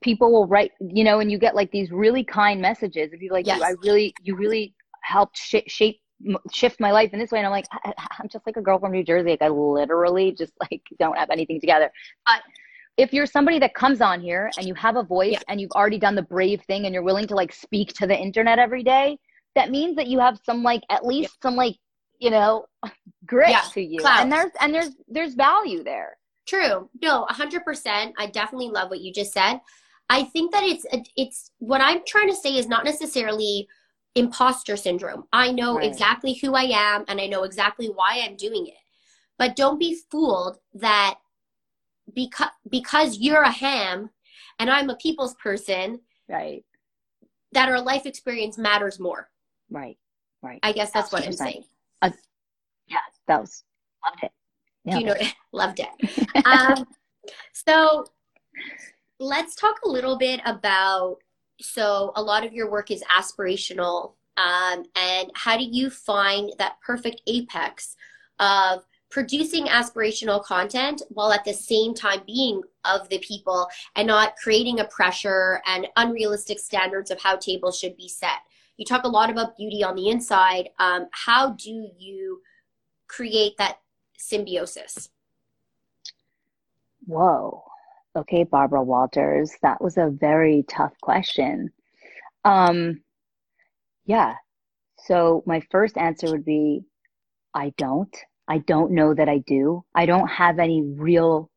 people 0.02 0.30
will 0.30 0.46
write, 0.46 0.72
you 0.80 1.04
know, 1.04 1.20
and 1.20 1.30
you 1.30 1.38
get 1.38 1.54
like 1.54 1.70
these 1.70 1.90
really 1.90 2.22
kind 2.22 2.60
messages 2.60 3.12
If 3.12 3.22
you 3.22 3.30
like, 3.32 3.46
Yes. 3.46 3.62
I 3.62 3.70
really, 3.82 4.14
you 4.22 4.36
really 4.36 4.74
helped 5.02 5.38
sh- 5.38 5.66
shape, 5.66 6.00
shift 6.52 6.78
my 6.80 6.90
life 6.92 7.10
in 7.12 7.18
this 7.18 7.30
way. 7.30 7.38
And 7.38 7.46
I'm 7.46 7.52
like, 7.52 7.66
I, 7.72 7.94
I'm 8.18 8.28
just 8.28 8.44
like 8.46 8.56
a 8.56 8.62
girl 8.62 8.78
from 8.78 8.92
New 8.92 9.04
Jersey. 9.04 9.30
Like 9.30 9.42
I 9.42 9.48
literally 9.48 10.32
just 10.32 10.52
like 10.60 10.82
don't 10.98 11.16
have 11.16 11.30
anything 11.30 11.60
together. 11.60 11.90
But 12.26 12.42
if 12.98 13.12
you're 13.14 13.26
somebody 13.26 13.58
that 13.60 13.72
comes 13.74 14.00
on 14.00 14.20
here 14.20 14.50
and 14.58 14.66
you 14.66 14.74
have 14.74 14.96
a 14.96 15.02
voice 15.02 15.32
Yeah. 15.32 15.40
and 15.48 15.60
you've 15.60 15.70
already 15.72 15.98
done 15.98 16.14
the 16.16 16.22
brave 16.22 16.60
thing 16.62 16.84
and 16.84 16.92
you're 16.92 17.02
willing 17.04 17.28
to 17.28 17.34
like 17.34 17.52
speak 17.52 17.92
to 17.94 18.06
the 18.06 18.16
internet 18.16 18.58
every 18.58 18.82
day, 18.82 19.18
that 19.54 19.70
means 19.70 19.96
that 19.96 20.08
you 20.08 20.18
have 20.18 20.38
some 20.44 20.62
like 20.62 20.82
at 20.90 21.06
least 21.06 21.40
some 21.42 21.56
like 21.56 21.76
you 22.18 22.30
know 22.30 22.66
grit 23.26 23.50
Yeah, 23.50 23.62
to 23.72 23.80
you 23.80 24.00
clout. 24.00 24.20
and 24.20 24.30
there's 24.32 24.50
and 24.60 24.74
there's 24.74 24.90
there's 25.08 25.34
value 25.34 25.82
there 25.82 26.18
True. 26.46 26.88
No, 27.02 27.26
100%. 27.30 28.12
I 28.16 28.26
definitely 28.26 28.68
love 28.70 28.88
what 28.88 29.00
you 29.02 29.12
just 29.12 29.34
said. 29.34 29.60
I 30.08 30.24
think 30.24 30.50
that 30.52 30.62
it's 30.64 30.86
it's 31.14 31.50
what 31.58 31.82
I'm 31.82 32.00
trying 32.06 32.30
to 32.30 32.34
say 32.34 32.56
is 32.56 32.66
not 32.66 32.86
necessarily 32.86 33.68
imposter 34.14 34.74
syndrome. 34.76 35.24
I 35.30 35.52
know 35.52 35.76
Right. 35.76 35.86
exactly 35.86 36.32
who 36.34 36.54
I 36.54 36.62
am 36.62 37.04
and 37.06 37.20
I 37.20 37.26
know 37.26 37.42
exactly 37.42 37.88
why 37.88 38.22
I'm 38.24 38.34
doing 38.36 38.66
it. 38.66 38.80
But 39.36 39.56
don't 39.56 39.78
be 39.78 39.98
fooled 40.10 40.56
that 40.74 41.16
because 42.14 42.50
because 42.70 43.18
you're 43.18 43.42
a 43.42 43.50
ham 43.50 44.10
and 44.58 44.70
I'm 44.70 44.90
a 44.90 44.96
people's 44.96 45.34
person 45.34 46.00
right 46.28 46.64
that 47.52 47.68
our 47.68 47.80
life 47.80 48.04
experience 48.06 48.58
matters 48.58 48.98
more. 49.00 49.28
right 49.70 49.96
right 50.42 50.60
I 50.62 50.72
guess 50.72 50.90
that's 50.90 51.12
what 51.12 51.24
I'm 51.24 51.32
100%. 51.32 51.34
saying. 51.36 51.64
yeah 52.88 52.98
that 53.26 53.40
was 53.40 53.64
loved 54.04 54.22
it 54.24 54.32
Do 54.90 54.98
you 54.98 55.06
know 55.06 55.16
loved 55.52 55.80
it 55.80 56.46
um, 56.46 56.86
so 57.52 58.04
let's 59.20 59.54
talk 59.54 59.76
a 59.84 59.88
little 59.88 60.16
bit 60.16 60.40
about 60.46 61.16
so 61.60 62.12
a 62.16 62.22
lot 62.22 62.44
of 62.46 62.52
your 62.52 62.70
work 62.70 62.90
is 62.90 63.02
aspirational 63.10 64.12
um, 64.36 64.84
and 64.96 65.30
how 65.34 65.56
do 65.56 65.64
you 65.64 65.90
find 65.90 66.52
that 66.58 66.76
perfect 66.86 67.20
apex 67.26 67.96
of 68.38 68.84
producing 69.10 69.66
aspirational 69.66 70.42
content 70.42 71.02
while 71.08 71.32
at 71.32 71.44
the 71.44 71.52
same 71.52 71.94
time 71.94 72.20
being 72.26 72.62
of 72.84 73.08
the 73.08 73.18
people 73.20 73.68
and 73.96 74.06
not 74.06 74.36
creating 74.36 74.80
a 74.80 74.84
pressure 74.86 75.60
and 75.66 75.86
unrealistic 75.96 76.58
standards 76.58 77.10
of 77.10 77.20
how 77.20 77.36
tables 77.36 77.78
should 77.78 77.96
be 77.96 78.08
set. 78.08 78.40
You 78.76 78.84
talk 78.84 79.04
a 79.04 79.08
lot 79.08 79.30
about 79.30 79.56
beauty 79.56 79.82
on 79.82 79.96
the 79.96 80.08
inside. 80.08 80.68
Um, 80.78 81.06
how 81.12 81.52
do 81.52 81.88
you 81.98 82.42
create 83.08 83.56
that 83.58 83.78
symbiosis? 84.18 85.08
Whoa. 87.06 87.64
Okay 88.14 88.44
barbara 88.44 88.82
walters 88.82 89.52
that 89.62 89.80
was 89.80 89.96
a 89.96 90.10
very 90.10 90.64
tough 90.68 90.92
question. 91.00 91.70
Um 92.44 93.00
yeah. 94.04 94.34
So 94.98 95.42
my 95.46 95.60
first 95.70 95.96
answer 95.96 96.30
would 96.30 96.44
be 96.44 96.82
i 97.54 97.72
don't 97.78 98.14
i 98.48 98.58
don't 98.58 98.90
know 98.92 99.14
that 99.14 99.28
i 99.28 99.38
do. 99.38 99.84
I 99.94 100.06
don't 100.06 100.28
have 100.28 100.58
any 100.58 100.82
real 100.82 101.50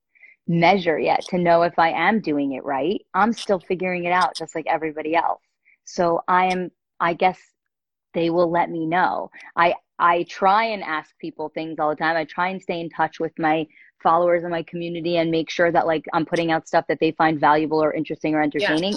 measure 0.48 1.00
yet 1.00 1.22
to 1.30 1.38
know 1.38 1.64
if 1.64 1.78
i 1.80 1.90
am 1.92 2.22
doing 2.22 2.54
it 2.54 2.64
right. 2.64 3.02
I'm 3.14 3.34
still 3.34 3.60
figuring 3.60 4.06
it 4.06 4.12
out 4.12 4.36
just 4.36 4.56
like 4.56 4.66
everybody 4.68 5.16
else. 5.16 5.42
So 5.86 6.22
i 6.28 6.46
am 6.48 6.72
i 7.00 7.14
guess 7.14 7.40
they 8.14 8.30
will 8.30 8.52
let 8.52 8.70
me 8.70 8.86
know. 8.86 9.32
I 9.56 9.76
i 10.00 10.24
try 10.24 10.66
and 10.66 10.84
ask 10.84 11.18
people 11.20 11.50
things 11.50 11.80
all 11.80 11.90
the 11.90 11.96
time. 11.96 12.18
I 12.18 12.26
try 12.26 12.50
and 12.50 12.62
stay 12.62 12.80
in 12.82 12.90
touch 12.90 13.20
with 13.20 13.32
my 13.40 13.68
followers 14.04 14.44
in 14.44 14.50
my 14.52 14.64
community 14.64 15.18
and 15.18 15.30
make 15.32 15.50
sure 15.50 15.72
that 15.72 15.86
like 15.88 16.06
I'm 16.14 16.26
putting 16.26 16.52
out 16.52 16.68
stuff 16.68 16.86
that 16.88 17.00
they 17.00 17.12
find 17.12 17.40
valuable 17.40 17.82
or 17.84 17.94
interesting 17.94 18.34
or 18.36 18.42
entertaining. 18.42 18.96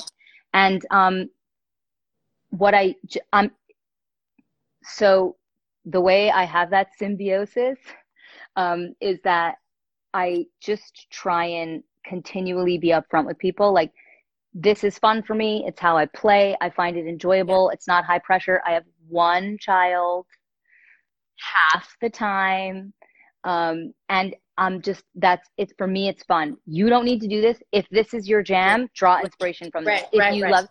And 0.55 0.85
um 0.91 1.29
what 2.51 2.75
I 2.75 2.95
j- 3.07 3.21
I'm 3.33 3.51
so 4.85 5.37
the 5.85 6.01
way 6.01 6.31
I 6.31 6.45
have 6.45 6.71
that 6.71 6.89
symbiosis 6.99 7.79
um 8.57 8.95
is 9.01 9.19
that 9.25 9.57
I 10.13 10.47
just 10.61 11.07
try 11.11 11.45
and 11.45 11.83
continually 12.07 12.79
be 12.79 12.89
upfront 12.89 13.27
with 13.27 13.39
people 13.39 13.73
like 13.73 13.93
this 14.55 14.85
is 14.85 14.99
fun 14.99 15.23
for 15.23 15.35
me. 15.35 15.65
It's 15.67 15.81
how 15.81 15.97
I 15.97 16.07
play. 16.07 16.57
I 16.61 16.71
find 16.71 16.97
it 16.97 17.07
enjoyable. 17.07 17.71
It's 17.71 17.89
not 17.89 18.05
high 18.05 18.21
pressure. 18.21 18.63
I 18.65 18.73
have 18.73 18.85
one 19.09 19.59
child 19.59 20.27
half 21.73 21.89
the 22.01 22.09
time. 22.09 22.95
Um, 23.43 23.93
and 24.09 24.35
I'm 24.57 24.81
just, 24.81 25.03
that's, 25.17 25.49
it's 25.59 25.75
for 25.77 25.89
me, 25.89 26.09
it's 26.09 26.23
fun. 26.23 26.57
You 26.67 26.89
don't 26.89 27.05
need 27.05 27.21
to 27.23 27.29
do 27.29 27.41
this. 27.41 27.59
If 27.73 27.87
this 27.91 28.15
is 28.15 28.29
your 28.29 28.43
jam, 28.43 28.89
draw 28.95 29.21
inspiration 29.21 29.71
from 29.73 29.85
this. 29.85 30.03
Right, 30.03 30.09
If 30.13 30.21
right, 30.21 30.35
you 30.35 30.45
right. 30.45 30.53
love, 30.53 30.69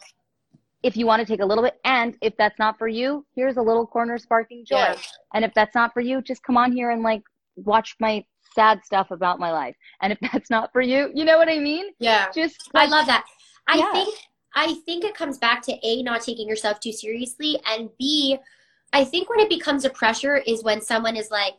if 0.84 0.98
you 0.98 1.06
want 1.06 1.22
to 1.22 1.26
take 1.26 1.39
a 1.41 1.46
little 1.46 1.63
bit, 1.63 1.80
and 1.86 2.15
if 2.22 2.36
that's 2.38 2.60
not 2.60 2.78
for 2.78 2.88
you, 2.88 3.26
here's 3.36 3.58
a 3.58 3.62
little 3.62 3.88
corner 3.88 4.17
sparking 4.17 4.65
joy. 4.65 4.76
Yeah. 4.76 4.96
And 5.34 5.46
if 5.46 5.54
that's 5.54 5.74
not 5.74 5.93
for 5.93 6.02
you, 6.02 6.22
just 6.22 6.43
come 6.43 6.58
on 6.58 6.72
here 6.72 6.91
and 6.91 7.02
like 7.02 7.24
watch 7.56 7.96
my 8.00 8.24
sad 8.54 8.84
stuff 8.84 9.12
about 9.12 9.39
my 9.39 9.52
life. 9.52 9.76
And 10.02 10.13
if 10.13 10.19
that's 10.34 10.50
not 10.50 10.72
for 10.74 10.82
you, 10.82 11.10
you 11.13 11.26
know 11.26 11.38
what 11.38 11.50
I 11.50 11.60
mean? 11.60 11.88
Yeah. 12.00 12.28
Just 12.34 12.69
I 12.76 12.86
love 12.86 13.08
that. 13.08 13.26
I 13.67 13.78
Yeah. 13.78 13.91
think 13.91 14.15
I 14.56 14.74
think 14.86 15.04
it 15.04 15.15
comes 15.15 15.38
back 15.38 15.63
to 15.63 15.88
A 15.88 16.04
not 16.04 16.22
taking 16.22 16.48
yourself 16.48 16.80
too 16.80 16.91
seriously 16.91 17.60
and 17.65 17.89
B 17.98 18.38
I 18.91 19.04
think 19.04 19.28
when 19.30 19.39
it 19.39 19.50
becomes 19.50 19.86
a 19.86 19.89
pressure 19.89 20.38
is 20.38 20.63
when 20.63 20.80
someone 20.80 21.15
is 21.15 21.32
like 21.32 21.56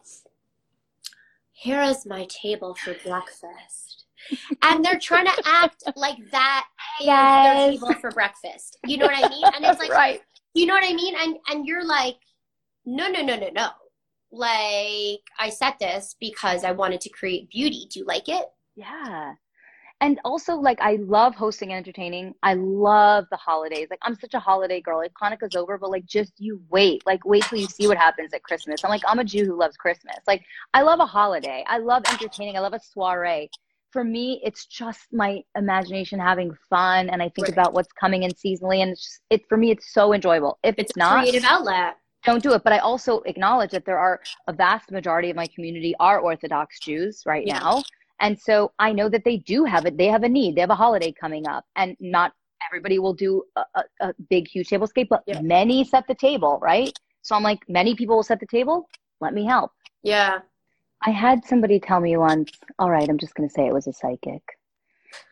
here 1.51 1.83
is 1.83 2.07
my 2.07 2.27
table 2.27 2.75
for 2.75 2.95
breakfast. 3.05 4.04
And 4.63 4.85
they're 4.85 4.99
trying 4.99 5.27
to 5.27 5.43
act 5.45 5.85
like 5.97 6.19
that 6.31 6.67
their 6.99 7.07
Yes. 7.07 7.71
table 7.71 7.95
for 8.01 8.11
breakfast. 8.11 8.79
You 8.87 8.99
know 8.99 9.07
what 9.07 9.17
I 9.17 9.29
mean? 9.29 9.45
And 9.55 9.65
it's 9.65 9.81
like 9.81 9.91
right. 9.91 10.23
you 10.55 10.67
know 10.67 10.75
what 10.75 10.85
I 10.85 10.95
mean? 10.95 11.15
And 11.19 11.37
and 11.49 11.67
you're 11.67 11.85
like, 11.85 12.17
no, 12.87 13.09
no, 13.09 13.23
no, 13.23 13.37
no, 13.37 13.51
no. 13.53 13.69
Like 14.33 15.21
I 15.39 15.51
set 15.51 15.79
this 15.79 16.17
because 16.21 16.65
I 16.65 16.73
wanted 16.73 17.01
to 17.03 17.11
create 17.11 17.51
beauty. 17.51 17.87
Do 17.91 18.01
you 18.01 18.07
like 18.07 18.29
it? 18.29 18.47
Yeah. 18.77 19.35
And 20.01 20.21
also, 20.25 20.57
like, 20.57 20.81
I 20.83 20.97
love 20.97 21.35
hosting 21.35 21.71
and 21.71 21.79
entertaining. 21.79 22.35
I 22.43 22.55
love 22.55 23.25
the 23.31 23.37
holidays. 23.37 23.87
Like, 23.91 24.01
I'm 24.03 24.17
such 24.17 24.35
a 24.35 24.41
holiday 24.41 24.81
girl. 24.81 24.99
Like, 24.99 25.13
Hanukkah's 25.23 25.55
over, 25.55 25.79
but 25.79 25.91
like, 25.91 26.05
just 26.05 26.33
you 26.39 26.61
wait. 26.69 27.07
Like, 27.07 27.25
wait 27.25 27.45
till 27.45 27.59
you 27.59 27.67
see 27.67 27.87
what 27.87 27.97
happens 27.97 28.35
at 28.35 28.43
Christmas. 28.43 28.85
I'm 28.85 28.91
like, 28.91 29.03
I'm 29.07 29.21
a 29.21 29.25
Jew 29.25 29.47
who 29.47 29.59
loves 29.59 29.77
Christmas. 29.77 30.17
Like, 30.27 30.45
I 30.75 30.83
love 30.83 31.01
a 31.01 31.07
holiday. 31.07 31.65
I 31.67 31.79
love 31.79 32.03
entertaining. 32.09 32.57
I 32.57 32.61
love 32.61 32.75
a 32.75 32.81
soiree. 32.81 33.49
For 33.95 34.03
me, 34.03 34.41
it's 34.45 34.67
just 34.67 35.03
my 35.13 35.41
imagination 35.57 36.19
having 36.19 36.53
fun, 36.69 37.09
and 37.11 37.23
I 37.23 37.29
think 37.29 37.47
Right. 37.47 37.53
about 37.53 37.75
what's 37.75 37.93
coming 37.93 38.25
in 38.25 38.33
seasonally. 38.33 38.79
And 38.83 38.91
it's 38.91 39.05
just, 39.05 39.21
it 39.31 39.43
for 39.49 39.57
me, 39.57 39.71
it's 39.71 39.93
so 39.95 40.13
enjoyable. 40.13 40.59
If 40.65 40.75
It's 40.79 40.91
it's 40.91 40.97
not, 40.97 41.21
creative 41.21 41.45
outlet. 41.45 41.97
don't 42.25 42.43
do 42.43 42.53
it. 42.55 42.65
But 42.65 42.73
I 42.73 42.79
also 42.79 43.21
acknowledge 43.21 43.71
that 43.71 43.85
there 43.85 43.99
are 43.99 44.21
a 44.49 44.53
vast 44.53 44.91
majority 44.91 45.31
of 45.31 45.37
my 45.37 45.47
community 45.47 45.95
are 46.01 46.19
Orthodox 46.19 46.81
Jews 46.81 47.23
right 47.25 47.47
Yeah. 47.47 47.61
now. 47.61 47.85
And 48.19 48.37
so 48.37 48.73
I 48.81 48.91
know 48.93 49.09
that 49.11 49.23
they 49.25 49.37
do 49.37 49.65
have 49.65 49.87
it. 49.87 49.97
They 49.97 50.09
have 50.09 50.25
a 50.25 50.29
need. 50.29 50.57
They 50.57 50.61
have 50.61 50.71
a 50.71 50.75
holiday 50.75 51.13
coming 51.13 51.47
up. 51.47 51.65
And 51.77 51.97
not 52.01 52.33
everybody 52.69 52.99
will 52.99 53.15
do 53.15 53.45
a, 53.55 53.65
a, 53.77 53.85
a 54.01 54.15
big, 54.29 54.49
huge 54.49 54.71
tablescape, 54.71 55.09
but 55.09 55.23
Yeah. 55.27 55.41
many 55.41 55.85
set 55.85 56.09
the 56.09 56.17
table, 56.17 56.59
right? 56.61 56.99
So 57.23 57.37
I'm 57.37 57.45
like, 57.45 57.61
many 57.69 57.95
people 57.95 58.17
will 58.17 58.25
set 58.25 58.41
the 58.41 58.47
table. 58.47 58.89
Let 59.21 59.35
me 59.35 59.45
help. 59.45 59.71
Yeah. 60.03 60.41
I 61.07 61.11
had 61.11 61.45
somebody 61.45 61.79
tell 61.81 62.01
me 62.01 62.17
once, 62.17 62.51
all 62.79 62.91
right, 62.91 63.09
I'm 63.09 63.19
just 63.19 63.35
going 63.35 63.49
to 63.49 63.53
say 63.53 63.67
it 63.67 63.75
was 63.75 63.87
a 63.87 63.93
psychic. 63.93 64.43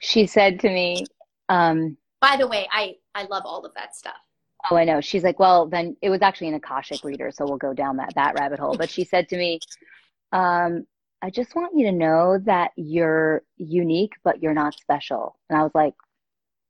She 0.01 0.27
said 0.27 0.61
to 0.61 0.69
me, 0.69 1.07
um, 1.49 1.97
By 2.21 2.37
the 2.37 2.47
way, 2.47 2.69
I 2.71 2.97
I 3.15 3.25
love 3.25 3.43
all 3.47 3.65
of 3.65 3.73
that 3.75 3.95
stuff. 3.95 4.15
Oh, 4.71 4.77
I 4.77 4.85
know. 4.85 5.01
She's 5.01 5.25
like, 5.25 5.41
well, 5.41 5.67
then 5.67 5.97
it 6.03 6.11
was 6.11 6.23
actually 6.23 6.49
an 6.49 6.55
Akashic 6.55 7.03
reader, 7.03 7.33
so 7.33 7.45
we'll 7.45 7.57
go 7.57 7.73
down 7.73 7.97
that 7.97 8.15
that 8.15 8.39
rabbit 8.39 8.61
hole. 8.61 8.77
But 8.77 8.91
she 8.91 9.05
said 9.05 9.29
to 9.31 9.37
me, 9.37 9.59
um, 10.33 10.87
I 11.21 11.31
just 11.31 11.55
want 11.55 11.77
you 11.77 11.87
to 11.87 11.93
know 11.93 12.39
that 12.45 12.73
you're 12.77 13.43
unique, 13.57 14.13
but 14.25 14.43
you're 14.43 14.55
not 14.55 14.75
special. 14.75 15.39
And 15.49 15.59
I 15.59 15.63
was 15.63 15.73
like, 15.75 15.95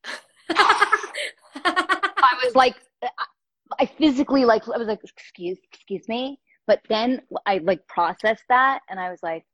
I 0.51 2.35
was 2.45 2.55
like, 2.55 2.77
I 3.79 3.87
physically 3.87 4.45
like, 4.45 4.63
I 4.69 4.79
was 4.79 4.89
like, 4.89 5.01
excuse, 5.05 5.59
excuse 5.73 6.07
me. 6.09 6.39
But 6.73 6.81
then 6.89 7.21
I 7.45 7.59
like 7.59 7.87
processed 7.87 8.45
that, 8.49 8.81
and 8.89 8.99
I 8.99 9.11
was 9.11 9.23
like, 9.23 9.45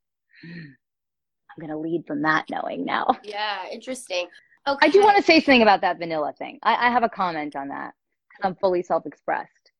"Hmm, 0.41 0.69
I'm 1.51 1.67
going 1.67 1.71
to 1.71 1.77
lead 1.77 2.07
from 2.07 2.23
that 2.23 2.45
knowing 2.49 2.85
now. 2.85 3.09
Yeah, 3.25 3.65
interesting. 3.73 4.29
Okay. 4.69 4.87
I 4.87 4.89
do 4.89 5.03
want 5.03 5.17
to 5.17 5.23
say 5.25 5.41
something 5.41 5.63
about 5.63 5.81
that 5.81 5.99
vanilla 5.99 6.33
thing. 6.39 6.61
I, 6.63 6.87
I 6.87 6.91
have 6.93 7.03
a 7.03 7.09
comment 7.09 7.57
on 7.57 7.67
that 7.71 7.93
because 8.29 8.47
I'm 8.49 8.55
fully 8.61 8.85
self 8.85 9.05
expressed. 9.05 9.73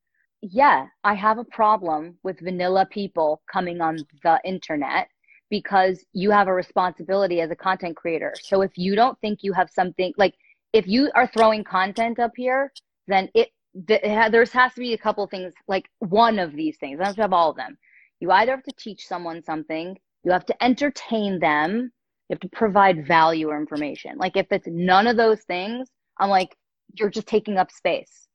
Yeah, 0.43 0.87
I 1.05 1.15
have 1.15 1.39
a 1.39 1.45
problem 1.45 2.19
with 2.25 2.41
vanilla 2.41 2.89
people 2.91 3.41
coming 3.53 3.81
on 3.81 3.99
the 4.25 4.41
internet 4.45 5.07
because 5.49 6.05
you 6.13 6.33
have 6.33 6.49
a 6.49 6.53
responsibility 6.53 7.41
as 7.41 7.53
a 7.53 7.57
content 7.57 7.95
creator. 7.97 8.35
So 8.43 8.63
if 8.63 8.73
you 8.75 8.97
don't 8.97 9.17
think 9.21 9.45
you 9.45 9.53
have 9.53 9.71
something 9.71 10.13
like 10.17 10.35
if 10.73 10.89
you 10.89 11.13
are 11.15 11.29
throwing 11.29 11.63
content 11.63 12.19
up 12.19 12.33
here, 12.35 12.73
then 13.07 13.29
it, 13.37 13.51
there 13.87 14.45
has 14.45 14.75
to 14.75 14.81
be 14.81 14.95
a 14.95 14.99
couple 14.99 15.27
things 15.27 15.53
like 15.67 15.89
one 15.99 16.39
of 16.39 16.53
these 16.55 16.77
things. 16.79 16.99
I 16.99 17.05
don't 17.05 17.07
have 17.07 17.17
to 17.17 17.23
have 17.23 17.33
all 17.33 17.51
of 17.51 17.57
them. 17.57 17.79
You 18.21 18.31
either 18.33 18.53
have 18.53 18.65
to 18.65 18.75
teach 18.77 19.07
someone 19.07 19.43
something, 19.45 19.97
you 20.25 20.33
have 20.33 20.47
to 20.47 20.65
entertain 20.65 21.39
them, 21.39 21.93
you 22.29 22.35
have 22.35 22.41
to 22.41 22.49
provide 22.49 23.07
value 23.07 23.49
or 23.49 23.59
information. 23.59 24.19
Like 24.19 24.37
if 24.37 24.47
it's 24.51 24.67
none 24.67 25.07
of 25.07 25.17
those 25.17 25.43
things, 25.43 25.89
I'm 26.19 26.31
like, 26.31 26.57
you're 26.95 27.11
just 27.11 27.29
taking 27.29 27.59
up 27.59 27.71
space. 27.71 28.29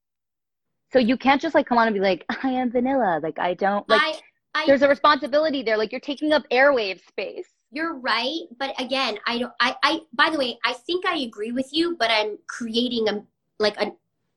So 0.91 1.00
you 1.00 1.18
can't 1.18 1.41
just 1.41 1.56
like 1.56 1.66
come 1.66 1.78
on 1.78 1.88
and 1.88 1.94
be 1.94 2.00
like, 2.00 2.26
I 2.44 2.50
am 2.50 2.72
vanilla. 2.72 3.20
Like 3.22 3.39
I 3.39 3.56
don't 3.56 3.88
like 3.89 4.02
I, 4.02 4.20
I, 4.56 4.66
there's 4.68 4.84
a 4.84 4.88
responsibility 4.88 5.64
there. 5.64 5.78
Like 5.78 5.91
you're 5.91 6.02
taking 6.02 6.32
up 6.32 6.44
airwave 6.52 7.06
space. 7.06 7.48
You're 7.72 7.96
right, 7.96 8.41
but 8.60 8.80
again, 8.80 9.18
I 9.26 9.39
don't. 9.39 9.54
I, 9.60 9.76
I. 9.82 10.00
By 10.14 10.30
the 10.30 10.38
way, 10.38 10.60
I 10.64 10.74
think 10.74 11.08
I 11.08 11.18
agree 11.18 11.52
with 11.52 11.70
you, 11.72 11.98
but 11.98 12.12
I'm 12.12 12.38
creating 12.48 13.10
a 13.10 13.24
like 13.58 13.76
a, 13.82 13.91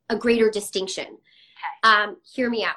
a 0.09 0.17
greater 0.17 0.51
distinction. 0.51 1.07
Okay. 1.07 1.95
Um, 1.95 2.17
hear 2.35 2.49
me 2.51 2.65
out. 2.65 2.77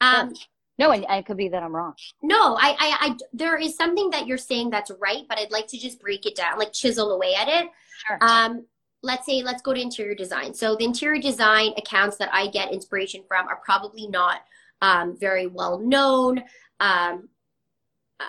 Um, 0.00 0.34
no, 0.78 0.90
and 0.90 1.04
it 1.08 1.26
could 1.26 1.36
be 1.36 1.48
that 1.48 1.62
I'm 1.62 1.74
wrong. 1.74 1.94
No, 2.20 2.56
I, 2.56 2.70
I, 2.70 2.76
I, 3.00 3.16
there 3.32 3.56
is 3.56 3.76
something 3.76 4.10
that 4.10 4.26
you're 4.26 4.38
saying 4.38 4.70
that's 4.70 4.90
right, 5.00 5.22
but 5.28 5.38
I'd 5.38 5.52
like 5.52 5.68
to 5.68 5.78
just 5.78 6.00
break 6.00 6.26
it 6.26 6.34
down, 6.34 6.58
like 6.58 6.72
chisel 6.72 7.12
away 7.12 7.34
at 7.34 7.48
it. 7.48 7.70
Sure. 8.06 8.18
Um, 8.20 8.66
let's 9.02 9.26
say, 9.26 9.42
let's 9.42 9.62
go 9.62 9.72
to 9.72 9.80
interior 9.80 10.14
design. 10.14 10.52
So 10.52 10.74
the 10.74 10.84
interior 10.84 11.20
design 11.20 11.74
accounts 11.76 12.16
that 12.16 12.30
I 12.32 12.48
get 12.48 12.72
inspiration 12.72 13.22
from 13.28 13.46
are 13.46 13.60
probably 13.64 14.08
not 14.08 14.40
um, 14.82 15.16
very 15.16 15.46
well 15.46 15.78
known. 15.78 16.42
Um, 16.80 17.28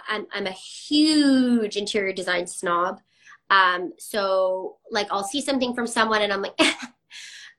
I'm, 0.08 0.28
I'm 0.34 0.48
a 0.48 0.52
huge 0.52 1.78
interior 1.78 2.14
design 2.14 2.46
snob. 2.46 3.02
Um, 3.50 3.94
so 3.98 4.78
like 4.92 5.08
I'll 5.12 5.24
see 5.24 5.42
something 5.42 5.74
from 5.74 5.88
someone 5.88 6.22
and 6.22 6.34
I'm 6.34 6.42
like, 6.42 6.60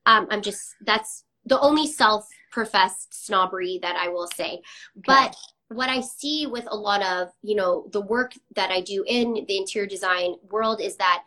um, 0.07 0.27
I'm 0.31 0.43
just, 0.43 0.75
that's 0.85 1.25
the 1.45 1.61
only 1.61 1.87
self 1.87 2.27
professed 2.51 3.27
snobbery 3.27 3.79
that 3.83 3.97
I 3.97 4.09
will 4.09 4.29
say. 4.29 4.63
But 5.05 5.37
what 5.69 5.91
I 5.91 6.01
see 6.01 6.47
with 6.47 6.67
a 6.71 6.77
lot 6.77 7.03
of, 7.03 7.29
you 7.43 7.57
know, 7.57 7.89
the 7.93 8.01
work 8.01 8.33
that 8.55 8.71
I 8.71 8.81
do 8.81 9.05
in 9.07 9.45
the 9.47 9.57
interior 9.57 9.87
design 9.87 10.37
world 10.51 10.81
is 10.81 10.97
that 10.97 11.25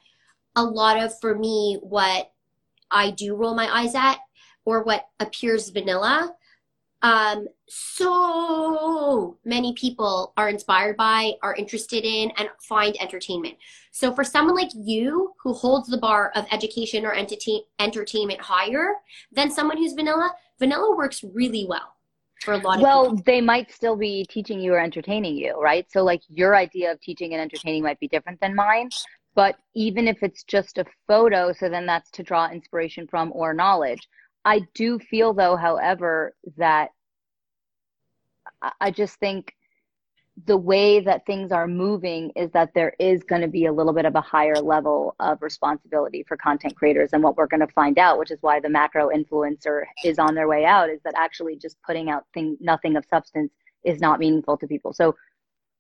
a 0.56 0.64
lot 0.64 0.98
of, 0.98 1.18
for 1.20 1.36
me, 1.36 1.78
what 1.82 2.32
I 2.90 3.12
do 3.12 3.36
roll 3.36 3.54
my 3.54 3.68
eyes 3.68 3.96
at 3.96 4.18
or 4.66 4.84
what 4.84 5.06
appears 5.20 5.70
vanilla 5.70 6.34
um, 7.02 7.48
so 7.68 9.38
many 9.46 9.74
people 9.74 10.34
are 10.36 10.50
inspired 10.50 10.98
by, 10.98 11.34
are 11.42 11.56
interested 11.56 12.04
in, 12.04 12.32
and 12.38 12.50
find 12.62 12.96
entertainment. 13.02 13.56
So 13.92 14.14
for 14.14 14.24
someone 14.24 14.56
like 14.56 14.72
you 14.76 15.34
who 15.42 15.54
holds 15.54 15.88
the 15.90 15.98
bar 15.98 16.32
of 16.36 16.46
education 16.52 17.06
or 17.06 17.14
entertain- 17.14 17.64
entertainment 17.80 18.42
higher 18.42 18.96
than 19.32 19.50
someone 19.50 19.78
who's 19.78 19.94
vanilla, 19.94 20.32
vanilla 20.60 20.96
works 20.96 21.24
really 21.34 21.66
well 21.68 21.96
for 22.42 22.54
a 22.54 22.58
lot 22.58 22.78
of 22.78 22.82
well 22.82 23.16
they 23.26 23.42
might 23.42 23.70
still 23.70 23.98
be 23.98 24.26
teaching 24.30 24.62
you 24.62 24.74
or 24.74 24.80
entertaining 24.80 25.36
you 25.36 25.60
right? 25.62 25.86
So 25.92 26.04
like 26.04 26.22
your 26.30 26.56
idea 26.56 26.92
of 26.92 27.02
teaching 27.02 27.34
and 27.34 27.42
entertaining 27.42 27.84
might 27.84 28.00
be 28.00 28.08
different 28.08 28.40
than 28.40 28.56
mine 28.56 28.90
but 29.36 29.58
even 29.76 30.08
if 30.08 30.24
it's 30.24 30.44
just 30.44 30.78
a 30.78 30.86
photo 31.06 31.52
so 31.52 31.68
then 31.68 31.86
that's 31.86 32.10
to 32.12 32.24
draw 32.24 32.50
inspiration 32.50 33.08
from 33.08 33.32
or 33.36 33.54
knowledge 33.54 34.08
I 34.50 34.62
do 34.74 34.98
feel 34.98 35.36
though, 35.36 35.56
however, 35.56 36.34
that 36.58 36.90
I 38.82 38.90
just 38.90 39.20
think 39.20 39.54
the 40.48 40.58
way 40.58 41.02
that 41.02 41.28
things 41.28 41.52
are 41.52 41.68
moving 41.68 42.32
is 42.36 42.50
that 42.54 42.74
there 42.74 42.96
is 42.98 43.22
going 43.22 43.44
to 43.44 43.48
be 43.48 43.68
a 43.68 43.72
little 43.72 43.94
bit 43.94 44.06
of 44.06 44.16
a 44.16 44.22
higher 44.22 44.56
level 44.56 45.14
of 45.20 45.44
responsibility 45.44 46.26
for 46.28 46.36
content 46.36 46.76
creators. 46.76 47.12
And 47.14 47.22
what 47.22 47.38
we're 47.38 47.46
going 47.46 47.60
to 47.60 47.74
find 47.74 48.00
out 48.00 48.18
which 48.18 48.32
is 48.32 48.40
why 48.42 48.60
the 48.60 48.70
macro 48.70 49.10
influencer 49.10 49.84
is 50.04 50.18
on 50.18 50.34
their 50.34 50.48
way 50.48 50.66
out 50.66 50.90
is 50.90 51.00
that 51.04 51.14
actually 51.16 51.56
just 51.56 51.78
putting 51.86 52.10
out 52.10 52.24
thing 52.34 52.58
nothing 52.60 52.96
of 52.96 53.06
substance 53.08 53.54
is 53.84 54.02
not 54.02 54.20
meaningful 54.20 54.58
to 54.58 54.66
people. 54.66 54.94
So 54.94 55.16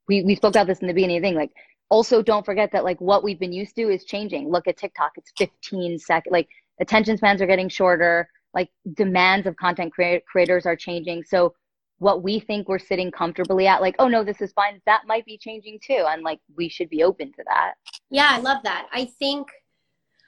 we 0.07 0.21
we 0.21 0.35
spoke 0.35 0.51
about 0.51 0.67
this 0.67 0.79
in 0.79 0.87
the 0.87 0.93
beginning 0.93 1.17
of 1.17 1.23
the 1.23 1.29
thing 1.29 1.35
like 1.35 1.53
also 1.89 2.21
don't 2.21 2.45
forget 2.45 2.71
that 2.73 2.83
like 2.83 3.01
what 3.01 3.23
we've 3.23 3.39
been 3.39 3.51
used 3.51 3.75
to 3.77 3.89
is 3.89 4.05
changing. 4.05 4.51
Look 4.51 4.67
at 4.67 4.77
tiktok 4.77 5.13
it's 5.15 5.31
15 5.39 5.97
seconds 5.97 6.31
like 6.31 6.49
attention 6.79 7.17
spans 7.17 7.41
are 7.41 7.47
getting 7.47 7.67
shorter 7.67 8.29
like 8.53 8.69
demands 8.93 9.47
of 9.47 9.55
content 9.55 9.93
cre- 9.93 10.23
creators 10.29 10.65
are 10.65 10.75
changing. 10.75 11.23
So 11.23 11.53
what 11.99 12.23
we 12.23 12.39
think 12.39 12.67
we're 12.67 12.79
sitting 12.79 13.11
comfortably 13.11 13.67
at 13.67 13.81
like 13.81 13.95
oh 13.99 14.07
no 14.07 14.23
this 14.23 14.41
is 14.41 14.53
fine 14.53 14.81
that 14.85 15.01
might 15.05 15.25
be 15.25 15.37
changing 15.37 15.79
too. 15.85 16.05
And 16.09 16.23
like 16.23 16.39
we 16.55 16.69
should 16.69 16.89
be 16.89 17.03
open 17.03 17.31
to 17.33 17.43
that. 17.45 17.73
Yeah 18.09 18.29
i 18.31 18.39
love 18.39 18.63
that. 18.63 18.87
I 18.91 19.05
think 19.05 19.49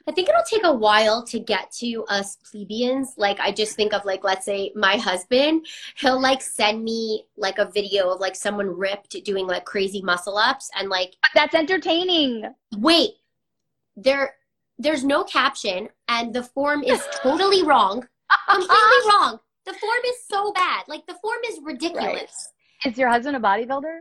i 0.06 0.12
think 0.12 0.28
it'll 0.28 0.42
take 0.42 0.64
a 0.64 0.74
while 0.74 1.24
to 1.24 1.38
get 1.38 1.70
to 1.80 2.04
us 2.08 2.36
plebeians. 2.36 3.14
Like 3.16 3.40
i 3.40 3.50
just 3.50 3.74
think 3.74 3.94
of 3.94 4.04
like 4.04 4.22
let's 4.22 4.44
say 4.44 4.72
my 4.76 4.96
husband 4.96 5.66
he'll 5.96 6.20
like 6.20 6.42
send 6.42 6.84
me 6.84 7.24
like 7.36 7.58
a 7.58 7.70
video 7.70 8.10
of 8.10 8.20
like 8.20 8.36
someone 8.36 8.68
ripped 8.68 9.16
doing 9.24 9.46
like 9.46 9.64
crazy 9.64 10.02
muscle 10.02 10.36
ups 10.36 10.70
and 10.78 10.88
like 10.90 11.14
that's 11.34 11.54
entertaining. 11.54 12.52
Wait 12.76 13.12
there 13.96 14.34
there's 14.78 15.04
no 15.04 15.22
caption 15.24 15.88
and 16.08 16.34
the 16.34 16.42
form 16.42 16.82
is 16.82 17.06
totally 17.22 17.62
wrong 17.62 18.06
completely 18.48 18.76
wrong. 19.08 19.38
The 19.64 19.74
form 19.74 20.00
is 20.06 20.16
so 20.28 20.52
bad. 20.52 20.84
Like 20.88 21.06
the 21.06 21.14
form 21.22 21.38
is 21.48 21.60
ridiculous. 21.62 22.50
Right. 22.84 22.92
is 22.92 22.98
your 22.98 23.08
husband 23.08 23.36
a 23.36 23.40
bodybuilder? 23.40 23.98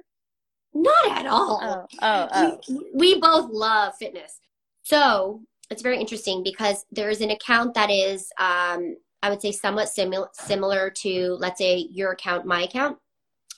Not 0.73 1.17
at 1.17 1.25
all. 1.25 1.59
Oh 1.61 1.85
oh, 2.01 2.27
oh. 2.33 2.59
We, 2.69 2.91
we 2.93 3.19
both 3.19 3.49
love 3.51 3.93
fitness. 3.99 4.39
So 4.83 5.41
it's 5.69 5.81
very 5.81 5.99
interesting 5.99 6.43
because 6.43 6.85
there's 6.91 7.21
an 7.21 7.31
account 7.31 7.73
that 7.73 7.89
is 7.89 8.29
um, 8.39 8.97
i 9.23 9.29
would 9.29 9.41
say 9.41 9.51
somewhat 9.51 9.87
similar 9.87 10.27
similar 10.33 10.89
to 10.89 11.37
let's 11.39 11.59
say 11.59 11.87
your 11.91 12.11
account 12.11 12.45
my 12.45 12.63
account. 12.63 12.97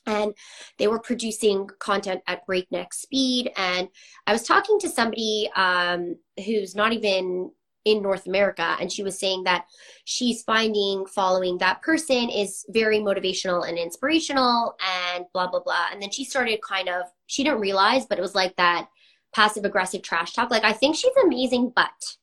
And 0.05 0.33
they 0.79 0.87
were 0.87 0.99
producing 0.99 1.69
content 1.79 2.21
at 2.27 2.45
breakneck 2.45 2.93
speed. 2.93 3.53
And 3.55 3.87
I 4.27 4.33
was 4.33 4.43
talking 4.43 4.77
to 4.79 4.89
somebody 4.89 5.49
um, 5.55 6.17
who's 6.45 6.75
not 6.75 6.91
even 6.91 7.51
in 7.85 8.01
North 8.01 8.27
America, 8.27 8.77
and 8.79 8.91
she 8.91 9.03
was 9.03 9.19
saying 9.19 9.43
that 9.43 9.65
she's 10.05 10.43
finding 10.43 11.05
following 11.05 11.57
that 11.57 11.81
person 11.81 12.29
is 12.29 12.65
very 12.69 12.99
motivational 12.99 13.67
and 13.67 13.77
inspirational, 13.77 14.75
and 15.13 15.25
blah 15.33 15.47
blah 15.47 15.59
blah. 15.59 15.87
And 15.91 16.01
then 16.01 16.11
she 16.11 16.23
started 16.23 16.61
kind 16.61 16.89
of 16.89 17.03
she 17.27 17.43
didn't 17.43 17.59
realize, 17.59 18.05
but 18.05 18.17
it 18.17 18.21
was 18.21 18.35
like 18.35 18.55
that 18.55 18.87
passive 19.33 19.65
aggressive 19.65 20.01
trash 20.01 20.33
talk. 20.33 20.49
Like 20.51 20.63
I 20.63 20.73
think 20.73 20.95
she's 20.95 21.15
amazing, 21.23 21.73
but 21.75 22.15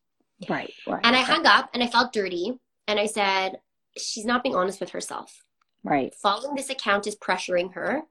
right, 0.48 0.72
right. 0.86 1.00
And 1.04 1.14
I 1.14 1.20
hung 1.20 1.46
up, 1.46 1.70
and 1.74 1.82
I 1.82 1.86
felt 1.86 2.12
dirty, 2.12 2.58
and 2.88 2.98
I 2.98 3.06
said 3.06 3.60
she's 3.98 4.24
not 4.24 4.42
being 4.42 4.54
honest 4.54 4.80
with 4.80 4.90
herself. 4.90 5.44
Right. 5.82 6.14
Following 6.14 6.54
this 6.54 6.70
account 6.70 7.06
is 7.06 7.16
pressuring 7.16 7.74
her. 7.74 8.02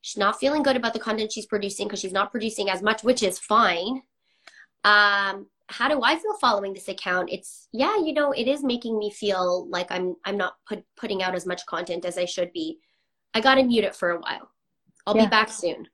She's 0.00 0.16
not 0.16 0.38
feeling 0.38 0.62
good 0.62 0.76
about 0.76 0.94
the 0.94 1.00
content 1.00 1.32
she's 1.32 1.46
producing 1.46 1.86
because 1.86 2.00
she's 2.00 2.12
not 2.12 2.30
producing 2.30 2.70
as 2.70 2.82
much, 2.82 3.02
which 3.02 3.22
is 3.22 3.38
fine. 3.38 4.02
Um, 4.84 5.48
how 5.68 5.88
do 5.88 6.00
I 6.02 6.16
feel 6.16 6.34
following 6.40 6.72
this 6.72 6.88
account? 6.88 7.30
It's 7.30 7.68
yeah, 7.72 7.96
you 7.98 8.12
know, 8.12 8.32
it 8.32 8.48
is 8.48 8.62
making 8.64 8.98
me 8.98 9.10
feel 9.10 9.68
like 9.68 9.90
I'm 9.90 10.16
I'm 10.24 10.36
not 10.36 10.54
put, 10.66 10.82
putting 10.96 11.22
out 11.22 11.34
as 11.34 11.46
much 11.46 11.64
content 11.66 12.04
as 12.04 12.18
I 12.18 12.24
should 12.24 12.52
be. 12.52 12.78
I 13.34 13.40
got 13.40 13.56
to 13.56 13.62
mute 13.62 13.84
it 13.84 13.94
for 13.94 14.10
a 14.10 14.18
while. 14.18 14.50
I'll 15.06 15.16
yeah. 15.16 15.26
be 15.26 15.30
back 15.30 15.50
soon. 15.50 15.86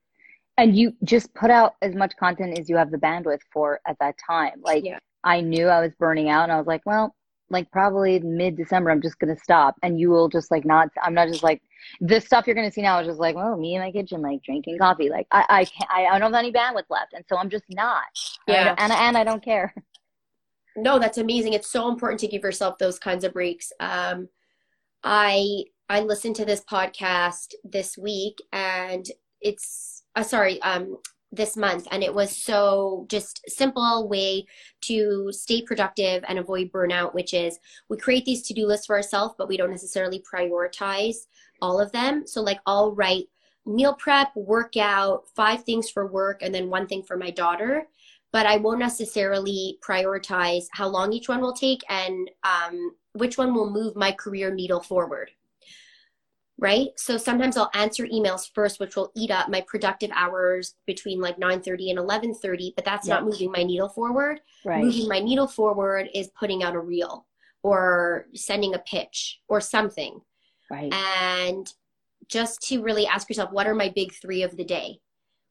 And 0.56 0.76
you 0.76 0.94
just 1.02 1.34
put 1.34 1.50
out 1.50 1.74
as 1.82 1.94
much 1.94 2.14
content 2.18 2.58
as 2.58 2.68
you 2.68 2.76
have 2.76 2.92
the 2.92 2.98
bandwidth 2.98 3.40
for 3.52 3.80
at 3.86 3.96
that 4.00 4.14
time. 4.24 4.60
Like 4.62 4.84
yeah. 4.84 4.98
I 5.24 5.40
knew 5.40 5.66
I 5.66 5.80
was 5.80 5.92
burning 5.98 6.28
out 6.28 6.44
and 6.44 6.52
I 6.52 6.58
was 6.58 6.66
like, 6.68 6.82
well, 6.86 7.14
like 7.50 7.70
probably 7.72 8.20
mid 8.20 8.56
December, 8.56 8.90
I'm 8.90 9.02
just 9.02 9.18
gonna 9.18 9.36
stop, 9.36 9.74
and 9.82 9.98
you 9.98 10.10
will 10.10 10.28
just 10.28 10.50
like 10.50 10.64
not. 10.64 10.88
I'm 11.02 11.14
not 11.14 11.28
just 11.28 11.42
like 11.42 11.60
this 12.00 12.24
stuff 12.24 12.46
you're 12.46 12.56
gonna 12.56 12.70
see 12.70 12.82
now 12.82 13.00
is 13.00 13.06
just 13.06 13.20
like, 13.20 13.36
well, 13.36 13.56
me 13.56 13.74
in 13.74 13.80
my 13.80 13.92
kitchen, 13.92 14.22
like 14.22 14.42
drinking 14.42 14.78
coffee. 14.78 15.10
Like 15.10 15.26
I, 15.30 15.44
I 15.48 15.64
can't, 15.64 15.90
I, 15.90 16.06
I 16.06 16.18
don't 16.18 16.32
have 16.32 16.38
any 16.38 16.52
bandwidth 16.52 16.90
left, 16.90 17.12
and 17.12 17.24
so 17.28 17.36
I'm 17.36 17.50
just 17.50 17.64
not. 17.70 18.04
Yeah, 18.46 18.74
and 18.78 18.92
and 18.92 19.16
I 19.16 19.24
don't 19.24 19.44
care. 19.44 19.74
No, 20.76 20.98
that's 20.98 21.18
amazing. 21.18 21.52
It's 21.52 21.70
so 21.70 21.88
important 21.88 22.18
to 22.20 22.26
give 22.26 22.42
yourself 22.42 22.78
those 22.78 22.98
kinds 22.98 23.24
of 23.24 23.32
breaks. 23.32 23.72
Um, 23.78 24.28
I 25.02 25.64
I 25.88 26.00
listened 26.00 26.36
to 26.36 26.44
this 26.44 26.62
podcast 26.70 27.54
this 27.62 27.96
week, 27.96 28.38
and 28.52 29.06
it's 29.40 30.02
uh, 30.16 30.22
sorry, 30.22 30.60
um, 30.62 30.96
this 31.34 31.56
month 31.56 31.86
and 31.90 32.02
it 32.02 32.14
was 32.14 32.36
so 32.36 33.06
just 33.08 33.40
simple 33.48 34.08
way 34.08 34.46
to 34.82 35.28
stay 35.32 35.62
productive 35.62 36.24
and 36.28 36.38
avoid 36.38 36.70
burnout 36.70 37.14
which 37.14 37.34
is 37.34 37.58
we 37.88 37.96
create 37.96 38.24
these 38.24 38.42
to-do 38.42 38.66
lists 38.66 38.86
for 38.86 38.96
ourselves 38.96 39.34
but 39.36 39.48
we 39.48 39.56
don't 39.56 39.70
necessarily 39.70 40.22
prioritize 40.32 41.26
all 41.64 41.80
of 41.80 41.90
them 41.92 42.26
so 42.26 42.40
like 42.40 42.60
i'll 42.66 42.94
write 42.94 43.28
meal 43.66 43.94
prep, 43.94 44.34
workout, 44.34 45.28
five 45.34 45.64
things 45.64 45.90
for 45.90 46.06
work, 46.06 46.42
and 46.42 46.54
then 46.54 46.70
one 46.70 46.86
thing 46.86 47.02
for 47.02 47.16
my 47.16 47.30
daughter. 47.30 47.86
But 48.32 48.46
I 48.46 48.56
won't 48.56 48.80
necessarily 48.80 49.78
prioritize 49.86 50.64
how 50.72 50.88
long 50.88 51.12
each 51.12 51.28
one 51.28 51.40
will 51.40 51.52
take 51.52 51.82
and 51.88 52.30
um, 52.42 52.94
which 53.12 53.38
one 53.38 53.54
will 53.54 53.70
move 53.70 53.94
my 53.94 54.10
career 54.10 54.52
needle 54.52 54.80
forward. 54.80 55.30
Right. 56.58 56.90
So 56.96 57.16
sometimes 57.16 57.56
I'll 57.56 57.70
answer 57.74 58.06
emails 58.06 58.48
first, 58.52 58.78
which 58.78 58.96
will 58.96 59.10
eat 59.16 59.30
up 59.30 59.48
my 59.48 59.60
productive 59.62 60.10
hours 60.14 60.74
between 60.86 61.20
like 61.20 61.36
9:30 61.36 61.90
and 61.90 61.98
11:30. 61.98 62.74
But 62.76 62.84
that's 62.84 63.08
not 63.08 63.24
moving 63.24 63.50
my 63.50 63.64
needle 63.64 63.88
forward. 63.88 64.40
Right. 64.64 64.84
Moving 64.84 65.08
my 65.08 65.18
needle 65.18 65.48
forward 65.48 66.08
is 66.14 66.28
putting 66.28 66.62
out 66.62 66.76
a 66.76 66.80
reel 66.80 67.26
or 67.64 68.26
sending 68.34 68.74
a 68.74 68.78
pitch 68.78 69.40
or 69.48 69.60
something. 69.60 70.20
Right. 70.70 70.92
And 70.92 71.72
just 72.28 72.60
to 72.68 72.82
really 72.82 73.06
ask 73.06 73.28
yourself, 73.28 73.52
what 73.52 73.66
are 73.66 73.74
my 73.74 73.90
big 73.94 74.12
three 74.12 74.42
of 74.42 74.56
the 74.56 74.64
day? 74.64 75.00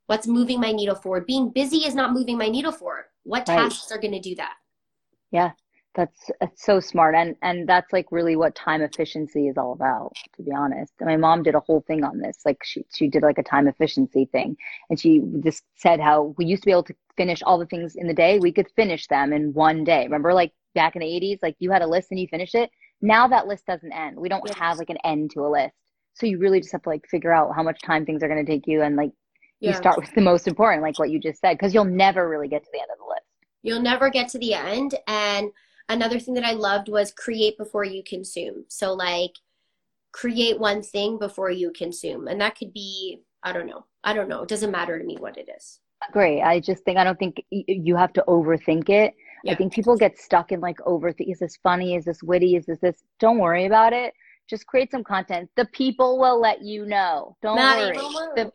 What's 0.07 0.28
moving 0.28 0.59
my 0.59 0.72
needle 0.72 0.95
forward? 0.95 1.26
Being 1.26 1.49
busy 1.49 1.78
is 1.86 1.95
not 1.95 2.14
moving 2.14 2.38
my 2.38 2.47
needle 2.49 2.72
forward. 2.72 3.05
What 3.24 3.47
Right. 3.47 3.57
tasks 3.57 3.91
are 3.91 3.99
going 3.99 4.14
to 4.14 4.20
do 4.20 4.36
that? 4.36 4.55
Yeah, 5.32 5.51
that's 5.95 6.30
it's 6.41 6.64
so 6.64 6.80
smart, 6.80 7.16
and 7.16 7.36
and 7.41 7.68
that's 7.68 7.91
like 7.93 8.11
really 8.11 8.36
what 8.36 8.55
time 8.55 8.82
efficiency 8.82 9.47
is 9.47 9.57
all 9.57 9.74
about, 9.74 10.14
to 10.36 10.43
be 10.43 10.51
honest. 10.51 10.93
And 10.99 11.07
my 11.07 11.18
mom 11.18 11.43
did 11.43 11.55
a 11.55 11.59
whole 11.59 11.82
thing 11.88 12.03
on 12.03 12.20
this. 12.20 12.39
Like 12.45 12.64
she 12.64 12.86
she 12.93 13.07
did 13.07 13.24
like 13.24 13.38
a 13.38 13.43
time 13.43 13.68
efficiency 13.68 14.26
thing, 14.26 14.57
and 14.89 14.99
she 14.99 15.22
just 15.43 15.64
said 15.76 15.99
how 15.99 16.36
we 16.38 16.45
used 16.45 16.64
to 16.64 16.68
be 16.68 16.72
able 16.72 16.84
to 16.84 16.95
finish 17.18 17.41
all 17.43 17.57
the 17.57 17.66
things 17.66 17.95
in 17.95 18.07
the 18.07 18.14
day. 18.14 18.39
We 18.39 18.51
could 18.51 18.70
finish 18.76 19.07
them 19.07 19.34
in 19.34 19.53
one 19.53 19.84
day. 19.84 20.03
Remember, 20.03 20.34
like 20.34 20.51
back 20.76 20.95
in 20.95 21.01
the 21.01 21.07
80s, 21.07 21.39
like 21.41 21.55
you 21.59 21.72
had 21.72 21.82
a 21.82 21.88
list 21.88 22.09
and 22.11 22.20
you 22.20 22.28
finished 22.28 22.55
it. 22.55 22.70
Now 23.04 23.28
that 23.28 23.47
list 23.47 23.68
doesn't 23.68 23.91
end. 23.91 24.18
We 24.18 24.30
don't 24.30 24.41
Yes. 24.47 24.58
have 24.58 24.78
like 24.80 24.89
an 24.89 24.97
end 25.04 25.32
to 25.32 25.41
a 25.41 25.49
list. 25.49 25.76
So 26.16 26.26
you 26.26 26.39
really 26.39 26.60
just 26.60 26.72
have 26.72 26.84
to 26.84 26.89
like 26.89 27.06
figure 27.08 27.34
out 27.34 27.54
how 27.56 27.62
much 27.62 27.82
time 27.82 28.06
things 28.06 28.24
are 28.24 28.28
going 28.28 28.43
to 28.43 28.51
take 28.51 28.66
you, 28.66 28.82
and 28.82 28.95
like 28.95 29.12
you 29.60 29.74
start 29.74 29.97
with 29.97 30.12
the 30.14 30.22
most 30.22 30.47
important, 30.47 30.84
like 30.84 30.99
what 30.99 31.10
you 31.10 31.20
just 31.20 31.39
said, 31.39 31.54
because 31.54 31.74
you'll 31.74 31.86
never 31.86 32.28
really 32.28 32.47
get 32.47 32.64
to 32.64 32.70
the 32.74 32.80
end 32.80 32.89
of 32.91 32.97
the 32.97 33.06
list. 33.06 33.26
You'll 33.62 33.82
never 33.82 34.10
get 34.10 34.28
to 34.30 34.39
the 34.39 34.54
end. 34.54 34.95
And 35.08 35.51
another 35.88 36.20
thing 36.20 36.34
that 36.34 36.43
I 36.43 36.51
loved 36.51 36.89
was 36.89 37.12
create 37.12 37.58
before 37.58 37.86
you 37.86 38.04
consume. 38.04 38.66
So, 38.68 38.93
like, 38.93 39.32
create 40.12 40.60
one 40.60 40.82
thing 40.82 41.18
before 41.18 41.49
you 41.49 41.72
consume. 41.72 42.28
And 42.28 42.41
that 42.41 42.58
could 42.58 42.74
be, 42.74 43.22
I 43.41 43.54
don't 43.54 43.68
know. 43.68 43.86
I 44.04 44.14
don't 44.14 44.28
know. 44.28 44.43
It 44.43 44.49
doesn't 44.49 44.72
matter 44.72 44.99
to 44.99 45.06
me 45.06 45.16
what 45.18 45.38
it 45.38 45.49
is. 45.58 45.80
Great. 46.12 46.41
I 46.41 46.60
just 46.60 46.84
think 46.84 46.97
I 46.97 47.06
don't 47.06 47.18
think 47.18 47.41
you 47.49 47.95
have 47.95 48.12
to 48.14 48.24
overthink 48.28 48.89
it. 48.89 49.14
Yeah. 49.44 49.54
I 49.54 49.56
think 49.56 49.74
people 49.74 49.98
get 49.98 50.18
stuck 50.18 50.52
in 50.52 50.62
like 50.62 50.78
overthink. 50.80 51.30
Is 51.32 51.39
this 51.39 51.58
funny? 51.58 51.96
Is 51.96 52.06
this 52.06 52.24
witty? 52.24 52.56
Is 52.56 52.66
this 52.66 52.80
this? 52.80 53.04
Don't 53.20 53.39
worry 53.39 53.66
about 53.66 53.91
it. 53.91 54.14
Just 54.50 54.66
create 54.68 54.89
some 54.89 55.04
content. 55.04 55.50
The 55.58 55.66
people 55.66 56.18
will 56.18 56.39
let 56.39 56.62
you 56.62 56.86
know. 56.86 57.36
Don't 57.41 57.58
Not 57.58 57.78
worry. 57.78 57.98
The, 58.36 58.52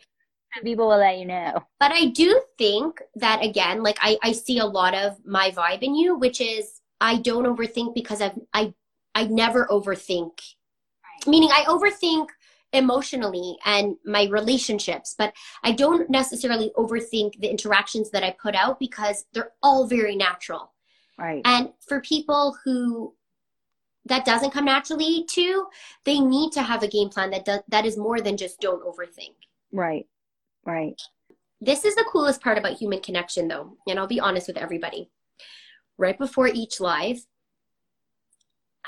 the 0.56 0.62
people 0.62 0.88
will 0.88 0.98
let 0.98 1.18
you 1.18 1.26
know. 1.26 1.62
But 1.78 1.92
I 1.92 2.06
do 2.06 2.40
think 2.56 3.00
that 3.16 3.44
again, 3.44 3.82
like 3.82 3.98
I, 4.00 4.18
I 4.22 4.32
see 4.32 4.58
a 4.58 4.66
lot 4.66 4.94
of 4.94 5.24
my 5.26 5.50
vibe 5.50 5.82
in 5.82 5.94
you, 5.94 6.16
which 6.18 6.40
is 6.40 6.80
I 7.00 7.18
don't 7.18 7.44
overthink 7.44 7.94
because 7.94 8.22
I've 8.22 8.38
I 8.54 8.72
I 9.14 9.24
never 9.24 9.66
overthink. 9.66 10.40
Meaning 11.26 11.50
I 11.52 11.64
overthink 11.64 12.28
emotionally 12.72 13.56
and 13.64 13.96
my 14.04 14.26
relationships, 14.26 15.14
but 15.18 15.34
I 15.64 15.72
don't 15.72 16.08
necessarily 16.10 16.70
overthink 16.76 17.40
the 17.40 17.48
interactions 17.48 18.10
that 18.10 18.22
I 18.22 18.36
put 18.40 18.54
out 18.54 18.78
because 18.78 19.24
they're 19.32 19.52
all 19.62 19.86
very 19.86 20.16
natural. 20.16 20.72
Right. 21.18 21.42
And 21.44 21.70
for 21.86 22.00
people 22.00 22.56
who 22.64 23.14
that 24.06 24.24
doesn't 24.24 24.52
come 24.52 24.64
naturally 24.64 25.24
to, 25.30 25.66
they 26.04 26.18
need 26.18 26.52
to 26.52 26.62
have 26.62 26.82
a 26.82 26.88
game 26.88 27.08
plan 27.08 27.30
that 27.30 27.44
does, 27.44 27.60
that 27.68 27.84
is 27.84 27.96
more 27.96 28.20
than 28.20 28.36
just 28.36 28.60
don't 28.60 28.84
overthink. 28.84 29.34
Right. 29.72 30.06
Right. 30.64 31.00
This 31.60 31.84
is 31.84 31.94
the 31.94 32.06
coolest 32.10 32.40
part 32.40 32.56
about 32.56 32.78
human 32.78 33.00
connection, 33.00 33.48
though, 33.48 33.76
and 33.86 33.98
I'll 33.98 34.06
be 34.06 34.20
honest 34.20 34.46
with 34.46 34.56
everybody. 34.56 35.10
Right 35.98 36.16
before 36.16 36.46
each 36.46 36.80
live, 36.80 37.18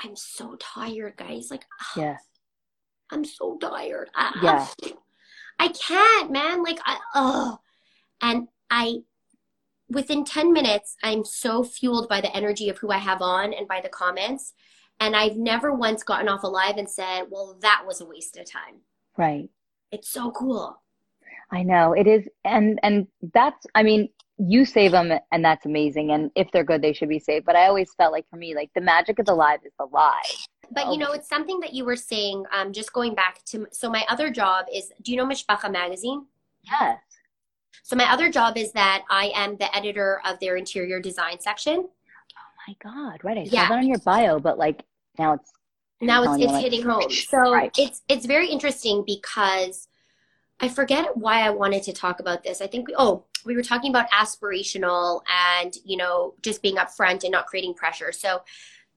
I'm 0.01 0.15
so 0.15 0.55
tired, 0.59 1.17
guys. 1.17 1.49
Like, 1.51 1.65
ah, 1.81 1.93
Yes. 1.97 2.23
I'm 3.11 3.25
so 3.25 3.57
tired. 3.57 4.09
I, 4.15 4.39
Yeah. 4.41 4.93
I 5.59 5.67
can't, 5.67 6.31
man. 6.31 6.63
Like, 6.63 6.79
I, 6.85 6.97
oh, 7.13 7.59
and 8.21 8.47
I, 8.69 8.99
within 9.91 10.23
10 10.23 10.51
minutes, 10.51 10.95
I'm 11.03 11.23
so 11.23 11.63
fueled 11.63 12.09
by 12.09 12.21
the 12.21 12.35
energy 12.35 12.69
of 12.69 12.77
who 12.77 12.91
I 12.91 12.97
have 12.97 13.21
on 13.21 13.53
and 13.53 13.67
by 13.67 13.81
the 13.81 13.89
comments. 13.89 14.53
And 14.99 15.15
I've 15.15 15.35
never 15.35 15.73
once 15.73 16.03
gotten 16.03 16.29
off 16.29 16.43
alive 16.43 16.77
and 16.77 16.89
said, 16.89 17.23
well, 17.29 17.57
that 17.61 17.83
was 17.85 18.01
a 18.01 18.05
waste 18.05 18.37
of 18.37 18.49
time. 18.49 18.81
Right. 19.17 19.49
It's 19.91 20.09
so 20.09 20.31
cool. 20.31 20.81
I 21.51 21.63
know 21.63 21.91
it 21.93 22.07
is, 22.07 22.25
and 22.45 22.79
and 22.81 23.07
that's. 23.33 23.65
I 23.75 23.83
mean, 23.83 24.07
you 24.37 24.63
save 24.63 24.91
them, 24.91 25.11
and 25.33 25.43
that's 25.43 25.65
amazing. 25.65 26.11
And 26.11 26.31
if 26.33 26.49
they're 26.51 26.63
good, 26.63 26.81
they 26.81 26.93
should 26.93 27.09
be 27.09 27.19
saved. 27.19 27.45
But 27.45 27.57
I 27.57 27.67
always 27.67 27.93
felt 27.95 28.13
like 28.13 28.25
for 28.29 28.37
me, 28.37 28.55
like 28.55 28.69
the 28.73 28.79
magic 28.79 29.19
of 29.19 29.25
the 29.25 29.35
live 29.35 29.59
is 29.65 29.73
the 29.77 29.85
live. 29.85 30.47
But 30.71 30.93
you 30.93 30.97
know, 30.97 31.11
it's 31.11 31.27
something 31.27 31.59
that 31.59 31.73
you 31.73 31.83
were 31.83 31.97
saying, 31.97 32.45
um, 32.53 32.71
just 32.71 32.93
going 32.93 33.15
back 33.15 33.43
to, 33.47 33.67
so 33.71 33.89
my 33.89 34.05
other 34.07 34.29
job 34.29 34.67
is, 34.73 34.93
do 35.01 35.11
you 35.11 35.17
know 35.17 35.25
Mishpacha 35.25 35.69
magazine? 35.69 36.25
Yes. 36.63 36.99
So 37.83 37.95
my 37.95 38.11
other 38.11 38.29
job 38.29 38.57
is 38.57 38.71
that 38.73 39.03
I 39.09 39.31
am 39.35 39.57
the 39.57 39.75
editor 39.75 40.21
of 40.25 40.39
their 40.39 40.55
interior 40.55 40.99
design 40.99 41.39
section. 41.39 41.87
Oh 41.87 42.51
my 42.67 42.75
God, 42.83 43.19
right? 43.23 43.37
I 43.37 43.41
Yeah. 43.41 43.67
saw 43.67 43.75
that 43.75 43.79
on 43.79 43.87
your 43.87 43.99
bio, 43.99 44.39
but 44.39 44.57
like 44.57 44.83
now 45.17 45.33
it's 45.33 45.51
Now 45.99 46.23
it's, 46.23 46.33
it's 46.33 46.41
you, 46.41 46.47
like, 46.47 46.63
hitting 46.63 46.83
home. 46.83 47.09
So 47.11 47.53
Right. 47.53 47.71
it's, 47.77 48.01
it's 48.07 48.25
very 48.25 48.47
interesting 48.49 49.03
because 49.05 49.87
I 50.59 50.69
forget 50.69 51.17
why 51.17 51.41
I 51.41 51.49
wanted 51.49 51.83
to 51.83 51.93
talk 51.93 52.19
about 52.19 52.43
this. 52.43 52.61
I 52.61 52.67
think, 52.67 52.87
we, 52.87 52.95
oh, 52.97 53.25
we 53.45 53.55
were 53.55 53.63
talking 53.63 53.91
about 53.91 54.09
aspirational 54.11 55.21
and, 55.27 55.75
you 55.83 55.97
know, 55.97 56.35
just 56.41 56.61
being 56.61 56.75
upfront 56.75 57.23
and 57.23 57.31
not 57.31 57.47
creating 57.47 57.73
pressure. 57.73 58.11
So 58.11 58.41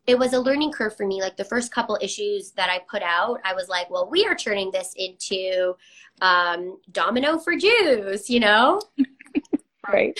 it 0.06 0.18
was 0.18 0.32
a 0.32 0.38
learning 0.40 0.72
curve 0.72 0.96
for 0.96 1.06
me. 1.06 1.22
Like 1.22 1.36
the 1.36 1.44
first 1.44 1.72
couple 1.72 1.98
issues 2.00 2.52
that 2.52 2.68
I 2.70 2.80
put 2.90 3.02
out, 3.02 3.40
I 3.44 3.54
was 3.54 3.68
like, 3.68 3.90
well, 3.90 4.08
we 4.10 4.26
are 4.26 4.34
turning 4.34 4.70
this 4.70 4.94
into 4.96 5.74
um, 6.20 6.78
Domino 6.92 7.38
for 7.38 7.56
Jews, 7.56 8.28
you 8.28 8.40
know? 8.40 8.80
right, 9.92 10.18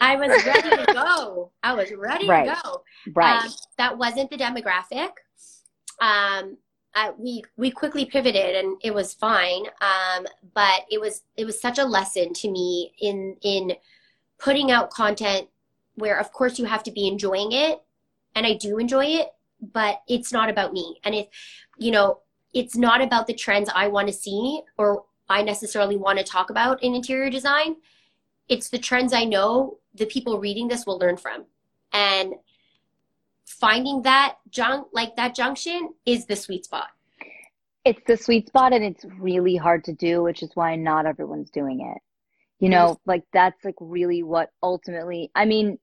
I 0.00 0.16
was 0.16 0.44
ready 0.46 0.70
to 0.70 0.86
go. 0.92 1.50
I 1.62 1.74
was 1.74 1.92
ready 1.92 2.28
Right. 2.28 2.46
to 2.48 2.60
go. 2.62 2.82
right, 3.14 3.44
Um, 3.44 3.50
that 3.78 3.98
wasn't 3.98 4.30
the 4.30 4.36
demographic. 4.36 5.10
Um, 6.00 6.56
I, 6.94 7.12
we 7.18 7.42
we 7.56 7.70
quickly 7.70 8.04
pivoted 8.04 8.56
and 8.56 8.76
it 8.82 8.92
was 8.92 9.14
fine. 9.14 9.64
Um, 9.80 10.26
but 10.54 10.82
it 10.90 11.00
was 11.00 11.22
it 11.36 11.44
was 11.44 11.60
such 11.60 11.78
a 11.78 11.84
lesson 11.84 12.32
to 12.34 12.50
me 12.50 12.92
in 13.00 13.36
in 13.42 13.72
putting 14.38 14.70
out 14.72 14.90
content 14.90 15.48
where 15.94 16.18
of 16.18 16.32
course 16.32 16.58
you 16.58 16.64
have 16.64 16.82
to 16.84 16.90
be 16.90 17.06
enjoying 17.06 17.52
it, 17.52 17.80
and 18.34 18.46
I 18.46 18.54
do 18.54 18.78
enjoy 18.78 19.06
it, 19.06 19.28
but 19.72 20.02
it's 20.08 20.32
not 20.32 20.48
about 20.48 20.72
me. 20.72 20.98
And 21.04 21.14
it, 21.14 21.30
you 21.78 21.90
know, 21.90 22.20
it's 22.52 22.76
not 22.76 23.00
about 23.00 23.26
the 23.26 23.34
trends 23.34 23.70
I 23.74 23.88
want 23.88 24.08
to 24.08 24.14
see 24.14 24.62
or 24.76 25.04
I 25.28 25.42
necessarily 25.42 25.96
want 25.96 26.18
to 26.18 26.24
talk 26.24 26.50
about 26.50 26.82
in 26.82 26.94
interior 26.94 27.30
design. 27.30 27.76
It's 28.48 28.68
the 28.68 28.78
trends 28.78 29.12
I 29.12 29.24
know 29.24 29.78
the 29.94 30.06
people 30.06 30.40
reading 30.40 30.68
this 30.68 30.86
will 30.86 30.98
learn 30.98 31.16
from. 31.16 31.44
And 31.92 32.34
finding 33.44 34.02
that 34.02 34.36
junk 34.50 34.88
like 34.92 35.16
that 35.16 35.34
junction 35.34 35.94
is 36.06 36.26
the 36.26 36.36
sweet 36.36 36.64
spot. 36.64 36.88
it's 37.84 38.02
the 38.06 38.16
sweet 38.16 38.46
spot, 38.46 38.72
and 38.72 38.84
it's 38.84 39.04
really 39.18 39.56
hard 39.56 39.84
to 39.84 39.92
do, 39.92 40.22
which 40.22 40.42
is 40.42 40.50
why 40.54 40.76
not 40.76 41.06
everyone's 41.06 41.50
doing 41.50 41.80
it. 41.80 41.98
You 42.58 42.68
know, 42.68 43.00
like 43.06 43.24
that's 43.32 43.64
like 43.64 43.76
really 43.80 44.22
what 44.22 44.50
ultimately. 44.62 45.30
I 45.34 45.46
mean, 45.46 45.78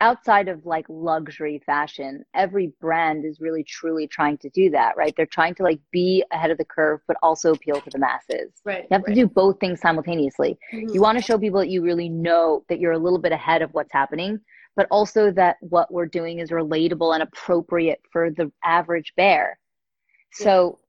outside 0.00 0.48
of 0.48 0.66
like 0.66 0.84
luxury 0.88 1.62
fashion, 1.64 2.24
every 2.34 2.72
brand 2.80 3.24
is 3.24 3.40
really 3.40 3.62
truly 3.64 4.06
trying 4.06 4.36
to 4.38 4.50
do 4.50 4.68
that, 4.70 4.96
right? 4.96 5.14
They're 5.16 5.26
trying 5.26 5.54
to 5.56 5.62
like 5.62 5.80
be 5.92 6.24
ahead 6.32 6.50
of 6.50 6.58
the 6.58 6.64
curve, 6.64 7.00
but 7.06 7.16
also 7.22 7.52
appeal 7.52 7.80
to 7.80 7.90
the 7.90 7.98
masses. 7.98 8.52
Right. 8.64 8.82
You 8.82 8.88
have 8.92 9.04
to 9.04 9.14
do 9.14 9.26
both 9.26 9.58
things 9.60 9.80
simultaneously. 9.80 10.58
Mhm. 10.72 10.92
You 10.92 11.00
want 11.00 11.16
to 11.18 11.24
show 11.24 11.38
people 11.38 11.60
that 11.60 11.68
you 11.70 11.82
really 11.82 12.08
know 12.08 12.64
that 12.68 12.80
you're 12.80 12.92
a 12.92 12.98
little 12.98 13.18
bit 13.20 13.32
ahead 13.32 13.62
of 13.62 13.72
what's 13.72 13.92
happening, 13.92 14.40
but 14.76 14.86
also 14.90 15.30
that 15.32 15.56
what 15.60 15.92
we're 15.92 16.06
doing 16.06 16.40
is 16.40 16.50
relatable 16.50 17.14
and 17.14 17.22
appropriate 17.22 18.00
for 18.12 18.30
the 18.30 18.50
average 18.64 19.12
bear. 19.16 19.58
So 20.32 20.80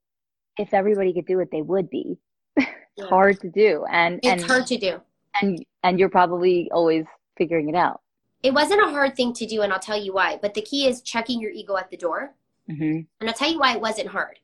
if 0.58 0.74
everybody 0.74 1.12
could 1.12 1.26
do 1.26 1.40
it, 1.40 1.48
they 1.52 1.62
would 1.62 1.88
be. 1.88 2.18
It's 2.56 2.66
Yeah. 2.96 3.06
hard 3.08 3.40
to 3.40 3.50
do. 3.50 3.84
And 3.90 4.16
It's 4.22 4.26
and 4.28 4.42
hard 4.42 4.66
to 4.66 4.76
do. 4.76 5.00
and 5.40 5.64
and 5.84 5.98
you're 6.00 6.08
probably 6.10 6.68
always 6.72 7.04
figuring 7.38 7.68
it 7.68 7.74
out. 7.76 8.00
It 8.46 8.54
wasn't 8.54 8.80
a 8.80 8.90
hard 8.90 9.16
thing 9.16 9.32
to 9.34 9.46
do, 9.46 9.62
and 9.62 9.72
I'll 9.72 9.80
tell 9.80 10.00
you 10.00 10.12
why. 10.12 10.38
But 10.40 10.54
the 10.54 10.62
key 10.62 10.86
is 10.86 11.02
checking 11.02 11.40
your 11.40 11.50
ego 11.50 11.76
at 11.76 11.90
the 11.90 11.96
door. 11.96 12.34
Mm-hmm. 12.70 13.00
And 13.20 13.28
I'll 13.28 13.34
tell 13.34 13.50
you 13.50 13.58
why 13.58 13.74
it 13.74 13.80
wasn't 13.80 14.08
hard. 14.08 14.38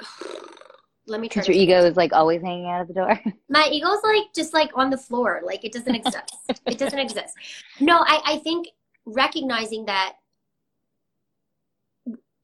Let 1.08 1.20
me 1.20 1.28
try 1.28 1.44
your 1.44 1.54
ego 1.54 1.84
is 1.84 1.96
like 1.96 2.12
always 2.12 2.42
hanging 2.42 2.66
out 2.66 2.80
of 2.80 2.88
the 2.88 2.94
door. 2.94 3.20
my 3.48 3.68
ego's 3.70 4.00
like 4.02 4.24
just 4.34 4.52
like 4.52 4.72
on 4.74 4.90
the 4.90 4.98
floor 4.98 5.40
like 5.44 5.64
it 5.64 5.70
doesn't 5.72 5.94
exist 5.94 6.34
it 6.66 6.78
doesn't 6.78 6.98
exist 6.98 7.32
no 7.78 7.98
I, 7.98 8.20
I 8.26 8.38
think 8.38 8.66
recognizing 9.04 9.84
that 9.84 10.14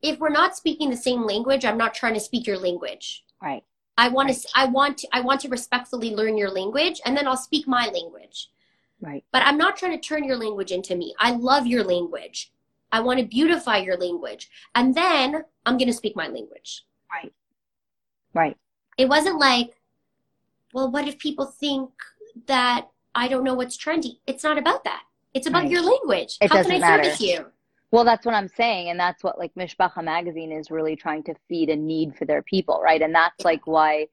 if 0.00 0.20
we're 0.20 0.28
not 0.28 0.56
speaking 0.56 0.90
the 0.90 0.96
same 0.96 1.26
language 1.26 1.64
i'm 1.64 1.76
not 1.76 1.92
trying 1.92 2.14
to 2.14 2.20
speak 2.20 2.46
your 2.46 2.56
language 2.56 3.24
right. 3.42 3.64
I 3.98 4.08
want 4.08 4.28
right. 4.28 4.38
to 4.38 4.48
I 4.54 4.64
want 4.66 4.98
to 4.98 5.08
I 5.12 5.20
want 5.20 5.40
to 5.42 5.48
respectfully 5.48 6.14
learn 6.14 6.36
your 6.36 6.50
language 6.50 7.00
and 7.04 7.16
then 7.16 7.26
I'll 7.26 7.36
speak 7.36 7.68
my 7.68 7.86
language. 7.86 8.48
Right. 9.02 9.24
But 9.32 9.42
I'm 9.44 9.58
not 9.58 9.76
trying 9.76 9.92
to 9.92 9.98
turn 9.98 10.24
your 10.24 10.36
language 10.36 10.70
into 10.70 10.94
me. 10.96 11.14
I 11.18 11.32
love 11.32 11.66
your 11.66 11.82
language. 11.82 12.52
I 12.92 13.00
want 13.00 13.18
to 13.18 13.26
beautify 13.26 13.78
your 13.78 13.96
language. 13.96 14.48
And 14.76 14.94
then 14.94 15.44
I'm 15.66 15.76
going 15.76 15.88
to 15.88 15.94
speak 15.94 16.14
my 16.14 16.28
language. 16.28 16.84
Right. 17.12 17.32
Right. 18.32 18.56
It 18.96 19.08
wasn't 19.08 19.40
like, 19.40 19.74
well, 20.72 20.90
what 20.90 21.08
if 21.08 21.18
people 21.18 21.46
think 21.46 21.90
that 22.46 22.88
I 23.14 23.28
don't 23.28 23.44
know 23.44 23.54
what's 23.54 23.76
trendy? 23.76 24.18
It's 24.26 24.44
not 24.44 24.56
about 24.56 24.84
that. 24.84 25.02
It's 25.34 25.46
about 25.46 25.64
right. 25.64 25.70
your 25.70 25.82
language. 25.82 26.36
It 26.40 26.50
How 26.50 26.58
doesn't 26.58 26.72
can 26.72 26.82
I 26.82 26.86
matter. 26.86 27.04
service 27.04 27.20
you? 27.20 27.46
Well, 27.90 28.04
that's 28.04 28.24
what 28.24 28.34
I'm 28.34 28.48
saying. 28.48 28.88
And 28.88 29.00
that's 29.00 29.24
what 29.24 29.38
like 29.38 29.52
Mishpacha 29.54 30.02
magazine 30.04 30.52
is 30.52 30.70
really 30.70 30.94
trying 30.94 31.24
to 31.24 31.34
feed 31.48 31.70
a 31.70 31.76
need 31.76 32.16
for 32.16 32.24
their 32.24 32.42
people, 32.42 32.80
right? 32.82 33.02
And 33.02 33.14
that's 33.14 33.44
like 33.44 33.66
why 33.66 34.06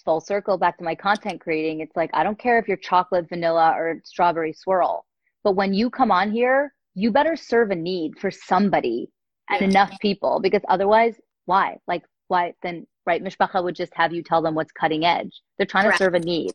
full 0.00 0.20
circle 0.20 0.58
back 0.58 0.78
to 0.78 0.84
my 0.84 0.94
content 0.94 1.40
creating. 1.40 1.80
It's 1.80 1.96
like, 1.96 2.10
I 2.12 2.22
don't 2.22 2.38
care 2.38 2.58
if 2.58 2.68
you're 2.68 2.76
chocolate, 2.76 3.28
vanilla, 3.28 3.74
or 3.76 4.00
strawberry 4.04 4.52
swirl. 4.52 5.04
But 5.44 5.56
when 5.56 5.74
you 5.74 5.90
come 5.90 6.10
on 6.10 6.30
here, 6.30 6.72
you 6.94 7.10
better 7.10 7.36
serve 7.36 7.70
a 7.70 7.74
need 7.74 8.18
for 8.18 8.30
somebody 8.30 9.10
and 9.50 9.60
yeah. 9.60 9.68
enough 9.68 9.98
people 10.00 10.40
because 10.40 10.62
otherwise, 10.68 11.16
why? 11.46 11.78
Like, 11.86 12.02
why 12.28 12.54
then, 12.62 12.86
right? 13.06 13.22
Mishpacha 13.22 13.62
would 13.62 13.74
just 13.74 13.92
have 13.94 14.12
you 14.12 14.22
tell 14.22 14.42
them 14.42 14.54
what's 14.54 14.72
cutting 14.72 15.04
edge. 15.04 15.40
They're 15.56 15.66
trying 15.66 15.84
Correct. 15.84 15.98
to 15.98 16.04
serve 16.04 16.14
a 16.14 16.20
need. 16.20 16.52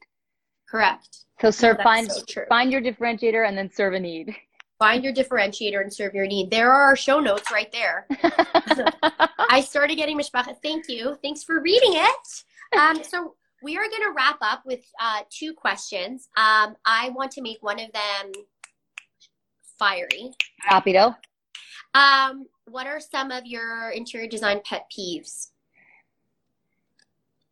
Correct. 0.70 1.26
So 1.42 1.52
serve, 1.52 1.78
no, 1.78 1.84
find, 1.84 2.12
so 2.12 2.44
find 2.50 2.72
your 2.72 2.82
differentiator 2.82 3.48
and 3.48 3.58
then 3.58 3.72
serve 3.72 3.94
a 3.94 4.00
need. 4.00 4.36
Find 4.80 5.04
your 5.04 5.14
differentiator 5.14 5.82
and 5.82 5.92
serve 5.92 6.14
your 6.14 6.28
need. 6.28 6.52
There 6.52 6.72
are 6.72 6.84
our 6.84 6.96
show 6.96 7.20
notes 7.20 7.52
right 7.52 7.72
there. 7.72 8.06
I 9.50 9.62
started 9.62 9.96
getting 9.96 10.18
Mishpacha. 10.18 10.56
Thank 10.62 10.88
you. 10.88 11.18
Thanks 11.24 11.44
for 11.44 11.62
reading 11.62 11.94
it. 11.94 12.44
Um, 12.76 13.04
so 13.04 13.36
we 13.62 13.78
are 13.78 13.88
going 13.88 14.04
to 14.04 14.14
wrap 14.16 14.38
up 14.42 14.64
with 14.66 14.82
uh, 15.00 15.22
two 15.30 15.54
questions. 15.54 16.30
Um, 16.38 16.76
I 16.86 17.10
want 17.16 17.32
to 17.32 17.42
make 17.42 17.58
one 17.62 17.80
of 17.80 17.92
them 17.92 18.32
fiery. 19.78 20.32
Rapido. 20.70 21.16
Um, 21.94 22.46
what 22.66 22.88
are 22.88 23.00
some 23.00 23.32
of 23.32 23.46
your 23.46 23.92
interior 23.92 24.28
design 24.28 24.62
pet 24.64 24.86
peeves? 24.96 25.52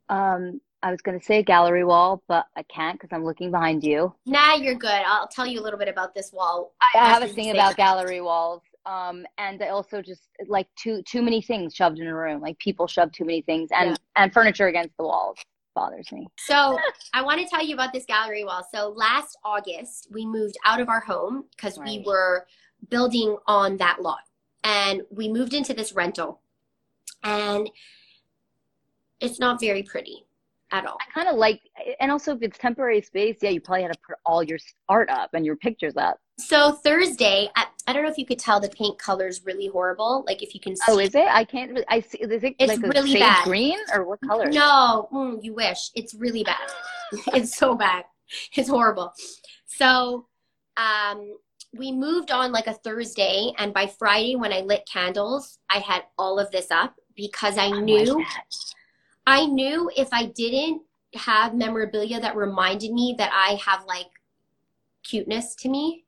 Um, 0.09 0.61
I 0.83 0.91
was 0.91 1.01
going 1.01 1.19
to 1.19 1.25
say 1.25 1.41
gallery 1.41 1.83
wall, 1.83 2.21
but 2.27 2.45
I 2.55 2.63
can't 2.63 2.99
because 2.99 3.15
I'm 3.15 3.25
looking 3.25 3.49
behind 3.49 3.83
you. 3.83 4.13
Nah, 4.27 4.53
you're 4.55 4.75
good. 4.75 5.01
I'll 5.07 5.27
tell 5.27 5.47
you 5.47 5.59
a 5.59 5.63
little 5.63 5.79
bit 5.79 5.87
about 5.87 6.13
this 6.13 6.31
wall. 6.31 6.75
I 6.95 6.99
have 6.99 7.23
a 7.23 7.27
thing 7.27 7.49
about 7.49 7.69
that. 7.69 7.77
gallery 7.77 8.21
walls. 8.21 8.61
Um, 8.85 9.25
and 9.37 9.61
I 9.63 9.69
also 9.69 10.01
just 10.01 10.29
like 10.47 10.67
too 10.75 11.01
too 11.03 11.21
many 11.21 11.41
things 11.41 11.73
shoved 11.73 11.99
in 11.99 12.07
a 12.07 12.15
room. 12.15 12.41
Like 12.41 12.57
people 12.59 12.87
shove 12.87 13.11
too 13.11 13.25
many 13.25 13.41
things 13.41 13.69
and 13.71 13.91
yeah. 13.91 13.95
and 14.15 14.33
furniture 14.33 14.67
against 14.67 14.95
the 14.97 15.03
walls 15.03 15.37
bothers 15.75 16.11
me. 16.11 16.27
So 16.37 16.79
I 17.13 17.21
want 17.21 17.41
to 17.41 17.47
tell 17.47 17.63
you 17.63 17.75
about 17.75 17.93
this 17.93 18.05
gallery 18.05 18.43
wall. 18.43 18.65
So 18.73 18.89
last 18.89 19.37
August, 19.43 20.07
we 20.11 20.25
moved 20.25 20.55
out 20.65 20.79
of 20.79 20.89
our 20.89 21.01
home 21.01 21.43
because 21.55 21.77
right. 21.77 21.87
we 21.87 22.03
were 22.05 22.47
building 22.89 23.37
on 23.45 23.77
that 23.77 24.01
lot. 24.01 24.21
And 24.63 25.03
we 25.11 25.27
moved 25.29 25.53
into 25.53 25.73
this 25.75 25.93
rental. 25.93 26.41
And 27.23 27.69
it's 29.19 29.39
not 29.39 29.59
very 29.59 29.83
pretty 29.83 30.25
at 30.71 30.85
all. 30.85 30.97
I 30.99 31.11
kind 31.13 31.27
of 31.27 31.35
like, 31.35 31.61
and 31.99 32.11
also 32.11 32.35
if 32.35 32.41
it's 32.41 32.57
temporary 32.57 33.01
space, 33.01 33.37
yeah, 33.41 33.51
you 33.51 33.61
probably 33.61 33.83
had 33.83 33.93
to 33.93 33.99
put 34.07 34.15
all 34.25 34.41
your 34.41 34.57
art 34.89 35.09
up 35.09 35.31
and 35.33 35.45
your 35.45 35.55
pictures 35.55 35.97
up. 35.97 36.19
So 36.39 36.73
Thursday, 36.73 37.49
I, 37.87 37.93
don't 37.93 38.03
know 38.03 38.09
if 38.09 38.17
you 38.17 38.25
could 38.25 38.39
tell 38.39 38.59
the 38.59 38.69
paint 38.69 38.97
color 38.97 39.27
is 39.27 39.45
really 39.45 39.67
horrible. 39.67 40.23
Like 40.27 40.41
if 40.41 40.53
you 40.53 40.59
can 40.59 40.75
see. 40.75 40.83
Oh, 40.87 40.99
is 40.99 41.15
it? 41.15 41.27
I 41.27 41.43
can't. 41.43 41.79
I 41.87 42.01
see. 42.01 42.19
Is 42.19 42.43
it 42.43 42.55
it's 42.59 42.69
like 42.69 42.81
really 42.93 43.19
bad. 43.19 43.43
green 43.45 43.77
or 43.93 44.05
what 44.05 44.19
color? 44.21 44.49
No, 44.49 45.07
mm, 45.11 45.43
you 45.43 45.53
wish. 45.53 45.91
It's 45.95 46.13
really 46.13 46.43
bad. 46.43 46.69
it's 47.33 47.55
so 47.55 47.75
bad. 47.75 48.05
It's 48.55 48.69
horrible. 48.69 49.13
So, 49.65 50.27
um, 50.77 51.37
we 51.77 51.91
moved 51.91 52.31
on 52.31 52.51
like 52.51 52.67
a 52.67 52.73
Thursday, 52.73 53.51
and 53.57 53.73
by 53.73 53.87
Friday, 53.87 54.35
when 54.35 54.51
I 54.51 54.61
lit 54.61 54.87
candles, 54.91 55.59
I 55.69 55.79
had 55.79 56.03
all 56.17 56.39
of 56.39 56.49
this 56.51 56.71
up 56.71 56.95
because 57.15 57.57
I, 57.57 57.65
I 57.65 57.79
knew. 57.81 58.23
I 59.27 59.45
knew 59.45 59.89
if 59.95 60.09
I 60.11 60.25
didn't 60.25 60.81
have 61.15 61.55
memorabilia 61.55 62.19
that 62.19 62.35
reminded 62.35 62.91
me 62.91 63.15
that 63.17 63.31
I 63.33 63.55
have 63.65 63.85
like 63.85 64.07
cuteness 65.03 65.55
to 65.55 65.69
me, 65.69 66.04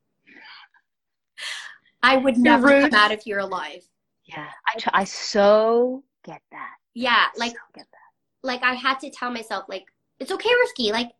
I 2.04 2.18
would 2.18 2.38
never 2.38 2.82
come 2.82 2.94
out 2.94 3.12
of 3.12 3.22
here 3.22 3.40
alive. 3.40 3.84
Yeah, 4.26 4.48
I, 4.68 5.02
I 5.02 5.04
so 5.04 6.04
get 6.24 6.42
that. 6.52 6.76
Yeah, 6.94 7.26
like 7.38 7.52
so 7.52 7.58
get 7.74 7.88
that. 7.92 8.48
Like 8.48 8.64
I 8.64 8.74
had 8.74 9.00
to 9.00 9.10
tell 9.10 9.32
myself, 9.32 9.66
like 9.68 9.86
it's 10.20 10.32
okay, 10.32 10.50
Rifki. 10.50 10.92
Like 10.92 11.12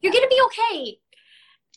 you're 0.00 0.12
gonna 0.12 0.28
be 0.28 0.40
okay. 0.46 0.98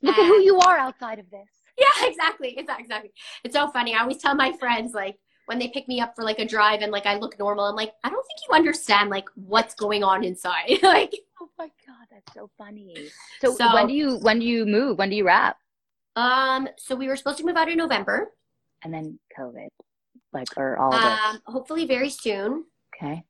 Look 0.02 0.18
and, 0.18 0.26
at 0.26 0.28
who 0.28 0.42
you 0.42 0.60
are 0.60 0.78
outside 0.78 1.20
of 1.20 1.30
this. 1.30 1.48
Yeah, 1.78 2.08
exactly, 2.08 2.58
exactly. 2.58 3.12
It's 3.44 3.56
so 3.56 3.70
funny. 3.70 3.96
I 3.96 4.02
always 4.02 4.18
tell 4.18 4.36
my 4.36 4.52
friends, 4.54 4.94
like 4.94 5.18
when 5.48 5.60
they 5.60 5.70
pick 5.70 5.88
me 5.88 6.00
up 6.02 6.14
for 6.16 6.24
like 6.24 6.40
a 6.40 6.46
drive 6.46 6.82
and 6.82 6.92
like 6.92 7.06
I 7.06 7.18
look 7.18 7.40
normal, 7.40 7.66
I'm 7.66 7.76
like, 7.76 7.94
I 8.04 8.10
don't 8.10 8.26
think 8.26 8.40
you 8.48 8.56
understand 8.56 9.10
like 9.10 9.30
what's 9.36 9.74
going 9.74 10.04
on 10.04 10.24
inside. 10.24 10.80
like, 10.84 11.14
oh 11.42 11.50
my 11.58 11.70
god, 11.88 12.08
that's 12.12 12.34
so 12.34 12.50
funny. 12.58 12.96
So, 13.42 13.56
so 13.56 13.74
when 13.74 13.88
do 13.88 13.94
you 13.94 14.18
when 14.18 14.40
do 14.40 14.46
you 14.46 14.66
move? 14.66 14.98
When 14.98 15.10
do 15.10 15.16
you 15.16 15.26
wrap? 15.26 15.58
Um, 16.18 16.68
so 16.78 16.96
we 16.96 17.08
were 17.08 17.16
supposed 17.16 17.38
to 17.38 17.46
move 17.46 17.56
out 17.56 17.70
in 17.70 17.78
November. 17.78 18.34
And 18.84 18.92
then 18.92 19.20
COVID, 19.38 19.68
like, 20.34 20.48
or 20.58 20.76
all 20.78 20.94
of 20.94 21.02
um, 21.02 21.36
it? 21.36 21.42
Hopefully 21.46 21.86
very 21.86 22.10
soon. 22.10 22.66
Okay. 22.96 23.24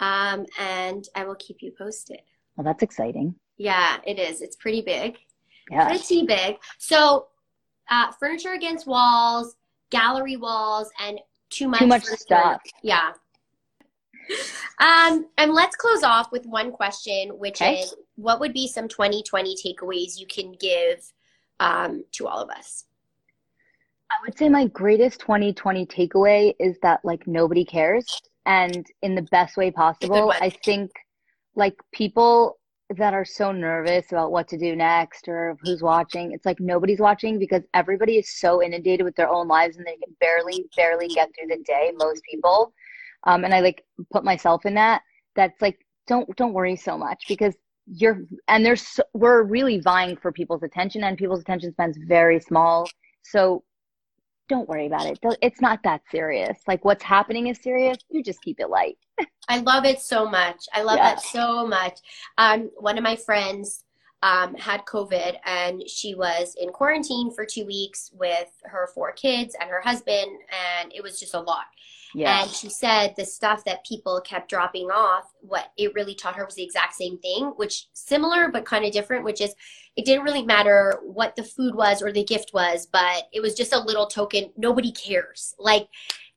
Um, 0.00 0.44
and 0.58 1.04
I 1.14 1.24
will 1.24 1.36
keep 1.36 1.58
you 1.60 1.72
posted. 1.78 2.20
Well, 2.56 2.64
that's 2.64 2.82
exciting. 2.82 3.36
Yeah, 3.58 3.98
it 4.04 4.18
is. 4.18 4.42
It's 4.42 4.56
pretty 4.56 4.82
big. 4.82 5.18
Yeah. 5.70 5.88
Pretty 5.88 6.26
big. 6.26 6.56
So, 6.78 7.28
uh, 7.88 8.10
furniture 8.18 8.52
against 8.52 8.88
walls, 8.88 9.54
gallery 9.90 10.36
walls, 10.36 10.90
and 11.00 11.20
too 11.50 11.68
much. 11.68 11.80
Too 11.80 11.86
much 11.86 12.04
stuff. 12.04 12.60
Yeah. 12.82 13.12
Um, 14.80 15.26
and 15.38 15.52
let's 15.52 15.76
close 15.76 16.02
off 16.02 16.32
with 16.32 16.44
one 16.46 16.72
question, 16.72 17.28
which 17.38 17.62
okay. 17.62 17.82
is 17.82 17.94
what 18.16 18.40
would 18.40 18.52
be 18.52 18.66
some 18.66 18.88
2020 18.88 19.54
takeaways 19.64 20.18
you 20.18 20.26
can 20.26 20.52
give 20.58 21.12
um, 21.60 22.04
to 22.12 22.26
all 22.26 22.40
of 22.40 22.50
us? 22.50 22.84
I 24.10 24.14
would 24.24 24.38
say 24.38 24.48
my 24.48 24.66
greatest 24.68 25.20
2020 25.20 25.86
takeaway 25.86 26.54
is 26.60 26.76
that 26.82 27.00
like 27.04 27.26
nobody 27.26 27.64
cares 27.64 28.06
and 28.46 28.86
in 29.02 29.14
the 29.14 29.22
best 29.22 29.56
way 29.56 29.70
possible. 29.70 30.32
I 30.40 30.50
think 30.50 30.90
like 31.56 31.74
people 31.92 32.58
that 32.96 33.14
are 33.14 33.24
so 33.24 33.50
nervous 33.50 34.12
about 34.12 34.30
what 34.30 34.46
to 34.46 34.56
do 34.56 34.76
next 34.76 35.26
or 35.26 35.56
who's 35.62 35.82
watching, 35.82 36.32
it's 36.32 36.46
like 36.46 36.60
nobody's 36.60 37.00
watching 37.00 37.38
because 37.38 37.62
everybody 37.74 38.16
is 38.16 38.38
so 38.38 38.62
inundated 38.62 39.04
with 39.04 39.16
their 39.16 39.28
own 39.28 39.48
lives 39.48 39.76
and 39.76 39.84
they 39.84 39.96
can 39.96 40.14
barely, 40.20 40.66
barely 40.76 41.08
get 41.08 41.28
through 41.34 41.48
the 41.48 41.62
day, 41.64 41.92
most 41.96 42.22
people. 42.30 42.72
Um, 43.24 43.44
and 43.44 43.52
I 43.52 43.60
like 43.60 43.84
put 44.12 44.24
myself 44.24 44.64
in 44.66 44.74
that. 44.74 45.02
That's 45.34 45.60
like, 45.60 45.78
don't 46.06 46.34
don't 46.36 46.52
worry 46.52 46.76
so 46.76 46.96
much 46.96 47.24
because 47.26 47.54
you're 47.86 48.22
and 48.48 48.64
there's 48.64 49.00
we're 49.14 49.42
really 49.42 49.80
vying 49.80 50.16
for 50.16 50.32
people's 50.32 50.62
attention 50.62 51.04
and 51.04 51.16
people's 51.16 51.40
attention 51.40 51.72
spans 51.72 51.96
very 51.96 52.40
small. 52.40 52.88
So 53.22 53.62
don't 54.48 54.68
worry 54.68 54.86
about 54.86 55.06
it. 55.06 55.18
It's 55.42 55.60
not 55.60 55.80
that 55.84 56.02
serious. 56.10 56.58
Like 56.68 56.84
what's 56.84 57.02
happening 57.02 57.48
is 57.48 57.58
serious. 57.60 57.96
You 58.10 58.22
just 58.22 58.42
keep 58.42 58.60
it 58.60 58.70
light. 58.70 58.96
I 59.48 59.58
love 59.58 59.84
it 59.84 60.00
so 60.00 60.28
much. 60.28 60.66
I 60.72 60.82
love 60.82 60.98
yeah. 60.98 61.14
that 61.14 61.22
so 61.22 61.66
much. 61.66 61.98
Um 62.38 62.70
one 62.78 62.98
of 62.98 63.04
my 63.04 63.16
friends 63.16 63.84
um, 64.22 64.54
had 64.54 64.84
COVID 64.86 65.36
and 65.44 65.88
she 65.88 66.14
was 66.14 66.56
in 66.58 66.70
quarantine 66.70 67.30
for 67.30 67.44
two 67.44 67.66
weeks 67.66 68.10
with 68.14 68.48
her 68.64 68.88
four 68.94 69.12
kids 69.12 69.54
and 69.60 69.70
her 69.70 69.80
husband, 69.80 70.26
and 70.80 70.92
it 70.94 71.02
was 71.02 71.20
just 71.20 71.34
a 71.34 71.40
lot. 71.40 71.66
Yeah. 72.16 72.44
And 72.44 72.50
she 72.50 72.70
said 72.70 73.12
the 73.14 73.26
stuff 73.26 73.62
that 73.66 73.84
people 73.84 74.22
kept 74.22 74.48
dropping 74.48 74.86
off, 74.90 75.34
what 75.42 75.66
it 75.76 75.92
really 75.92 76.14
taught 76.14 76.36
her 76.36 76.46
was 76.46 76.54
the 76.54 76.64
exact 76.64 76.94
same 76.94 77.18
thing, 77.18 77.52
which 77.56 77.88
similar 77.92 78.48
but 78.48 78.64
kind 78.64 78.86
of 78.86 78.92
different, 78.92 79.22
which 79.22 79.42
is 79.42 79.54
it 79.96 80.06
didn't 80.06 80.24
really 80.24 80.42
matter 80.42 80.98
what 81.02 81.36
the 81.36 81.42
food 81.42 81.74
was 81.74 82.00
or 82.00 82.10
the 82.10 82.24
gift 82.24 82.52
was, 82.54 82.86
but 82.86 83.24
it 83.34 83.42
was 83.42 83.54
just 83.54 83.74
a 83.74 83.78
little 83.78 84.06
token. 84.06 84.50
Nobody 84.56 84.92
cares. 84.92 85.54
Like, 85.58 85.88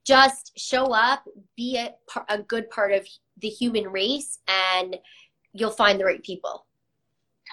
just 0.03 0.51
show 0.59 0.88
up, 0.88 1.23
be 1.55 1.77
a, 1.77 1.93
a 2.27 2.39
good 2.39 2.69
part 2.69 2.91
of 2.91 3.07
the 3.38 3.47
human 3.47 3.88
race, 3.88 4.39
and 4.49 4.97
you'll 5.53 5.71
find 5.71 5.97
the 5.97 6.03
right 6.03 6.21
people. 6.23 6.65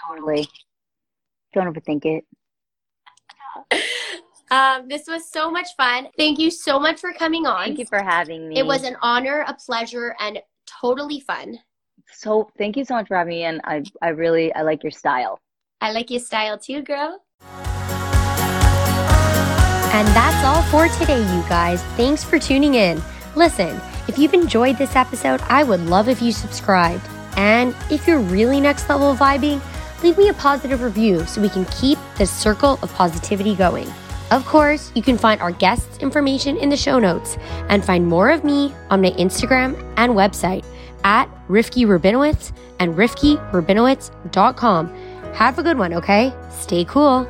Totally. 0.09 0.49
Don't 1.55 1.73
overthink 1.73 2.05
it. 2.05 2.25
Um, 4.51 4.89
this 4.89 5.07
was 5.07 5.29
so 5.29 5.51
much 5.51 5.69
fun. 5.77 6.09
Thank 6.17 6.39
you 6.39 6.51
so 6.51 6.79
much 6.79 7.01
for 7.01 7.13
coming 7.13 7.47
on. 7.47 7.65
Thank 7.65 7.79
you 7.79 7.87
for 7.87 8.03
having 8.03 8.49
me. 8.49 8.59
It 8.59 8.67
was 8.67 8.85
an 8.85 8.97
honor, 9.03 9.45
a 9.47 9.55
pleasure, 9.55 10.15
and 10.21 10.41
totally 10.81 11.21
fun. 11.21 11.59
So 12.13 12.49
thank 12.57 12.77
you 12.77 12.85
so 12.85 12.95
much 12.95 13.09
for 13.09 13.17
having 13.17 13.31
me, 13.31 13.45
and 13.45 13.61
I 13.65 13.83
I 14.01 14.09
really 14.09 14.55
I 14.55 14.63
like 14.63 14.83
your 14.83 14.93
style. 14.93 15.41
I 15.81 15.93
like 15.93 16.11
your 16.11 16.21
style 16.21 16.59
too, 16.59 16.83
girl. 16.83 17.23
And 19.93 20.07
that's 20.09 20.45
all 20.45 20.63
for 20.65 20.89
today, 20.99 21.21
you 21.21 21.43
guys. 21.49 21.83
Thanks 21.97 22.23
for 22.23 22.39
tuning 22.39 22.75
in. 22.75 23.03
Listen. 23.35 23.81
If 24.09 24.19
you've 24.19 24.35
enjoyed 24.35 24.79
this 24.79 24.95
episode, 24.95 25.41
I 25.49 25.65
would 25.65 25.81
love 25.81 26.09
if 26.09 26.23
you 26.23 26.31
subscribed. 26.31 27.05
And 27.37 27.75
if 27.91 28.07
you're 28.07 28.21
really 28.21 28.61
next 28.61 28.89
level 28.89 29.17
vibing, 29.17 29.61
leave 30.03 30.17
me 30.17 30.29
a 30.29 30.35
positive 30.35 30.81
review 30.81 31.27
so 31.27 31.43
we 31.43 31.49
can 31.49 31.65
keep 31.67 31.99
this 32.17 32.31
circle 32.31 32.79
of 32.83 32.95
positivity 32.95 33.57
going. 33.57 33.93
Of 34.31 34.45
course, 34.45 34.91
you 34.95 35.03
can 35.03 35.17
find 35.17 35.41
our 35.41 35.53
guests' 35.53 35.99
information 35.99 36.57
in 36.57 36.69
the 36.69 36.77
show 36.77 36.99
notes 36.99 37.39
and 37.69 37.85
find 37.85 38.07
more 38.07 38.31
of 38.31 38.43
me 38.43 38.75
on 38.91 39.01
my 39.01 39.11
Instagram 39.13 39.81
and 39.97 40.15
website 40.15 40.65
at 41.05 41.29
Rifki 41.49 41.87
Rubinowitz 41.87 42.53
and 42.81 42.95
rifkirubinowitz.com. 42.95 44.89
Have 45.35 45.59
a 45.59 45.63
good 45.63 45.79
one, 45.79 45.95
okay? 45.95 46.33
Stay 46.51 46.85
cool. 46.85 47.29